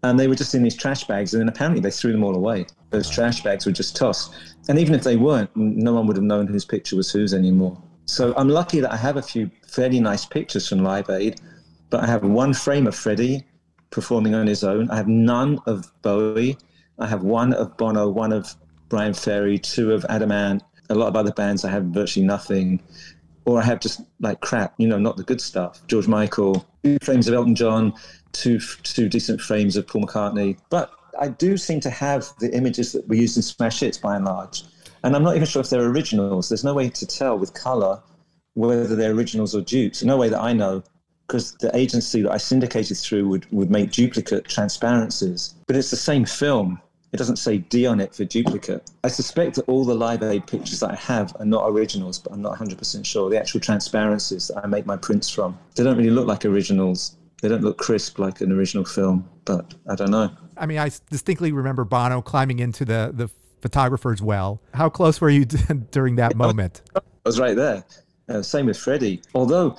And 0.02 0.18
they 0.18 0.28
were 0.28 0.34
just 0.34 0.54
in 0.54 0.62
these 0.62 0.76
trash 0.76 1.04
bags, 1.04 1.32
and 1.32 1.40
then 1.40 1.48
apparently 1.48 1.80
they 1.80 1.90
threw 1.90 2.12
them 2.12 2.24
all 2.24 2.34
away. 2.34 2.66
Those 2.90 3.08
trash 3.08 3.42
bags 3.42 3.64
were 3.64 3.72
just 3.72 3.96
tossed. 3.96 4.34
And 4.68 4.78
even 4.78 4.94
if 4.94 5.02
they 5.02 5.16
weren't, 5.16 5.54
no 5.54 5.92
one 5.94 6.06
would 6.06 6.16
have 6.16 6.24
known 6.24 6.46
whose 6.46 6.64
picture 6.64 6.96
was 6.96 7.10
whose 7.10 7.34
anymore. 7.34 7.80
So 8.06 8.34
I'm 8.36 8.48
lucky 8.48 8.80
that 8.80 8.92
I 8.92 8.96
have 8.96 9.16
a 9.16 9.22
few 9.22 9.50
fairly 9.66 10.00
nice 10.00 10.24
pictures 10.24 10.68
from 10.68 10.82
Live 10.82 11.10
Aid, 11.10 11.40
but 11.90 12.02
I 12.02 12.06
have 12.06 12.22
one 12.22 12.54
frame 12.54 12.86
of 12.86 12.94
Freddie 12.94 13.44
performing 13.90 14.34
on 14.34 14.46
his 14.46 14.64
own. 14.64 14.90
I 14.90 14.96
have 14.96 15.08
none 15.08 15.58
of 15.66 15.90
Bowie. 16.02 16.56
I 16.98 17.06
have 17.06 17.22
one 17.22 17.54
of 17.54 17.76
Bono, 17.76 18.08
one 18.08 18.32
of 18.32 18.54
Bryan 18.88 19.14
Ferry, 19.14 19.58
two 19.58 19.92
of 19.92 20.04
Adam 20.08 20.32
Ant. 20.32 20.62
A 20.90 20.94
lot 20.94 21.08
of 21.08 21.16
other 21.16 21.32
bands 21.32 21.64
I 21.64 21.70
have 21.70 21.84
virtually 21.84 22.26
nothing, 22.26 22.82
or 23.46 23.58
I 23.58 23.64
have 23.64 23.80
just 23.80 24.02
like 24.20 24.40
crap, 24.40 24.74
you 24.76 24.86
know, 24.86 24.98
not 24.98 25.16
the 25.16 25.22
good 25.22 25.40
stuff. 25.40 25.80
George 25.86 26.06
Michael, 26.06 26.66
two 26.82 26.98
frames 27.02 27.26
of 27.26 27.34
Elton 27.34 27.54
John, 27.54 27.94
two 28.32 28.58
two 28.58 29.08
decent 29.08 29.40
frames 29.40 29.76
of 29.76 29.86
Paul 29.86 30.02
McCartney. 30.02 30.58
But 30.68 30.92
I 31.18 31.28
do 31.28 31.56
seem 31.56 31.80
to 31.80 31.90
have 31.90 32.28
the 32.40 32.54
images 32.54 32.92
that 32.92 33.06
we 33.08 33.18
used 33.20 33.36
in 33.36 33.42
Smash 33.42 33.80
Hits 33.80 33.98
by 33.98 34.16
and 34.16 34.24
large. 34.24 34.64
And 35.02 35.14
I'm 35.14 35.22
not 35.22 35.36
even 35.36 35.46
sure 35.46 35.60
if 35.60 35.70
they're 35.70 35.84
originals. 35.84 36.48
There's 36.48 36.64
no 36.64 36.74
way 36.74 36.88
to 36.88 37.06
tell 37.06 37.38
with 37.38 37.52
color 37.54 38.02
whether 38.54 38.96
they're 38.96 39.12
originals 39.12 39.54
or 39.54 39.60
dupes. 39.60 40.02
No 40.02 40.16
way 40.16 40.28
that 40.28 40.40
I 40.40 40.52
know, 40.52 40.82
because 41.26 41.54
the 41.56 41.74
agency 41.76 42.22
that 42.22 42.32
I 42.32 42.38
syndicated 42.38 42.96
through 42.96 43.28
would, 43.28 43.46
would 43.52 43.70
make 43.70 43.92
duplicate 43.92 44.46
transparencies. 44.46 45.54
But 45.66 45.76
it's 45.76 45.90
the 45.90 45.96
same 45.96 46.24
film. 46.24 46.80
It 47.12 47.18
doesn't 47.18 47.36
say 47.36 47.58
D 47.58 47.86
on 47.86 48.00
it 48.00 48.14
for 48.14 48.24
duplicate. 48.24 48.90
I 49.04 49.08
suspect 49.08 49.56
that 49.56 49.68
all 49.68 49.84
the 49.84 49.94
Live 49.94 50.22
Aid 50.22 50.46
pictures 50.46 50.80
that 50.80 50.90
I 50.90 50.96
have 50.96 51.36
are 51.38 51.44
not 51.44 51.68
originals, 51.68 52.18
but 52.18 52.32
I'm 52.32 52.42
not 52.42 52.58
100% 52.58 53.04
sure. 53.04 53.30
The 53.30 53.38
actual 53.38 53.60
transparencies 53.60 54.48
that 54.48 54.64
I 54.64 54.66
make 54.66 54.86
my 54.86 54.96
prints 54.96 55.28
from, 55.28 55.58
they 55.76 55.84
don't 55.84 55.96
really 55.96 56.10
look 56.10 56.26
like 56.26 56.44
originals. 56.44 57.16
They 57.42 57.48
don't 57.48 57.62
look 57.62 57.78
crisp 57.78 58.18
like 58.18 58.40
an 58.40 58.50
original 58.50 58.84
film, 58.84 59.28
but 59.44 59.74
I 59.88 59.94
don't 59.94 60.10
know. 60.10 60.30
I 60.56 60.66
mean, 60.66 60.78
I 60.78 60.90
distinctly 61.10 61.52
remember 61.52 61.84
Bono 61.84 62.22
climbing 62.22 62.58
into 62.58 62.84
the, 62.84 63.10
the 63.12 63.28
photographer's 63.60 64.22
well. 64.22 64.60
How 64.74 64.88
close 64.88 65.20
were 65.20 65.30
you 65.30 65.44
during 65.90 66.16
that 66.16 66.36
moment? 66.36 66.82
I 66.94 67.00
was 67.24 67.40
right 67.40 67.56
there. 67.56 67.84
Uh, 68.28 68.42
same 68.42 68.66
with 68.66 68.78
Freddie. 68.78 69.22
Although 69.34 69.76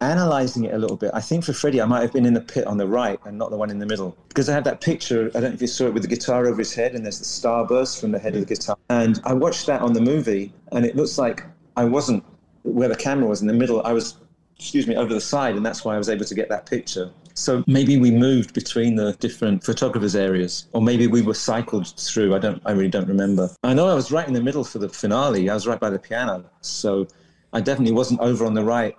analyzing 0.00 0.64
it 0.64 0.74
a 0.74 0.78
little 0.78 0.96
bit, 0.96 1.10
I 1.14 1.20
think 1.20 1.44
for 1.44 1.52
Freddie, 1.52 1.80
I 1.80 1.86
might 1.86 2.02
have 2.02 2.12
been 2.12 2.26
in 2.26 2.34
the 2.34 2.40
pit 2.40 2.66
on 2.66 2.76
the 2.76 2.86
right 2.86 3.18
and 3.24 3.38
not 3.38 3.50
the 3.50 3.56
one 3.56 3.70
in 3.70 3.78
the 3.78 3.86
middle. 3.86 4.16
Because 4.28 4.48
I 4.48 4.54
had 4.54 4.64
that 4.64 4.80
picture, 4.80 5.28
I 5.28 5.40
don't 5.40 5.50
know 5.50 5.54
if 5.54 5.60
you 5.60 5.68
saw 5.68 5.86
it, 5.86 5.94
with 5.94 6.02
the 6.02 6.08
guitar 6.08 6.46
over 6.46 6.58
his 6.58 6.74
head 6.74 6.94
and 6.94 7.04
there's 7.04 7.18
the 7.18 7.24
starburst 7.24 8.00
from 8.00 8.12
the 8.12 8.18
head 8.18 8.34
of 8.34 8.40
the 8.40 8.54
guitar. 8.54 8.76
And 8.88 9.20
I 9.24 9.32
watched 9.32 9.66
that 9.66 9.80
on 9.80 9.92
the 9.92 10.00
movie 10.00 10.52
and 10.72 10.84
it 10.84 10.96
looks 10.96 11.18
like 11.18 11.44
I 11.76 11.84
wasn't 11.84 12.24
where 12.62 12.88
the 12.88 12.96
camera 12.96 13.28
was 13.28 13.40
in 13.40 13.46
the 13.46 13.54
middle. 13.54 13.82
I 13.84 13.92
was, 13.92 14.16
excuse 14.58 14.86
me, 14.86 14.96
over 14.96 15.12
the 15.12 15.20
side 15.20 15.56
and 15.56 15.64
that's 15.64 15.84
why 15.84 15.94
I 15.94 15.98
was 15.98 16.08
able 16.08 16.24
to 16.24 16.34
get 16.34 16.48
that 16.48 16.66
picture. 16.66 17.10
So 17.36 17.62
maybe 17.66 17.98
we 17.98 18.10
moved 18.10 18.54
between 18.54 18.96
the 18.96 19.12
different 19.20 19.62
photographers' 19.62 20.16
areas, 20.16 20.68
or 20.72 20.80
maybe 20.80 21.06
we 21.06 21.20
were 21.20 21.34
cycled 21.34 21.86
through. 21.86 22.34
I 22.34 22.38
don't. 22.38 22.62
I 22.64 22.72
really 22.72 22.88
don't 22.88 23.06
remember. 23.06 23.50
I 23.62 23.74
know 23.74 23.88
I 23.88 23.94
was 23.94 24.10
right 24.10 24.26
in 24.26 24.32
the 24.32 24.42
middle 24.42 24.64
for 24.64 24.78
the 24.78 24.88
finale. 24.88 25.50
I 25.50 25.54
was 25.54 25.66
right 25.66 25.78
by 25.78 25.90
the 25.90 25.98
piano, 25.98 26.44
so 26.62 27.06
I 27.52 27.60
definitely 27.60 27.92
wasn't 27.92 28.20
over 28.20 28.46
on 28.46 28.54
the 28.54 28.64
right 28.64 28.96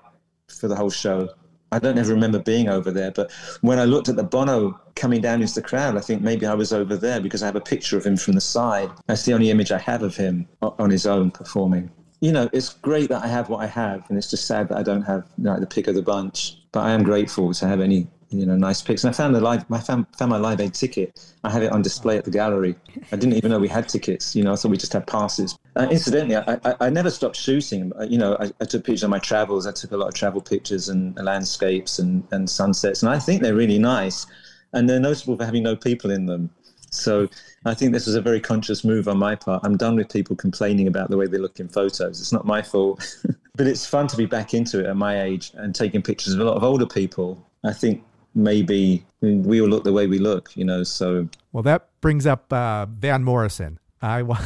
for 0.50 0.68
the 0.68 0.76
whole 0.76 0.92
show. 0.92 1.30
I 1.72 1.80
don't 1.80 1.98
ever 1.98 2.14
remember 2.14 2.40
being 2.40 2.70
over 2.70 2.92
there, 2.92 3.12
but 3.12 3.32
when 3.62 3.80
I 3.80 3.86
looked 3.86 4.08
at 4.08 4.16
the 4.16 4.24
Bono 4.24 4.80
coming 4.96 5.20
down 5.20 5.42
into 5.42 5.56
the 5.56 5.62
crowd, 5.62 5.98
I 5.98 6.00
think 6.00 6.22
maybe 6.22 6.46
I 6.46 6.54
was 6.54 6.72
over 6.72 6.96
there 6.96 7.20
because 7.20 7.44
I 7.44 7.48
have 7.48 7.58
a 7.58 7.62
picture 7.62 7.98
of 7.98 8.06
him 8.06 8.16
from 8.16 8.34
the 8.34 8.42
side. 8.42 8.90
That's 9.08 9.26
the 9.26 9.34
only 9.34 9.50
image 9.50 9.72
I 9.72 9.80
have 9.80 10.04
of 10.04 10.16
him 10.16 10.48
on 10.62 10.90
his 10.90 11.06
own 11.06 11.32
performing. 11.32 11.92
You 12.22 12.32
know, 12.32 12.50
it's 12.54 12.70
great 12.70 13.10
that 13.10 13.24
I 13.24 13.28
have 13.28 13.50
what 13.50 13.62
I 13.64 13.68
have, 13.68 14.06
and 14.10 14.18
it's 14.18 14.30
just 14.30 14.48
sad 14.48 14.70
that 14.70 14.78
I 14.78 14.84
don't 14.84 15.04
have 15.04 15.28
know, 15.38 15.60
the 15.60 15.68
pick 15.68 15.88
of 15.88 15.96
the 15.96 16.02
bunch. 16.02 16.58
But 16.72 16.86
I 16.86 16.92
am 16.92 17.04
grateful 17.04 17.54
to 17.54 17.68
have 17.68 17.82
any 17.82 18.08
you 18.30 18.46
know, 18.46 18.56
nice 18.56 18.82
pics. 18.82 19.04
And 19.04 19.14
I 19.14 19.18
found 19.18 19.34
the 19.34 19.42
live, 19.42 19.66
I 19.72 19.80
found, 19.80 20.06
found 20.18 20.32
my 20.32 20.38
Live 20.38 20.60
Aid 20.60 20.74
ticket. 20.74 21.34
I 21.44 21.50
have 21.50 21.64
it 21.64 21.72
on 21.72 21.82
display 21.82 22.18
at 22.18 22.26
the 22.26 22.32
gallery. 22.32 22.76
I 23.12 23.16
didn't 23.16 23.34
even 23.34 23.52
know 23.52 23.60
we 23.60 23.68
had 23.68 23.88
tickets. 23.88 24.36
You 24.36 24.44
know, 24.44 24.56
thought 24.56 24.72
we 24.72 24.78
just 24.78 24.94
had 24.94 25.08
passes. 25.08 25.58
Uh, 25.76 25.88
incidentally, 25.90 26.36
I, 26.36 26.60
I, 26.66 26.76
I, 26.82 26.90
never 26.90 27.10
stopped 27.10 27.36
shooting. 27.36 27.94
Uh, 28.00 28.04
you 28.04 28.18
know, 28.18 28.36
I, 28.40 28.52
I, 28.60 28.66
took 28.66 28.84
pictures 28.84 29.04
of 29.04 29.10
my 29.10 29.20
travels. 29.20 29.66
I 29.68 29.72
took 29.72 29.92
a 29.92 29.98
lot 29.98 30.08
of 30.08 30.14
travel 30.14 30.42
pictures 30.42 30.90
and 30.90 31.16
landscapes 31.18 32.00
and, 32.00 32.24
and 32.32 32.50
sunsets, 32.50 33.04
and 33.04 33.12
I 33.12 33.20
think 33.20 33.42
they're 33.42 33.56
really 33.56 33.80
nice. 33.80 34.26
And 34.74 34.90
they're 34.90 35.00
notable 35.00 35.38
for 35.38 35.46
having 35.46 35.64
no 35.64 35.76
people 35.76 36.12
in 36.12 36.26
them. 36.26 36.50
So 36.90 37.30
I 37.66 37.74
think 37.74 37.94
this 37.94 38.06
was 38.08 38.16
a 38.16 38.22
very 38.22 38.42
conscious 38.42 38.84
move 38.84 39.08
on 39.08 39.18
my 39.18 39.36
part. 39.36 39.62
I'm 39.64 39.78
done 39.78 39.96
with 39.96 40.12
people 40.12 40.36
complaining 40.36 40.88
about 40.88 41.10
the 41.10 41.18
way 41.18 41.28
they 41.28 41.38
look 41.38 41.60
in 41.60 41.68
photos. 41.70 42.20
It's 42.20 42.34
not 42.34 42.46
my 42.46 42.62
fault. 42.62 43.18
but 43.58 43.68
it's 43.68 43.86
fun 43.86 44.08
to 44.08 44.16
be 44.16 44.26
back 44.26 44.54
into 44.54 44.80
it 44.80 44.86
at 44.86 44.96
my 44.96 45.22
age 45.22 45.52
and 45.56 45.74
taking 45.74 46.02
pictures 46.02 46.34
of 46.34 46.40
a 46.40 46.44
lot 46.44 46.56
of 46.56 46.64
older 46.64 46.86
people. 46.86 47.46
I 47.64 47.74
think 47.74 48.04
maybe 48.38 49.04
we 49.22 49.60
all 49.60 49.68
look 49.68 49.84
the 49.84 49.92
way 49.92 50.08
we 50.08 50.20
look, 50.20 50.56
you 50.56 50.64
know. 50.64 50.84
So 50.84 51.28
well, 51.52 51.64
that 51.64 51.90
brings 52.00 52.26
up 52.26 52.52
uh, 52.54 52.86
Van 52.86 53.24
Morrison. 53.24 53.80
I 54.02 54.22
was 54.22 54.38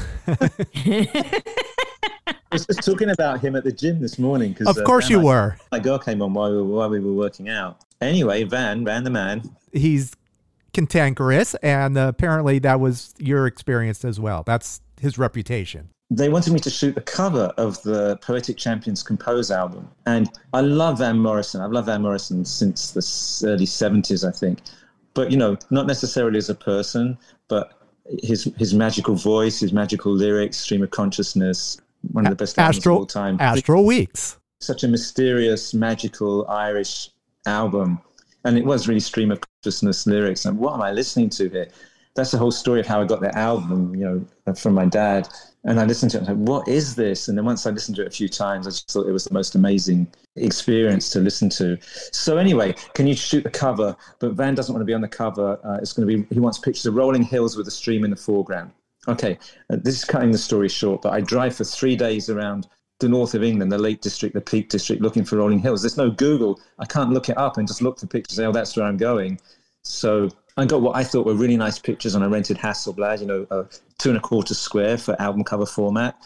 just 2.65 2.83
talking 2.83 3.09
about 3.09 3.41
him 3.41 3.55
at 3.55 3.63
the 3.63 3.71
gym 3.71 3.99
this 3.99 4.17
morning. 4.17 4.53
Because 4.53 4.75
of 4.75 4.83
course 4.85 5.05
uh, 5.05 5.09
you 5.09 5.19
I, 5.19 5.23
were. 5.23 5.57
My 5.71 5.79
girl 5.79 5.99
came 5.99 6.21
on 6.21 6.33
while 6.33 6.49
we, 6.49 6.57
were, 6.57 6.63
while 6.63 6.89
we 6.89 6.99
were 6.99 7.13
working 7.13 7.49
out. 7.49 7.81
Anyway, 7.99 8.43
Van, 8.45 8.85
Van 8.85 9.03
the 9.03 9.09
man. 9.09 9.43
He's 9.73 10.13
cantankerous, 10.73 11.53
and 11.55 11.97
uh, 11.97 12.07
apparently 12.07 12.59
that 12.59 12.79
was 12.79 13.13
your 13.17 13.45
experience 13.45 14.05
as 14.05 14.19
well. 14.19 14.43
That's 14.43 14.81
his 14.99 15.17
reputation 15.17 15.89
they 16.11 16.27
wanted 16.27 16.51
me 16.51 16.59
to 16.59 16.69
shoot 16.69 16.93
the 16.93 17.01
cover 17.01 17.53
of 17.57 17.81
the 17.83 18.17
Poetic 18.17 18.57
Champions 18.57 19.01
Compose 19.01 19.49
album. 19.49 19.89
And 20.05 20.29
I 20.51 20.59
love 20.59 20.97
Van 20.97 21.17
Morrison. 21.17 21.61
I've 21.61 21.71
loved 21.71 21.85
Van 21.85 22.01
Morrison 22.01 22.43
since 22.43 22.91
the 22.91 23.47
early 23.47 23.65
70s, 23.65 24.27
I 24.27 24.31
think. 24.37 24.59
But, 25.13 25.31
you 25.31 25.37
know, 25.37 25.57
not 25.69 25.87
necessarily 25.87 26.37
as 26.37 26.49
a 26.49 26.55
person, 26.55 27.17
but 27.47 27.79
his 28.23 28.51
his 28.57 28.73
magical 28.73 29.15
voice, 29.15 29.61
his 29.61 29.71
magical 29.71 30.11
lyrics, 30.11 30.57
stream 30.57 30.83
of 30.83 30.91
consciousness, 30.91 31.79
one 32.11 32.25
of 32.25 32.31
the 32.31 32.35
best 32.35 32.59
albums 32.59 32.77
Astral, 32.79 32.95
of 32.95 32.99
all 32.99 33.05
time. 33.05 33.37
Astral 33.39 33.85
Weeks. 33.85 34.37
Such 34.59 34.83
a 34.83 34.89
mysterious, 34.89 35.73
magical 35.73 36.45
Irish 36.49 37.09
album. 37.45 38.01
And 38.43 38.57
it 38.57 38.65
was 38.65 38.85
really 38.85 38.99
stream 38.99 39.31
of 39.31 39.39
consciousness 39.39 40.05
lyrics. 40.05 40.43
And 40.43 40.57
what 40.57 40.73
am 40.73 40.81
I 40.81 40.91
listening 40.91 41.29
to 41.31 41.47
here? 41.47 41.69
That's 42.15 42.31
the 42.31 42.37
whole 42.37 42.51
story 42.51 42.79
of 42.79 42.85
how 42.85 43.01
I 43.01 43.05
got 43.05 43.21
the 43.21 43.35
album, 43.37 43.95
you 43.95 44.03
know, 44.03 44.53
from 44.53 44.73
my 44.73 44.85
dad 44.85 45.29
and 45.63 45.79
I 45.79 45.85
listened 45.85 46.11
to 46.11 46.17
it 46.17 46.21
and 46.21 46.29
I 46.29 46.33
was 46.33 46.39
like, 46.39 46.49
what 46.49 46.67
is 46.67 46.95
this? 46.95 47.27
And 47.27 47.37
then 47.37 47.45
once 47.45 47.67
I 47.67 47.69
listened 47.69 47.95
to 47.97 48.01
it 48.01 48.07
a 48.07 48.11
few 48.11 48.27
times, 48.27 48.65
I 48.65 48.71
just 48.71 48.89
thought 48.89 49.07
it 49.07 49.11
was 49.11 49.25
the 49.25 49.33
most 49.33 49.53
amazing 49.53 50.07
experience 50.35 51.09
to 51.11 51.19
listen 51.19 51.49
to. 51.51 51.77
So 52.11 52.37
anyway, 52.37 52.73
can 52.95 53.05
you 53.05 53.13
shoot 53.13 53.43
the 53.43 53.49
cover? 53.49 53.95
But 54.19 54.33
Van 54.33 54.55
doesn't 54.55 54.73
want 54.73 54.81
to 54.81 54.85
be 54.85 54.93
on 54.93 55.01
the 55.01 55.07
cover. 55.07 55.59
Uh, 55.63 55.77
it's 55.81 55.93
going 55.93 56.07
to 56.07 56.17
be, 56.17 56.33
he 56.33 56.39
wants 56.39 56.57
pictures 56.57 56.85
of 56.87 56.95
rolling 56.95 57.21
hills 57.21 57.55
with 57.55 57.67
a 57.67 57.71
stream 57.71 58.03
in 58.03 58.09
the 58.09 58.17
foreground. 58.17 58.71
Okay, 59.07 59.37
uh, 59.69 59.77
this 59.81 59.97
is 59.97 60.05
cutting 60.05 60.31
the 60.31 60.37
story 60.37 60.69
short, 60.69 61.01
but 61.01 61.13
I 61.13 61.21
drive 61.21 61.55
for 61.55 61.63
three 61.63 61.95
days 61.95 62.29
around 62.29 62.67
the 62.99 63.09
north 63.09 63.33
of 63.33 63.43
England, 63.43 63.71
the 63.71 63.77
Lake 63.77 64.01
District, 64.01 64.33
the 64.33 64.41
Peak 64.41 64.69
District, 64.69 65.01
looking 65.01 65.23
for 65.23 65.37
rolling 65.37 65.57
hills. 65.57 65.81
There's 65.81 65.97
no 65.97 66.11
Google. 66.11 66.59
I 66.77 66.85
can't 66.85 67.11
look 67.11 67.29
it 67.29 67.37
up 67.37 67.57
and 67.57 67.67
just 67.67 67.81
look 67.81 67.99
for 67.99 68.05
pictures 68.05 68.39
oh, 68.39 68.51
that's 68.51 68.77
where 68.77 68.85
I'm 68.85 68.97
going. 68.97 69.39
So 69.83 70.29
I 70.57 70.65
got 70.65 70.81
what 70.81 70.95
I 70.95 71.03
thought 71.03 71.25
were 71.25 71.33
really 71.33 71.57
nice 71.57 71.79
pictures 71.79 72.15
on 72.15 72.23
a 72.23 72.29
rented 72.29 72.57
Hasselblad, 72.57 73.21
you 73.21 73.25
know, 73.25 73.47
a 73.51 73.65
two 73.97 74.09
and 74.09 74.17
a 74.17 74.21
quarter 74.21 74.53
square 74.53 74.97
for 74.97 75.19
album 75.21 75.43
cover 75.43 75.65
format. 75.65 76.21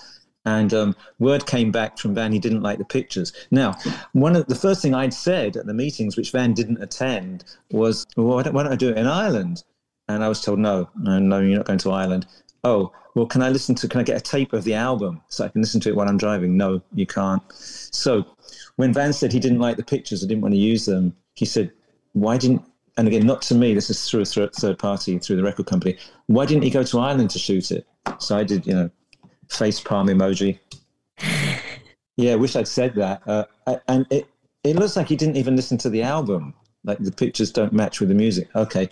And 0.48 0.74
um, 0.74 0.96
word 1.18 1.48
came 1.48 1.72
back 1.72 1.98
from 1.98 2.14
Van 2.14 2.32
he 2.32 2.40
didn't 2.40 2.62
like 2.62 2.78
the 2.78 2.86
pictures. 2.86 3.34
Now, 3.50 3.76
one 4.14 4.36
of 4.36 4.46
the 4.46 4.56
first 4.56 4.82
thing 4.82 4.94
I'd 4.94 5.14
said 5.14 5.58
at 5.58 5.66
the 5.66 5.74
meetings, 5.74 6.16
which 6.16 6.32
Van 6.32 6.54
didn't 6.54 6.84
attend, 6.84 7.46
was, 7.72 8.06
well, 8.16 8.28
why 8.28 8.44
don't, 8.44 8.54
why 8.54 8.64
don't 8.64 8.74
I 8.74 8.76
do 8.76 8.90
it 8.90 8.98
in 8.98 9.08
Ireland? 9.08 9.64
And 10.08 10.24
I 10.24 10.30
was 10.30 10.42
told, 10.42 10.60
no, 10.60 10.88
no, 11.00 11.18
no, 11.18 11.40
you're 11.40 11.58
not 11.58 11.66
going 11.66 11.80
to 11.80 11.92
Ireland. 11.92 12.28
Oh, 12.64 12.92
well, 13.16 13.26
can 13.26 13.42
I 13.42 13.50
listen 13.50 13.74
to, 13.76 13.88
can 13.88 14.02
I 14.02 14.04
get 14.04 14.18
a 14.18 14.22
tape 14.22 14.54
of 14.54 14.64
the 14.66 14.76
album 14.76 15.22
so 15.30 15.46
I 15.46 15.48
can 15.48 15.62
listen 15.62 15.82
to 15.82 15.90
it 15.90 15.96
while 15.96 16.08
I'm 16.08 16.18
driving? 16.18 16.56
No, 16.56 16.82
you 16.94 17.08
can't. 17.08 17.42
So 17.52 18.26
when 18.76 18.94
Van 18.94 19.14
said 19.14 19.34
he 19.34 19.40
didn't 19.40 19.60
like 19.60 19.78
the 19.78 19.84
pictures, 19.84 20.24
I 20.24 20.28
didn't 20.28 20.42
want 20.42 20.54
to 20.54 20.60
use 20.60 20.86
them, 20.86 21.16
he 21.34 21.46
said, 21.46 21.72
why 22.14 22.38
didn't 22.38 22.62
and 22.98 23.08
again, 23.08 23.26
not 23.26 23.42
to 23.44 23.56
me, 23.56 23.74
this 23.74 23.90
is 23.90 24.10
through 24.10 24.22
a 24.22 24.26
third 24.26 24.80
party, 24.80 25.20
through 25.20 25.36
the 25.36 25.44
record 25.44 25.66
company. 25.66 25.98
Why 26.28 26.46
didn't 26.46 26.64
he 26.64 26.70
go 26.70 26.84
to 26.84 27.00
Ireland 27.00 27.30
to 27.32 27.40
shoot 27.40 27.72
it? 27.72 27.86
So 28.20 28.38
I 28.38 28.44
did, 28.44 28.66
you 28.66 28.74
know, 28.74 28.90
face 29.50 29.80
palm 29.80 30.08
emoji. 30.08 30.60
yeah, 32.18 32.34
I 32.34 32.36
wish 32.36 32.56
I'd 32.56 32.68
said 32.68 32.96
that. 32.96 33.22
Uh, 33.28 33.46
and 33.88 34.06
it, 34.10 34.28
it 34.64 34.76
looks 34.78 34.96
like 34.96 35.08
he 35.08 35.16
didn't 35.16 35.38
even 35.38 35.56
listen 35.56 35.78
to 35.80 35.90
the 35.90 36.04
album. 36.04 36.54
Like 36.84 37.00
the 37.00 37.12
pictures 37.12 37.52
don't 37.52 37.74
match 37.74 38.00
with 38.00 38.10
the 38.10 38.16
music. 38.16 38.48
Okay. 38.56 38.90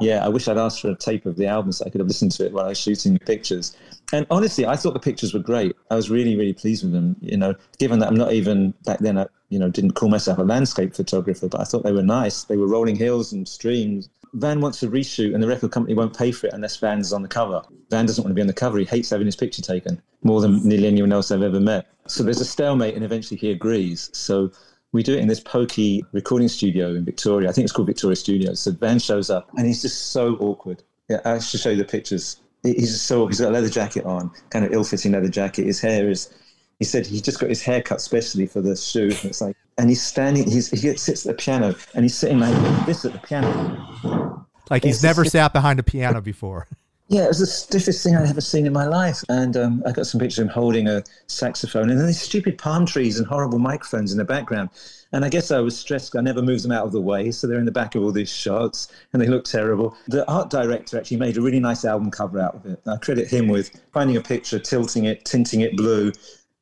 Yeah, 0.00 0.24
I 0.24 0.28
wish 0.28 0.48
I'd 0.48 0.58
asked 0.58 0.82
for 0.82 0.90
a 0.90 0.94
tape 0.94 1.26
of 1.26 1.36
the 1.36 1.46
album 1.46 1.72
so 1.72 1.84
I 1.84 1.90
could 1.90 2.00
have 2.00 2.08
listened 2.08 2.32
to 2.32 2.46
it 2.46 2.52
while 2.52 2.66
I 2.66 2.68
was 2.68 2.80
shooting 2.80 3.14
the 3.14 3.20
pictures. 3.20 3.76
And 4.12 4.26
honestly, 4.30 4.66
I 4.66 4.76
thought 4.76 4.94
the 4.94 5.00
pictures 5.00 5.34
were 5.34 5.40
great. 5.40 5.74
I 5.90 5.96
was 5.96 6.10
really, 6.10 6.36
really 6.36 6.52
pleased 6.52 6.84
with 6.84 6.92
them. 6.92 7.16
You 7.20 7.36
know, 7.36 7.54
given 7.78 7.98
that 8.00 8.08
I'm 8.08 8.14
not 8.14 8.32
even 8.32 8.74
back 8.84 8.98
then, 9.00 9.18
I, 9.18 9.26
you 9.48 9.58
know, 9.58 9.70
didn't 9.70 9.92
call 9.92 10.08
myself 10.08 10.38
a 10.38 10.42
landscape 10.42 10.94
photographer, 10.94 11.48
but 11.48 11.60
I 11.60 11.64
thought 11.64 11.82
they 11.82 11.92
were 11.92 12.02
nice. 12.02 12.44
They 12.44 12.56
were 12.56 12.68
rolling 12.68 12.96
hills 12.96 13.32
and 13.32 13.48
streams. 13.48 14.08
Van 14.34 14.60
wants 14.60 14.80
to 14.80 14.88
reshoot, 14.88 15.32
and 15.32 15.42
the 15.42 15.48
record 15.48 15.70
company 15.70 15.94
won't 15.94 16.16
pay 16.16 16.30
for 16.30 16.46
it 16.46 16.52
unless 16.52 16.76
Van's 16.76 17.12
on 17.12 17.22
the 17.22 17.28
cover. 17.28 17.62
Van 17.90 18.04
doesn't 18.06 18.22
want 18.22 18.30
to 18.30 18.34
be 18.34 18.40
on 18.42 18.46
the 18.46 18.52
cover. 18.52 18.78
He 18.78 18.84
hates 18.84 19.10
having 19.10 19.26
his 19.26 19.36
picture 19.36 19.62
taken 19.62 20.00
more 20.22 20.40
than 20.40 20.62
nearly 20.66 20.88
anyone 20.88 21.12
else 21.12 21.30
I've 21.30 21.42
ever 21.42 21.60
met. 21.60 21.86
So 22.06 22.22
there's 22.22 22.40
a 22.40 22.44
stalemate, 22.44 22.94
and 22.94 23.04
eventually 23.04 23.38
he 23.38 23.50
agrees. 23.50 24.10
So 24.12 24.50
we 24.92 25.02
do 25.02 25.14
it 25.14 25.18
in 25.20 25.28
this 25.28 25.40
pokey 25.40 26.04
recording 26.12 26.48
studio 26.48 26.94
in 26.94 27.04
Victoria. 27.04 27.48
I 27.48 27.52
think 27.52 27.64
it's 27.64 27.72
called 27.72 27.86
Victoria 27.88 28.16
Studios. 28.16 28.60
So 28.60 28.70
Van 28.72 28.98
shows 28.98 29.30
up, 29.30 29.48
and 29.56 29.66
he's 29.66 29.82
just 29.82 30.12
so 30.12 30.36
awkward. 30.36 30.82
Yeah, 31.08 31.20
I 31.24 31.38
should 31.38 31.60
show 31.60 31.70
you 31.70 31.76
the 31.76 31.84
pictures. 31.84 32.40
He's 32.62 32.92
just 32.92 33.06
so 33.06 33.26
he's 33.26 33.40
got 33.40 33.50
a 33.50 33.52
leather 33.52 33.68
jacket 33.68 34.04
on, 34.04 34.30
kind 34.50 34.64
of 34.64 34.72
ill-fitting 34.72 35.12
leather 35.12 35.28
jacket. 35.28 35.66
His 35.66 35.80
hair 35.80 36.08
is 36.10 36.34
He 36.78 36.84
said 36.84 37.06
he 37.06 37.20
just 37.20 37.38
got 37.38 37.48
his 37.48 37.62
hair 37.62 37.80
cut 37.82 38.00
specially 38.00 38.46
for 38.46 38.60
the 38.60 38.74
shoot. 38.76 39.12
And 39.22 39.30
it's 39.30 39.40
like, 39.40 39.56
and 39.78 39.88
he's 39.88 40.02
standing, 40.02 40.50
he's, 40.50 40.70
he 40.70 40.96
sits 40.96 41.24
at 41.26 41.36
the 41.36 41.42
piano 41.42 41.74
and 41.94 42.04
he's 42.04 42.16
sitting 42.16 42.38
like 42.40 42.86
this 42.86 43.04
at 43.04 43.12
the 43.12 43.18
piano. 43.18 44.46
Like 44.70 44.82
he's 44.84 44.96
It's 44.96 45.02
never 45.04 45.22
just- 45.22 45.32
sat 45.32 45.52
behind 45.52 45.78
a 45.78 45.82
piano 45.82 46.20
before. 46.20 46.66
Yeah, 47.08 47.24
it 47.24 47.28
was 47.28 47.38
the 47.38 47.46
stiffest 47.46 48.02
thing 48.02 48.16
I'd 48.16 48.28
ever 48.28 48.40
seen 48.40 48.66
in 48.66 48.72
my 48.72 48.86
life. 48.86 49.22
And 49.28 49.56
um, 49.56 49.82
I 49.86 49.92
got 49.92 50.06
some 50.06 50.18
pictures 50.18 50.40
of 50.40 50.46
him 50.46 50.52
holding 50.52 50.88
a 50.88 51.04
saxophone 51.28 51.88
and 51.88 52.00
then 52.00 52.06
these 52.08 52.20
stupid 52.20 52.58
palm 52.58 52.84
trees 52.84 53.18
and 53.18 53.26
horrible 53.26 53.60
microphones 53.60 54.10
in 54.10 54.18
the 54.18 54.24
background. 54.24 54.70
And 55.12 55.24
I 55.24 55.28
guess 55.28 55.52
I 55.52 55.60
was 55.60 55.78
stressed. 55.78 56.16
I 56.16 56.20
never 56.20 56.42
moved 56.42 56.64
them 56.64 56.72
out 56.72 56.84
of 56.84 56.90
the 56.90 57.00
way. 57.00 57.30
So 57.30 57.46
they're 57.46 57.60
in 57.60 57.64
the 57.64 57.70
back 57.70 57.94
of 57.94 58.02
all 58.02 58.10
these 58.10 58.32
shots 58.32 58.88
and 59.12 59.22
they 59.22 59.28
look 59.28 59.44
terrible. 59.44 59.96
The 60.08 60.28
art 60.28 60.50
director 60.50 60.98
actually 60.98 61.18
made 61.18 61.36
a 61.36 61.42
really 61.42 61.60
nice 61.60 61.84
album 61.84 62.10
cover 62.10 62.40
out 62.40 62.56
of 62.56 62.66
it. 62.66 62.80
I 62.86 62.96
credit 62.96 63.28
him 63.28 63.46
with 63.46 63.70
finding 63.92 64.16
a 64.16 64.20
picture, 64.20 64.58
tilting 64.58 65.04
it, 65.04 65.24
tinting 65.24 65.60
it 65.60 65.76
blue. 65.76 66.12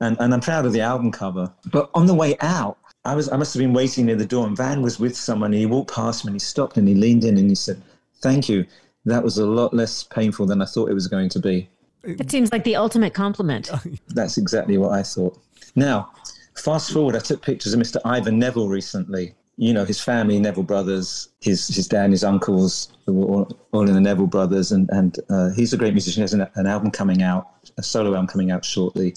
And, 0.01 0.19
and 0.21 0.35
I'm 0.35 0.41
proud 0.41 0.67
of 0.67 0.75
the 0.75 0.83
album 0.83 1.11
cover. 1.11 1.51
But 1.73 1.89
on 1.95 2.05
the 2.05 2.15
way 2.15 2.37
out, 2.41 2.77
I 3.07 3.15
was 3.15 3.31
I 3.31 3.37
must 3.37 3.55
have 3.55 3.61
been 3.61 3.75
waiting 3.75 4.07
near 4.07 4.17
the 4.17 4.27
door 4.27 4.47
and 4.47 4.57
Van 4.57 4.83
was 4.83 4.99
with 4.99 5.17
someone 5.17 5.53
and 5.53 5.61
he 5.61 5.67
walked 5.67 5.95
past 5.95 6.25
me 6.25 6.31
and 6.31 6.37
he 6.37 6.41
stopped 6.41 6.77
and 6.77 6.89
he 6.89 6.95
leaned 6.95 7.25
in 7.25 7.37
and 7.37 7.49
he 7.49 7.55
said, 7.55 7.81
Thank 8.23 8.49
you. 8.49 8.67
That 9.05 9.23
was 9.23 9.39
a 9.39 9.47
lot 9.47 9.75
less 9.75 10.03
painful 10.05 10.47
than 10.47 10.63
I 10.63 10.65
thought 10.65 10.91
it 10.91 10.95
was 10.95 11.09
going 11.09 11.29
to 11.31 11.39
be. 11.39 11.69
It 12.03 12.31
seems 12.31 12.53
like 12.53 12.65
the 12.65 12.77
ultimate 12.77 13.15
compliment. 13.15 13.71
That's 14.09 14.39
exactly 14.39 14.79
what 14.79 14.93
I 14.93 15.03
thought. 15.03 15.39
Now, 15.75 16.11
fast 16.57 16.93
forward, 16.93 17.17
I 17.17 17.21
took 17.21 17.43
pictures 17.43 17.75
of 17.75 17.81
Mr. 17.81 17.97
Ivan 18.05 18.39
Neville 18.39 18.69
recently. 18.69 19.35
You 19.57 19.73
know, 19.73 19.85
his 19.85 20.01
family, 20.01 20.39
Neville 20.41 20.65
brothers, 20.65 21.29
his, 21.41 21.69
his 21.69 21.87
dad 21.87 22.05
and 22.05 22.13
his 22.13 22.25
uncles, 22.25 22.89
were 23.07 23.25
all, 23.25 23.59
all 23.73 23.89
in 23.89 23.95
the 23.95 24.01
Neville 24.01 24.27
brothers. 24.27 24.73
And, 24.73 24.89
and 24.91 25.17
uh, 25.31 25.51
he's 25.51 25.73
a 25.73 25.77
great 25.77 25.95
musician. 25.95 26.21
He 26.21 26.23
has 26.23 26.35
an, 26.35 26.47
an 26.57 26.67
album 26.67 26.91
coming 26.91 27.23
out, 27.23 27.49
a 27.79 27.83
solo 27.83 28.15
album 28.15 28.27
coming 28.27 28.51
out 28.51 28.65
shortly. 28.65 29.15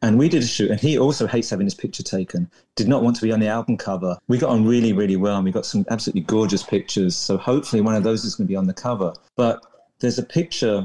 And 0.00 0.16
we 0.16 0.28
did 0.28 0.44
a 0.44 0.46
shoot, 0.46 0.70
and 0.70 0.78
he 0.78 0.96
also 0.96 1.26
hates 1.26 1.50
having 1.50 1.66
his 1.66 1.74
picture 1.74 2.04
taken. 2.04 2.48
Did 2.76 2.86
not 2.86 3.02
want 3.02 3.16
to 3.16 3.22
be 3.22 3.32
on 3.32 3.40
the 3.40 3.48
album 3.48 3.76
cover. 3.76 4.16
We 4.28 4.38
got 4.38 4.50
on 4.50 4.64
really, 4.64 4.92
really 4.92 5.16
well, 5.16 5.36
and 5.36 5.44
we 5.44 5.50
got 5.50 5.66
some 5.66 5.84
absolutely 5.90 6.20
gorgeous 6.20 6.62
pictures. 6.62 7.16
So 7.16 7.36
hopefully, 7.36 7.82
one 7.82 7.96
of 7.96 8.04
those 8.04 8.24
is 8.24 8.36
going 8.36 8.46
to 8.46 8.52
be 8.52 8.56
on 8.56 8.66
the 8.66 8.74
cover. 8.74 9.12
But 9.34 9.64
there's 9.98 10.18
a 10.18 10.22
picture, 10.22 10.84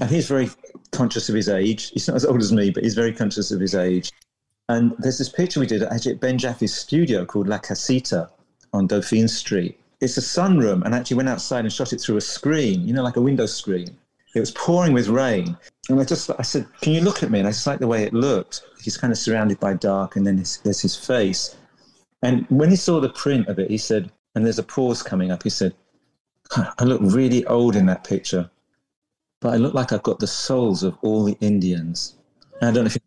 and 0.00 0.10
he's 0.10 0.28
very 0.28 0.50
conscious 0.90 1.30
of 1.30 1.34
his 1.34 1.48
age. 1.48 1.90
He's 1.90 2.06
not 2.06 2.16
as 2.16 2.26
old 2.26 2.40
as 2.42 2.52
me, 2.52 2.70
but 2.70 2.82
he's 2.82 2.94
very 2.94 3.12
conscious 3.12 3.50
of 3.50 3.60
his 3.60 3.74
age. 3.74 4.12
And 4.68 4.94
there's 4.98 5.18
this 5.18 5.30
picture 5.30 5.58
we 5.58 5.66
did 5.66 5.82
at 5.82 6.20
Ben 6.20 6.38
Jaffe's 6.38 6.74
studio 6.74 7.24
called 7.24 7.48
La 7.48 7.58
Casita 7.58 8.28
on 8.74 8.86
Dauphine 8.86 9.28
Street. 9.28 9.78
It's 10.00 10.18
a 10.18 10.20
sunroom, 10.20 10.84
and 10.84 10.94
I 10.94 10.98
actually 10.98 11.16
went 11.16 11.28
outside 11.28 11.64
and 11.64 11.72
shot 11.72 11.92
it 11.92 12.00
through 12.00 12.16
a 12.16 12.20
screen, 12.20 12.86
you 12.86 12.92
know, 12.92 13.02
like 13.02 13.16
a 13.16 13.20
window 13.20 13.46
screen. 13.46 13.96
It 14.34 14.40
was 14.40 14.50
pouring 14.52 14.92
with 14.92 15.08
rain. 15.08 15.56
And 15.88 16.00
I 16.00 16.04
just, 16.04 16.30
I 16.38 16.42
said, 16.42 16.66
can 16.80 16.92
you 16.92 17.00
look 17.02 17.22
at 17.22 17.30
me? 17.30 17.38
And 17.38 17.48
I 17.48 17.50
just 17.50 17.66
like 17.66 17.80
the 17.80 17.86
way 17.86 18.04
it 18.04 18.14
looked. 18.14 18.62
He's 18.82 18.96
kind 18.96 19.12
of 19.12 19.18
surrounded 19.18 19.60
by 19.60 19.74
dark, 19.74 20.16
and 20.16 20.26
then 20.26 20.38
his, 20.38 20.58
there's 20.58 20.80
his 20.80 20.96
face. 20.96 21.56
And 22.22 22.46
when 22.48 22.70
he 22.70 22.76
saw 22.76 23.00
the 23.00 23.10
print 23.10 23.48
of 23.48 23.58
it, 23.58 23.70
he 23.70 23.78
said, 23.78 24.10
and 24.34 24.44
there's 24.44 24.58
a 24.58 24.62
pause 24.62 25.02
coming 25.02 25.30
up, 25.30 25.42
he 25.42 25.50
said, 25.50 25.74
I 26.78 26.84
look 26.84 27.00
really 27.02 27.44
old 27.46 27.76
in 27.76 27.86
that 27.86 28.04
picture, 28.04 28.50
but 29.40 29.54
I 29.54 29.56
look 29.56 29.74
like 29.74 29.92
I've 29.92 30.02
got 30.02 30.18
the 30.18 30.26
souls 30.26 30.82
of 30.82 30.96
all 31.02 31.24
the 31.24 31.36
Indians. 31.40 32.16
And 32.60 32.70
I 32.70 32.72
don't 32.72 32.84
know 32.84 32.88
if 32.88 32.96
it's 32.96 33.04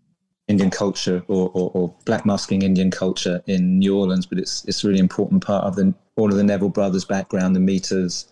Indian 0.48 0.70
culture 0.70 1.24
or, 1.28 1.50
or, 1.54 1.72
or 1.74 1.96
black 2.06 2.26
masking 2.26 2.62
Indian 2.62 2.92
culture 2.92 3.42
in 3.48 3.80
New 3.80 3.98
Orleans, 3.98 4.26
but 4.26 4.38
it's, 4.38 4.66
it's 4.66 4.84
a 4.84 4.88
really 4.88 5.00
important 5.00 5.46
part 5.46 5.64
of 5.64 5.76
the, 5.76 5.94
all 6.18 6.30
of 6.30 6.38
the 6.38 6.44
Neville 6.44 6.70
brothers 6.70 7.06
background, 7.06 7.56
the 7.56 7.60
meters, 7.60 8.28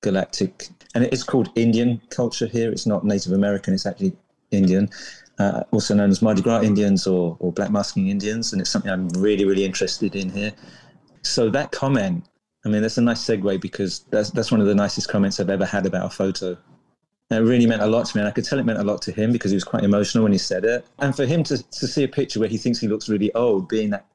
galactic. 0.00 0.68
And 0.94 1.04
it 1.04 1.12
is 1.12 1.24
called 1.24 1.50
Indian 1.56 2.00
culture 2.10 2.46
here. 2.46 2.70
It's 2.70 2.86
not 2.86 3.04
Native 3.04 3.32
American, 3.32 3.74
it's 3.74 3.86
actually 3.86 4.16
Indian, 4.50 4.88
uh, 5.38 5.64
also 5.72 5.94
known 5.94 6.10
as 6.10 6.22
Mardi 6.22 6.42
Gras 6.42 6.62
Indians 6.62 7.06
or, 7.06 7.36
or 7.40 7.52
black 7.52 7.70
masking 7.70 8.08
Indians. 8.08 8.52
And 8.52 8.60
it's 8.60 8.70
something 8.70 8.90
I'm 8.90 9.08
really, 9.08 9.44
really 9.44 9.64
interested 9.64 10.14
in 10.14 10.30
here. 10.30 10.52
So 11.22 11.50
that 11.50 11.72
comment, 11.72 12.24
I 12.64 12.68
mean, 12.68 12.82
that's 12.82 12.98
a 12.98 13.02
nice 13.02 13.24
segue 13.24 13.60
because 13.60 14.04
that's, 14.10 14.30
that's 14.30 14.50
one 14.50 14.60
of 14.60 14.66
the 14.66 14.74
nicest 14.74 15.08
comments 15.08 15.40
I've 15.40 15.50
ever 15.50 15.66
had 15.66 15.86
about 15.86 16.06
a 16.06 16.10
photo. 16.10 16.56
And 17.30 17.44
it 17.44 17.48
really 17.48 17.66
meant 17.66 17.82
a 17.82 17.86
lot 17.86 18.06
to 18.06 18.16
me. 18.16 18.20
And 18.20 18.28
I 18.28 18.32
could 18.32 18.44
tell 18.44 18.58
it 18.58 18.66
meant 18.66 18.78
a 18.78 18.84
lot 18.84 19.02
to 19.02 19.12
him 19.12 19.32
because 19.32 19.50
he 19.50 19.56
was 19.56 19.64
quite 19.64 19.82
emotional 19.82 20.22
when 20.22 20.32
he 20.32 20.38
said 20.38 20.64
it. 20.64 20.86
And 20.98 21.16
for 21.16 21.24
him 21.24 21.42
to, 21.44 21.58
to 21.58 21.86
see 21.86 22.04
a 22.04 22.08
picture 22.08 22.38
where 22.38 22.48
he 22.48 22.58
thinks 22.58 22.78
he 22.78 22.88
looks 22.88 23.08
really 23.08 23.34
old, 23.34 23.68
being 23.68 23.90
that 23.90 24.06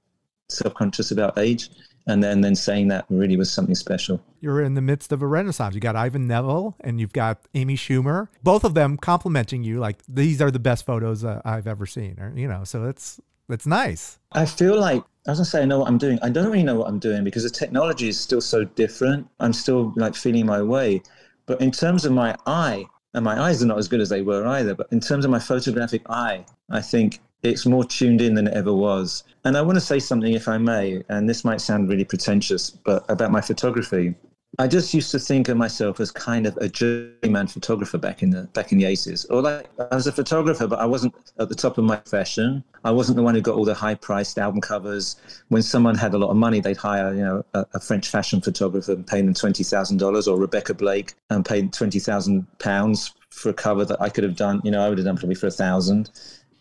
self 0.49 0.73
conscious 0.75 1.11
about 1.11 1.37
age, 1.37 1.69
and 2.07 2.23
then, 2.23 2.41
then 2.41 2.55
saying 2.55 2.87
that 2.89 3.05
really 3.09 3.37
was 3.37 3.51
something 3.51 3.75
special. 3.75 4.21
You're 4.41 4.61
in 4.61 4.73
the 4.73 4.81
midst 4.81 5.11
of 5.11 5.21
a 5.21 5.27
renaissance. 5.27 5.75
You 5.75 5.81
got 5.81 5.95
Ivan 5.95 6.27
Neville 6.27 6.75
and 6.81 6.99
you've 6.99 7.13
got 7.13 7.39
Amy 7.53 7.75
Schumer, 7.75 8.27
both 8.43 8.63
of 8.63 8.73
them 8.73 8.97
complimenting 8.97 9.63
you 9.63 9.79
like 9.79 9.97
these 10.07 10.41
are 10.41 10.51
the 10.51 10.59
best 10.59 10.85
photos 10.85 11.23
uh, 11.23 11.41
I've 11.43 11.67
ever 11.67 11.85
seen. 11.85 12.19
Or 12.19 12.33
you 12.35 12.47
know, 12.47 12.63
so 12.63 12.85
it's 12.85 13.19
it's 13.49 13.65
nice. 13.65 14.19
I 14.31 14.45
feel 14.45 14.79
like, 14.79 15.03
as 15.27 15.39
I 15.39 15.43
say 15.43 15.61
I 15.61 15.65
know 15.65 15.79
what 15.79 15.87
I'm 15.87 15.97
doing. 15.97 16.19
I 16.21 16.29
don't 16.29 16.47
really 16.47 16.63
know 16.63 16.75
what 16.75 16.87
I'm 16.87 16.99
doing 16.99 17.23
because 17.23 17.43
the 17.43 17.49
technology 17.49 18.07
is 18.07 18.19
still 18.19 18.41
so 18.41 18.63
different. 18.63 19.27
I'm 19.39 19.53
still 19.53 19.93
like 19.95 20.15
feeling 20.15 20.45
my 20.45 20.61
way. 20.61 21.01
But 21.45 21.59
in 21.61 21.71
terms 21.71 22.05
of 22.05 22.11
my 22.11 22.35
eye, 22.45 22.85
and 23.13 23.25
my 23.25 23.41
eyes 23.41 23.63
are 23.63 23.65
not 23.65 23.79
as 23.79 23.87
good 23.87 24.01
as 24.01 24.09
they 24.09 24.21
were 24.21 24.45
either, 24.45 24.75
but 24.75 24.87
in 24.91 24.99
terms 24.99 25.25
of 25.25 25.31
my 25.31 25.39
photographic 25.39 26.03
eye, 26.09 26.45
I 26.69 26.81
think 26.81 27.19
it's 27.41 27.65
more 27.65 27.83
tuned 27.83 28.21
in 28.21 28.35
than 28.35 28.47
it 28.47 28.53
ever 28.53 28.73
was. 28.73 29.23
And 29.45 29.57
I 29.57 29.61
want 29.61 29.77
to 29.77 29.81
say 29.81 29.99
something, 29.99 30.33
if 30.33 30.47
I 30.47 30.57
may, 30.57 31.03
and 31.09 31.27
this 31.27 31.43
might 31.43 31.61
sound 31.61 31.89
really 31.89 32.03
pretentious, 32.03 32.69
but 32.69 33.05
about 33.09 33.31
my 33.31 33.41
photography. 33.41 34.13
I 34.59 34.67
just 34.67 34.93
used 34.93 35.09
to 35.11 35.19
think 35.19 35.47
of 35.47 35.55
myself 35.55 36.01
as 36.01 36.11
kind 36.11 36.45
of 36.45 36.57
a 36.57 36.67
journeyman 36.67 37.47
photographer 37.47 37.97
back 37.97 38.21
in 38.21 38.29
the 38.29 38.43
back 38.53 38.73
in 38.73 38.77
the 38.77 38.83
eighties. 38.83 39.23
Or 39.25 39.41
like 39.41 39.69
I 39.79 39.95
was 39.95 40.05
a 40.05 40.11
photographer, 40.11 40.67
but 40.67 40.79
I 40.79 40.85
wasn't 40.85 41.15
at 41.39 41.47
the 41.47 41.55
top 41.55 41.77
of 41.77 41.85
my 41.85 41.95
profession. 41.95 42.61
I 42.83 42.91
wasn't 42.91 43.15
the 43.15 43.23
one 43.23 43.35
who 43.35 43.41
got 43.41 43.55
all 43.55 43.63
the 43.63 43.73
high 43.73 43.95
priced 43.95 44.37
album 44.37 44.59
covers. 44.59 45.15
When 45.47 45.61
someone 45.61 45.95
had 45.95 46.13
a 46.13 46.17
lot 46.17 46.29
of 46.29 46.35
money, 46.35 46.59
they'd 46.59 46.75
hire, 46.75 47.13
you 47.13 47.21
know, 47.21 47.45
a, 47.53 47.65
a 47.75 47.79
French 47.79 48.09
fashion 48.09 48.41
photographer 48.41 48.91
and 48.91 49.07
pay 49.07 49.21
them 49.21 49.33
twenty 49.33 49.63
thousand 49.63 49.95
dollars, 49.97 50.27
or 50.27 50.37
Rebecca 50.37 50.73
Blake 50.73 51.13
and 51.29 51.45
pay 51.45 51.65
twenty 51.67 51.99
thousand 51.99 52.45
pounds 52.59 53.13
for 53.29 53.47
a 53.47 53.53
cover 53.53 53.85
that 53.85 54.01
I 54.01 54.09
could 54.09 54.25
have 54.25 54.35
done. 54.35 54.59
You 54.65 54.71
know, 54.71 54.85
I 54.85 54.89
would 54.89 54.97
have 54.97 55.05
done 55.05 55.15
probably 55.15 55.35
for 55.35 55.47
a 55.47 55.51
thousand 55.51 56.11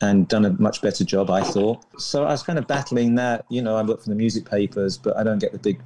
and 0.00 0.28
done 0.28 0.44
a 0.44 0.50
much 0.50 0.80
better 0.80 1.04
job, 1.04 1.28
I 1.28 1.42
thought. 1.42 1.84
So 2.00 2.22
I 2.22 2.30
was 2.30 2.44
kind 2.44 2.60
of 2.60 2.68
battling 2.68 3.16
that. 3.16 3.44
You 3.48 3.60
know, 3.60 3.74
I 3.74 3.82
work 3.82 4.00
for 4.00 4.10
the 4.10 4.14
music 4.14 4.48
papers, 4.48 4.96
but 4.96 5.16
I 5.16 5.24
don't 5.24 5.40
get 5.40 5.50
the 5.50 5.58
big 5.58 5.80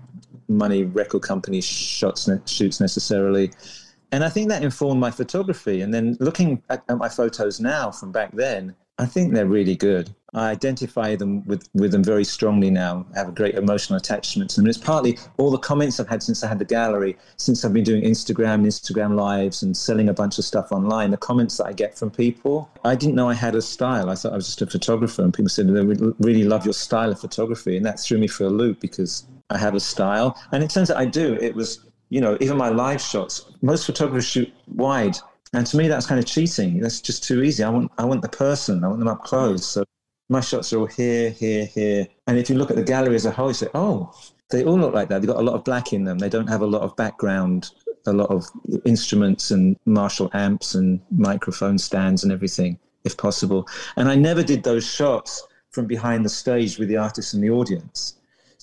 money 0.56 0.84
record 0.84 1.22
company 1.22 1.60
shots 1.60 2.28
shoots 2.46 2.80
necessarily. 2.80 3.50
And 4.12 4.22
I 4.22 4.28
think 4.28 4.50
that 4.50 4.62
informed 4.62 5.00
my 5.00 5.10
photography. 5.10 5.80
And 5.80 5.92
then 5.92 6.16
looking 6.20 6.62
at, 6.68 6.84
my 6.96 7.08
photos 7.08 7.60
now 7.60 7.90
from 7.90 8.12
back 8.12 8.32
then, 8.32 8.74
I 8.98 9.06
think 9.06 9.32
they're 9.32 9.46
really 9.46 9.74
good. 9.74 10.14
I 10.34 10.50
identify 10.50 11.16
them 11.16 11.44
with, 11.46 11.66
with 11.72 11.92
them 11.92 12.04
very 12.04 12.24
strongly 12.24 12.70
now. 12.70 13.06
I 13.14 13.18
have 13.18 13.28
a 13.28 13.32
great 13.32 13.54
emotional 13.54 13.96
attachment 13.96 14.50
to 14.50 14.60
them. 14.60 14.68
It's 14.68 14.78
partly 14.78 15.18
all 15.38 15.50
the 15.50 15.58
comments 15.58 15.98
I've 15.98 16.08
had 16.08 16.22
since 16.22 16.44
I 16.44 16.48
had 16.48 16.58
the 16.58 16.66
gallery, 16.66 17.16
since 17.38 17.64
I've 17.64 17.72
been 17.72 17.84
doing 17.84 18.02
Instagram 18.02 18.66
Instagram 18.66 19.16
lives 19.16 19.62
and 19.62 19.74
selling 19.74 20.10
a 20.10 20.14
bunch 20.14 20.38
of 20.38 20.44
stuff 20.44 20.72
online, 20.72 21.10
the 21.10 21.16
comments 21.16 21.56
that 21.56 21.66
I 21.66 21.72
get 21.72 21.98
from 21.98 22.10
people. 22.10 22.70
I 22.84 22.94
didn't 22.94 23.14
know 23.14 23.30
I 23.30 23.34
had 23.34 23.54
a 23.54 23.62
style. 23.62 24.10
I 24.10 24.14
thought 24.14 24.32
I 24.32 24.36
was 24.36 24.46
just 24.46 24.62
a 24.62 24.66
photographer. 24.66 25.22
And 25.22 25.32
people 25.32 25.48
said 25.48 25.68
they 25.68 25.82
really 26.20 26.44
love 26.44 26.64
your 26.66 26.74
style 26.74 27.10
of 27.10 27.18
photography. 27.18 27.78
And 27.78 27.84
that 27.86 27.98
threw 27.98 28.18
me 28.18 28.28
for 28.28 28.44
a 28.44 28.50
loop 28.50 28.78
because 28.78 29.26
I 29.52 29.58
have 29.58 29.74
a 29.74 29.80
style. 29.80 30.40
And 30.52 30.62
it 30.62 30.70
turns 30.70 30.90
out 30.90 30.96
I 30.96 31.06
do. 31.06 31.34
It 31.34 31.54
was, 31.54 31.86
you 32.08 32.20
know, 32.20 32.36
even 32.40 32.56
my 32.56 32.70
live 32.70 33.00
shots, 33.00 33.46
most 33.62 33.86
photographers 33.86 34.26
shoot 34.26 34.52
wide. 34.68 35.16
And 35.52 35.66
to 35.66 35.76
me, 35.76 35.88
that's 35.88 36.06
kind 36.06 36.18
of 36.18 36.26
cheating. 36.26 36.80
That's 36.80 37.00
just 37.00 37.24
too 37.24 37.42
easy. 37.42 37.62
I 37.62 37.68
want, 37.68 37.92
I 37.98 38.04
want 38.04 38.22
the 38.22 38.28
person. 38.28 38.82
I 38.84 38.88
want 38.88 39.00
them 39.00 39.08
up 39.08 39.22
close. 39.22 39.66
So 39.66 39.84
my 40.28 40.40
shots 40.40 40.72
are 40.72 40.78
all 40.78 40.86
here, 40.86 41.30
here, 41.30 41.66
here. 41.66 42.06
And 42.26 42.38
if 42.38 42.48
you 42.48 42.56
look 42.56 42.70
at 42.70 42.76
the 42.76 42.82
gallery 42.82 43.14
as 43.14 43.26
a 43.26 43.30
whole, 43.30 43.48
you 43.48 43.54
say, 43.54 43.68
oh, 43.74 44.14
they 44.50 44.64
all 44.64 44.78
look 44.78 44.94
like 44.94 45.08
that. 45.08 45.20
They've 45.20 45.28
got 45.28 45.40
a 45.40 45.42
lot 45.42 45.54
of 45.54 45.64
black 45.64 45.92
in 45.92 46.04
them. 46.04 46.18
They 46.18 46.28
don't 46.28 46.46
have 46.46 46.62
a 46.62 46.66
lot 46.66 46.82
of 46.82 46.96
background, 46.96 47.70
a 48.06 48.12
lot 48.12 48.30
of 48.30 48.44
instruments 48.84 49.50
and 49.50 49.76
Marshall 49.84 50.30
amps 50.32 50.74
and 50.74 51.00
microphone 51.10 51.78
stands 51.78 52.22
and 52.24 52.32
everything, 52.32 52.78
if 53.04 53.16
possible. 53.16 53.68
And 53.96 54.08
I 54.08 54.14
never 54.14 54.42
did 54.42 54.62
those 54.62 54.86
shots 54.86 55.46
from 55.70 55.86
behind 55.86 56.24
the 56.24 56.28
stage 56.30 56.78
with 56.78 56.88
the 56.88 56.96
artist 56.96 57.34
and 57.34 57.42
the 57.42 57.50
audience. 57.50 58.14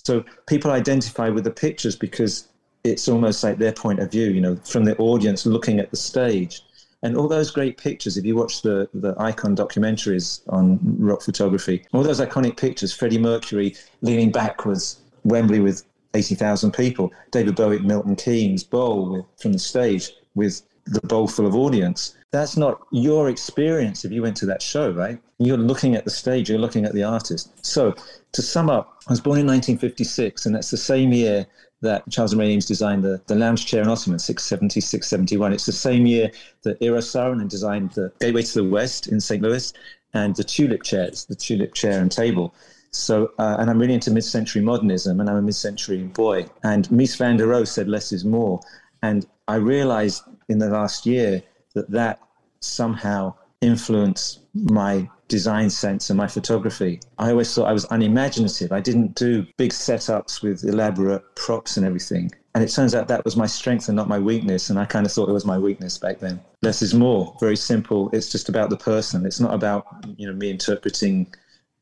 So 0.03 0.23
people 0.47 0.71
identify 0.71 1.29
with 1.29 1.43
the 1.43 1.51
pictures 1.51 1.95
because 1.95 2.47
it's 2.83 3.07
almost 3.07 3.43
like 3.43 3.57
their 3.57 3.73
point 3.73 3.99
of 3.99 4.11
view, 4.11 4.27
you 4.27 4.41
know, 4.41 4.55
from 4.57 4.85
the 4.85 4.95
audience 4.97 5.45
looking 5.45 5.79
at 5.79 5.91
the 5.91 5.97
stage. 5.97 6.61
And 7.01 7.15
all 7.15 7.27
those 7.27 7.51
great 7.51 7.77
pictures, 7.77 8.17
if 8.17 8.25
you 8.25 8.35
watch 8.35 8.61
the, 8.61 8.89
the 8.93 9.15
icon 9.17 9.55
documentaries 9.55 10.41
on 10.49 10.79
rock 10.99 11.21
photography, 11.21 11.85
all 11.93 12.03
those 12.03 12.19
iconic 12.19 12.57
pictures, 12.57 12.93
Freddie 12.93 13.17
Mercury 13.17 13.75
leaning 14.01 14.31
backwards, 14.31 14.99
Wembley 15.23 15.59
with 15.59 15.83
80,000 16.13 16.71
people, 16.71 17.11
David 17.31 17.55
Bowie, 17.55 17.79
Milton 17.79 18.15
Keynes, 18.15 18.63
Bowl 18.63 19.09
with, 19.11 19.25
from 19.37 19.53
the 19.53 19.59
stage 19.59 20.11
with 20.35 20.61
the 20.91 21.01
bowl 21.07 21.27
full 21.27 21.45
of 21.45 21.55
audience. 21.55 22.15
That's 22.31 22.57
not 22.57 22.79
your 22.91 23.29
experience 23.29 24.05
if 24.05 24.11
you 24.11 24.21
went 24.21 24.37
to 24.37 24.45
that 24.47 24.61
show, 24.61 24.91
right? 24.91 25.19
You're 25.37 25.57
looking 25.57 25.95
at 25.95 26.05
the 26.05 26.11
stage, 26.11 26.49
you're 26.49 26.59
looking 26.59 26.85
at 26.85 26.93
the 26.93 27.03
artist. 27.03 27.65
So 27.65 27.95
to 28.33 28.41
sum 28.41 28.69
up, 28.69 29.01
I 29.07 29.13
was 29.13 29.21
born 29.21 29.39
in 29.39 29.47
1956, 29.47 30.45
and 30.45 30.55
that's 30.55 30.69
the 30.69 30.77
same 30.77 31.11
year 31.11 31.47
that 31.81 32.03
Charles 32.09 32.33
and 32.33 32.41
Ray 32.41 32.51
Eames 32.51 32.65
designed 32.65 33.03
the, 33.03 33.21
the 33.27 33.35
lounge 33.35 33.65
chair 33.65 33.81
and 33.81 33.89
ottoman, 33.89 34.19
670, 34.19 34.81
671. 34.81 35.53
It's 35.53 35.65
the 35.65 35.71
same 35.71 36.05
year 36.05 36.29
that 36.63 36.79
Eero 36.81 36.99
Saarinen 36.99 37.49
designed 37.49 37.91
the 37.91 38.11
Gateway 38.19 38.43
to 38.43 38.61
the 38.61 38.69
West 38.69 39.07
in 39.07 39.19
St. 39.21 39.41
Louis. 39.41 39.73
and 40.13 40.35
the 40.35 40.43
tulip 40.43 40.83
chairs, 40.83 41.25
the 41.25 41.35
tulip 41.35 41.73
chair 41.73 42.01
and 42.01 42.11
table. 42.11 42.53
So, 42.91 43.31
uh, 43.37 43.57
and 43.59 43.69
I'm 43.69 43.79
really 43.79 43.93
into 43.93 44.11
mid-century 44.11 44.61
modernism, 44.61 45.19
and 45.19 45.29
I'm 45.29 45.35
a 45.35 45.41
mid-century 45.41 46.03
boy. 46.03 46.47
And 46.63 46.87
Mies 46.89 47.17
van 47.17 47.37
der 47.37 47.45
Rohe 47.45 47.67
said 47.67 47.87
less 47.87 48.11
is 48.11 48.25
more, 48.25 48.59
and 49.03 49.27
I 49.47 49.55
realized 49.55 50.23
in 50.49 50.59
the 50.59 50.69
last 50.69 51.05
year 51.05 51.41
that 51.73 51.89
that 51.91 52.19
somehow 52.59 53.33
influenced 53.61 54.39
my 54.53 55.09
design 55.27 55.69
sense 55.69 56.09
and 56.09 56.17
my 56.17 56.27
photography. 56.27 56.99
I 57.17 57.29
always 57.29 57.53
thought 57.53 57.65
I 57.65 57.73
was 57.73 57.85
unimaginative. 57.91 58.71
I 58.71 58.79
didn't 58.79 59.15
do 59.15 59.45
big 59.57 59.71
setups 59.71 60.41
with 60.41 60.63
elaborate 60.63 61.23
props 61.35 61.77
and 61.77 61.85
everything. 61.85 62.31
And 62.55 62.63
it 62.63 62.71
turns 62.71 62.95
out 62.95 63.07
that 63.07 63.23
was 63.23 63.37
my 63.37 63.45
strength 63.45 63.87
and 63.87 63.95
not 63.95 64.07
my 64.07 64.17
weakness. 64.17 64.69
And 64.69 64.79
I 64.79 64.85
kind 64.85 65.05
of 65.05 65.11
thought 65.11 65.29
it 65.29 65.33
was 65.33 65.45
my 65.45 65.59
weakness 65.59 65.97
back 65.97 66.19
then. 66.19 66.41
Less 66.63 66.81
is 66.81 66.93
more. 66.93 67.35
Very 67.39 67.55
simple. 67.55 68.09
It's 68.11 68.31
just 68.31 68.49
about 68.49 68.71
the 68.71 68.77
person. 68.77 69.25
It's 69.25 69.39
not 69.39 69.53
about 69.53 69.85
you 70.17 70.27
know 70.27 70.33
me 70.33 70.49
interpreting 70.49 71.31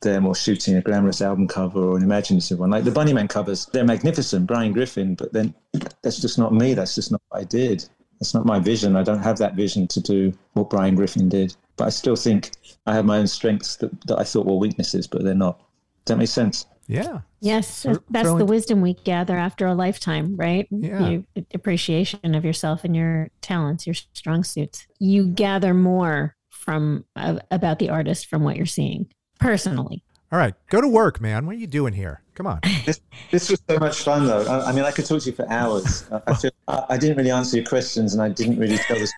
them 0.01 0.27
or 0.27 0.35
shooting 0.35 0.75
a 0.75 0.81
glamorous 0.81 1.21
album 1.21 1.47
cover 1.47 1.79
or 1.79 1.97
an 1.97 2.03
imaginative 2.03 2.59
one. 2.59 2.69
Like 2.69 2.83
the 2.83 2.91
Bunnymen 2.91 3.29
covers, 3.29 3.65
they're 3.67 3.83
magnificent, 3.83 4.45
Brian 4.45 4.71
Griffin, 4.71 5.15
but 5.15 5.33
then 5.33 5.55
that's 6.03 6.21
just 6.21 6.37
not 6.37 6.53
me. 6.53 6.73
That's 6.73 6.93
just 6.93 7.11
not 7.11 7.21
what 7.29 7.41
I 7.41 7.43
did. 7.45 7.87
That's 8.19 8.33
not 8.33 8.45
my 8.45 8.59
vision. 8.59 8.95
I 8.95 9.03
don't 9.03 9.21
have 9.21 9.37
that 9.37 9.55
vision 9.55 9.87
to 9.87 10.01
do 10.01 10.33
what 10.53 10.69
Brian 10.69 10.95
Griffin 10.95 11.29
did. 11.29 11.55
But 11.75 11.85
I 11.85 11.89
still 11.89 12.15
think 12.15 12.51
I 12.87 12.95
have 12.95 13.05
my 13.05 13.19
own 13.19 13.27
strengths 13.27 13.75
that, 13.77 13.91
that 14.07 14.19
I 14.19 14.23
thought 14.23 14.45
were 14.45 14.55
weaknesses, 14.55 15.07
but 15.07 15.23
they're 15.23 15.35
not. 15.35 15.59
Does 16.05 16.13
that 16.13 16.17
make 16.17 16.29
sense? 16.29 16.65
Yeah. 16.87 17.19
Yes, 17.41 17.85
that's 18.09 18.33
the 18.33 18.45
wisdom 18.45 18.81
we 18.81 18.93
gather 18.93 19.37
after 19.37 19.67
a 19.67 19.75
lifetime, 19.75 20.35
right? 20.35 20.67
Yeah. 20.71 21.09
You, 21.09 21.25
appreciation 21.53 22.33
of 22.33 22.43
yourself 22.45 22.83
and 22.83 22.95
your 22.95 23.29
talents, 23.41 23.85
your 23.85 23.93
strong 23.93 24.43
suits. 24.43 24.87
You 24.97 25.27
gather 25.27 25.73
more 25.73 26.35
from 26.49 27.05
uh, 27.15 27.39
about 27.51 27.79
the 27.79 27.89
artist 27.89 28.27
from 28.27 28.43
what 28.43 28.55
you're 28.55 28.65
seeing 28.65 29.07
personally. 29.39 30.03
All 30.31 30.39
right, 30.39 30.55
go 30.69 30.81
to 30.81 30.87
work, 30.87 31.21
man. 31.21 31.45
What 31.45 31.55
are 31.55 31.59
you 31.59 31.67
doing 31.67 31.93
here? 31.93 32.21
Come 32.37 32.45
on. 32.45 32.59
This, 32.85 33.01
this 33.31 33.49
was 33.49 33.59
so 33.67 33.79
much 33.79 34.03
fun, 34.03 34.27
though. 34.27 34.45
I, 34.45 34.69
I 34.69 34.71
mean, 34.71 34.83
I 34.83 34.91
could 34.91 35.07
talk 35.07 35.23
to 35.23 35.25
you 35.27 35.35
for 35.35 35.51
hours. 35.51 36.05
I, 36.11 36.21
I 36.27 36.35
feel 36.35 36.51
I, 36.67 36.85
I, 36.89 36.97
didn't 36.97 37.17
really 37.17 37.31
answer 37.31 37.57
your 37.57 37.65
questions, 37.65 38.13
and 38.13 38.21
I 38.21 38.29
didn't 38.29 38.59
really 38.59 38.77
tell 38.77 39.01
us 39.01 39.11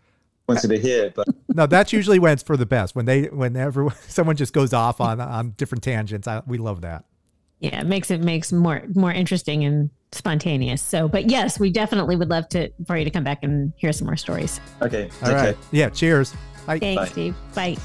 wanted 0.47 0.70
to 0.70 0.80
hear. 0.80 1.11
But 1.13 1.28
no, 1.49 1.67
that's 1.67 1.91
usually 1.91 2.17
when 2.17 2.32
it's 2.32 2.43
for 2.43 2.55
the 2.55 2.65
best. 2.65 2.95
When 2.95 3.03
they, 3.03 3.24
whenever 3.24 3.89
someone 4.07 4.38
just 4.38 4.53
goes 4.53 4.72
off 4.72 5.01
on 5.01 5.20
on 5.20 5.49
different 5.57 5.84
tangents, 5.84 6.30
I, 6.30 6.41
we 6.47 6.57
love 6.57 6.80
that. 6.82 7.03
Yeah, 7.59 7.82
it 7.82 7.88
makes 7.88 8.09
it 8.09 8.22
makes 8.22 8.53
more 8.53 8.84
more 8.95 9.11
interesting 9.11 9.65
and 9.65 9.89
spontaneous. 10.13 10.82
So, 10.82 11.09
but 11.09 11.30
yes, 11.30 11.59
we 11.59 11.72
definitely 11.72 12.15
would 12.15 12.30
love 12.30 12.47
to 12.49 12.72
for 12.88 12.95
you 12.95 13.03
to 13.03 13.11
come 13.11 13.26
back 13.26 13.43
and 13.43 13.74
hear 13.76 13.91
some 13.91 14.07
more 14.07 14.15
stories. 14.15 14.61
Okay. 14.82 15.09
All 15.26 15.34
right. 15.34 15.57
Yeah. 15.72 15.89
Cheers. 15.89 16.34
Bye. 16.65 16.80
Thanks, 16.80 17.01
Bye. 17.01 17.07
Steve. 17.09 17.36
Bye. 17.53 17.78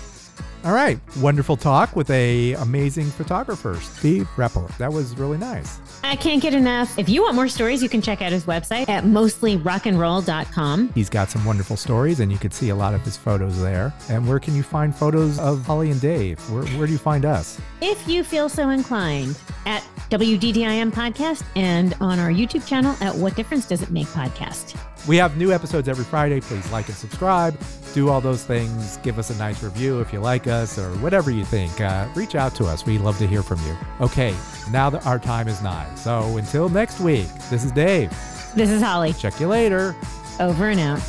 All 0.65 0.73
right, 0.73 0.99
wonderful 1.19 1.59
talk 1.59 1.95
with 1.95 2.09
a 2.09 2.55
amazing 2.55 3.11
photographer, 3.11 3.77
Steve 3.83 4.27
Rapport. 4.39 4.71
That 4.79 4.91
was 4.91 5.15
really 5.19 5.37
nice. 5.37 5.79
I 6.03 6.17
can't 6.17 6.41
get 6.41 6.55
enough. 6.55 6.99
If 6.99 7.11
you 7.11 7.21
want 7.23 7.35
more 7.35 7.49
stories, 7.49 7.83
you 7.83 7.91
can 7.91 8.01
check 8.01 8.23
out 8.23 8.33
his 8.33 8.45
website 8.45 8.89
at 8.89 9.05
mostlyrockandroll.com. 9.05 10.93
He's 10.95 11.11
got 11.11 11.31
some 11.31 11.45
wonderful 11.45 11.77
stories, 11.77 12.21
and 12.21 12.33
you 12.33 12.39
can 12.39 12.51
see 12.51 12.71
a 12.71 12.75
lot 12.75 12.95
of 12.95 13.03
his 13.03 13.15
photos 13.15 13.61
there. 13.61 13.93
And 14.09 14.27
where 14.27 14.39
can 14.39 14.57
you 14.57 14.63
find 14.63 14.97
photos 14.97 15.39
of 15.39 15.63
Holly 15.67 15.91
and 15.91 16.01
Dave? 16.01 16.39
Where, 16.51 16.65
where 16.79 16.87
do 16.87 16.93
you 16.95 16.99
find 16.99 17.27
us? 17.27 17.61
If 17.83 18.09
you 18.09 18.25
feel 18.25 18.49
so 18.49 18.71
inclined, 18.71 19.39
at 19.67 19.83
WDDIM 20.11 20.93
Podcast 20.93 21.45
and 21.57 21.95
on 22.01 22.19
our 22.19 22.31
YouTube 22.31 22.67
channel 22.67 22.97
at 23.01 23.15
What 23.15 23.35
Difference 23.35 23.67
Does 23.67 23.83
It 23.83 23.91
Make 23.91 24.07
Podcast. 24.09 24.79
We 25.07 25.19
have 25.19 25.37
new 25.37 25.53
episodes 25.53 25.87
every 25.87 26.05
Friday. 26.05 26.41
Please 26.41 26.71
like 26.73 26.89
and 26.89 26.97
subscribe. 26.97 27.59
Do 27.93 28.09
all 28.09 28.21
those 28.23 28.45
things. 28.45 28.97
Give 28.99 29.19
us 29.19 29.29
a 29.29 29.37
nice 29.37 29.63
review 29.63 30.01
if 30.01 30.13
you 30.13 30.21
like 30.21 30.47
us 30.47 30.79
or 30.79 30.91
whatever 30.97 31.31
you 31.31 31.45
think. 31.45 31.79
Uh, 31.81 32.09
reach 32.15 32.35
out 32.35 32.55
to 32.57 32.65
us. 32.65 32.87
We 32.87 32.97
love 32.97 33.19
to 33.19 33.27
hear 33.27 33.43
from 33.43 33.61
you. 33.67 33.77
Okay, 34.01 34.35
now 34.71 34.89
that 34.91 35.05
our 35.07 35.19
time 35.19 35.47
is 35.47 35.63
nigh. 35.63 35.95
So 35.95 36.39
until 36.39 36.71
next 36.71 37.01
week, 37.01 37.29
this 37.51 37.65
is 37.65 37.73
Dave. 37.73 38.11
This 38.57 38.71
is 38.71 38.81
Holly. 38.81 39.13
Check 39.13 39.39
you 39.41 39.49
later. 39.49 39.95
Over 40.41 40.71
and 40.71 40.81
out. 40.81 41.03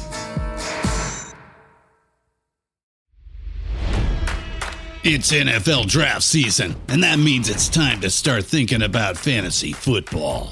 It's 5.07 5.31
NFL 5.31 5.87
draft 5.87 6.23
season, 6.23 6.75
and 6.87 7.03
that 7.03 7.19
means 7.19 7.47
it's 7.47 7.69
time 7.69 8.01
to 8.01 8.09
start 8.09 8.43
thinking 8.43 8.81
about 8.81 9.17
fantasy 9.17 9.71
football. 9.71 10.51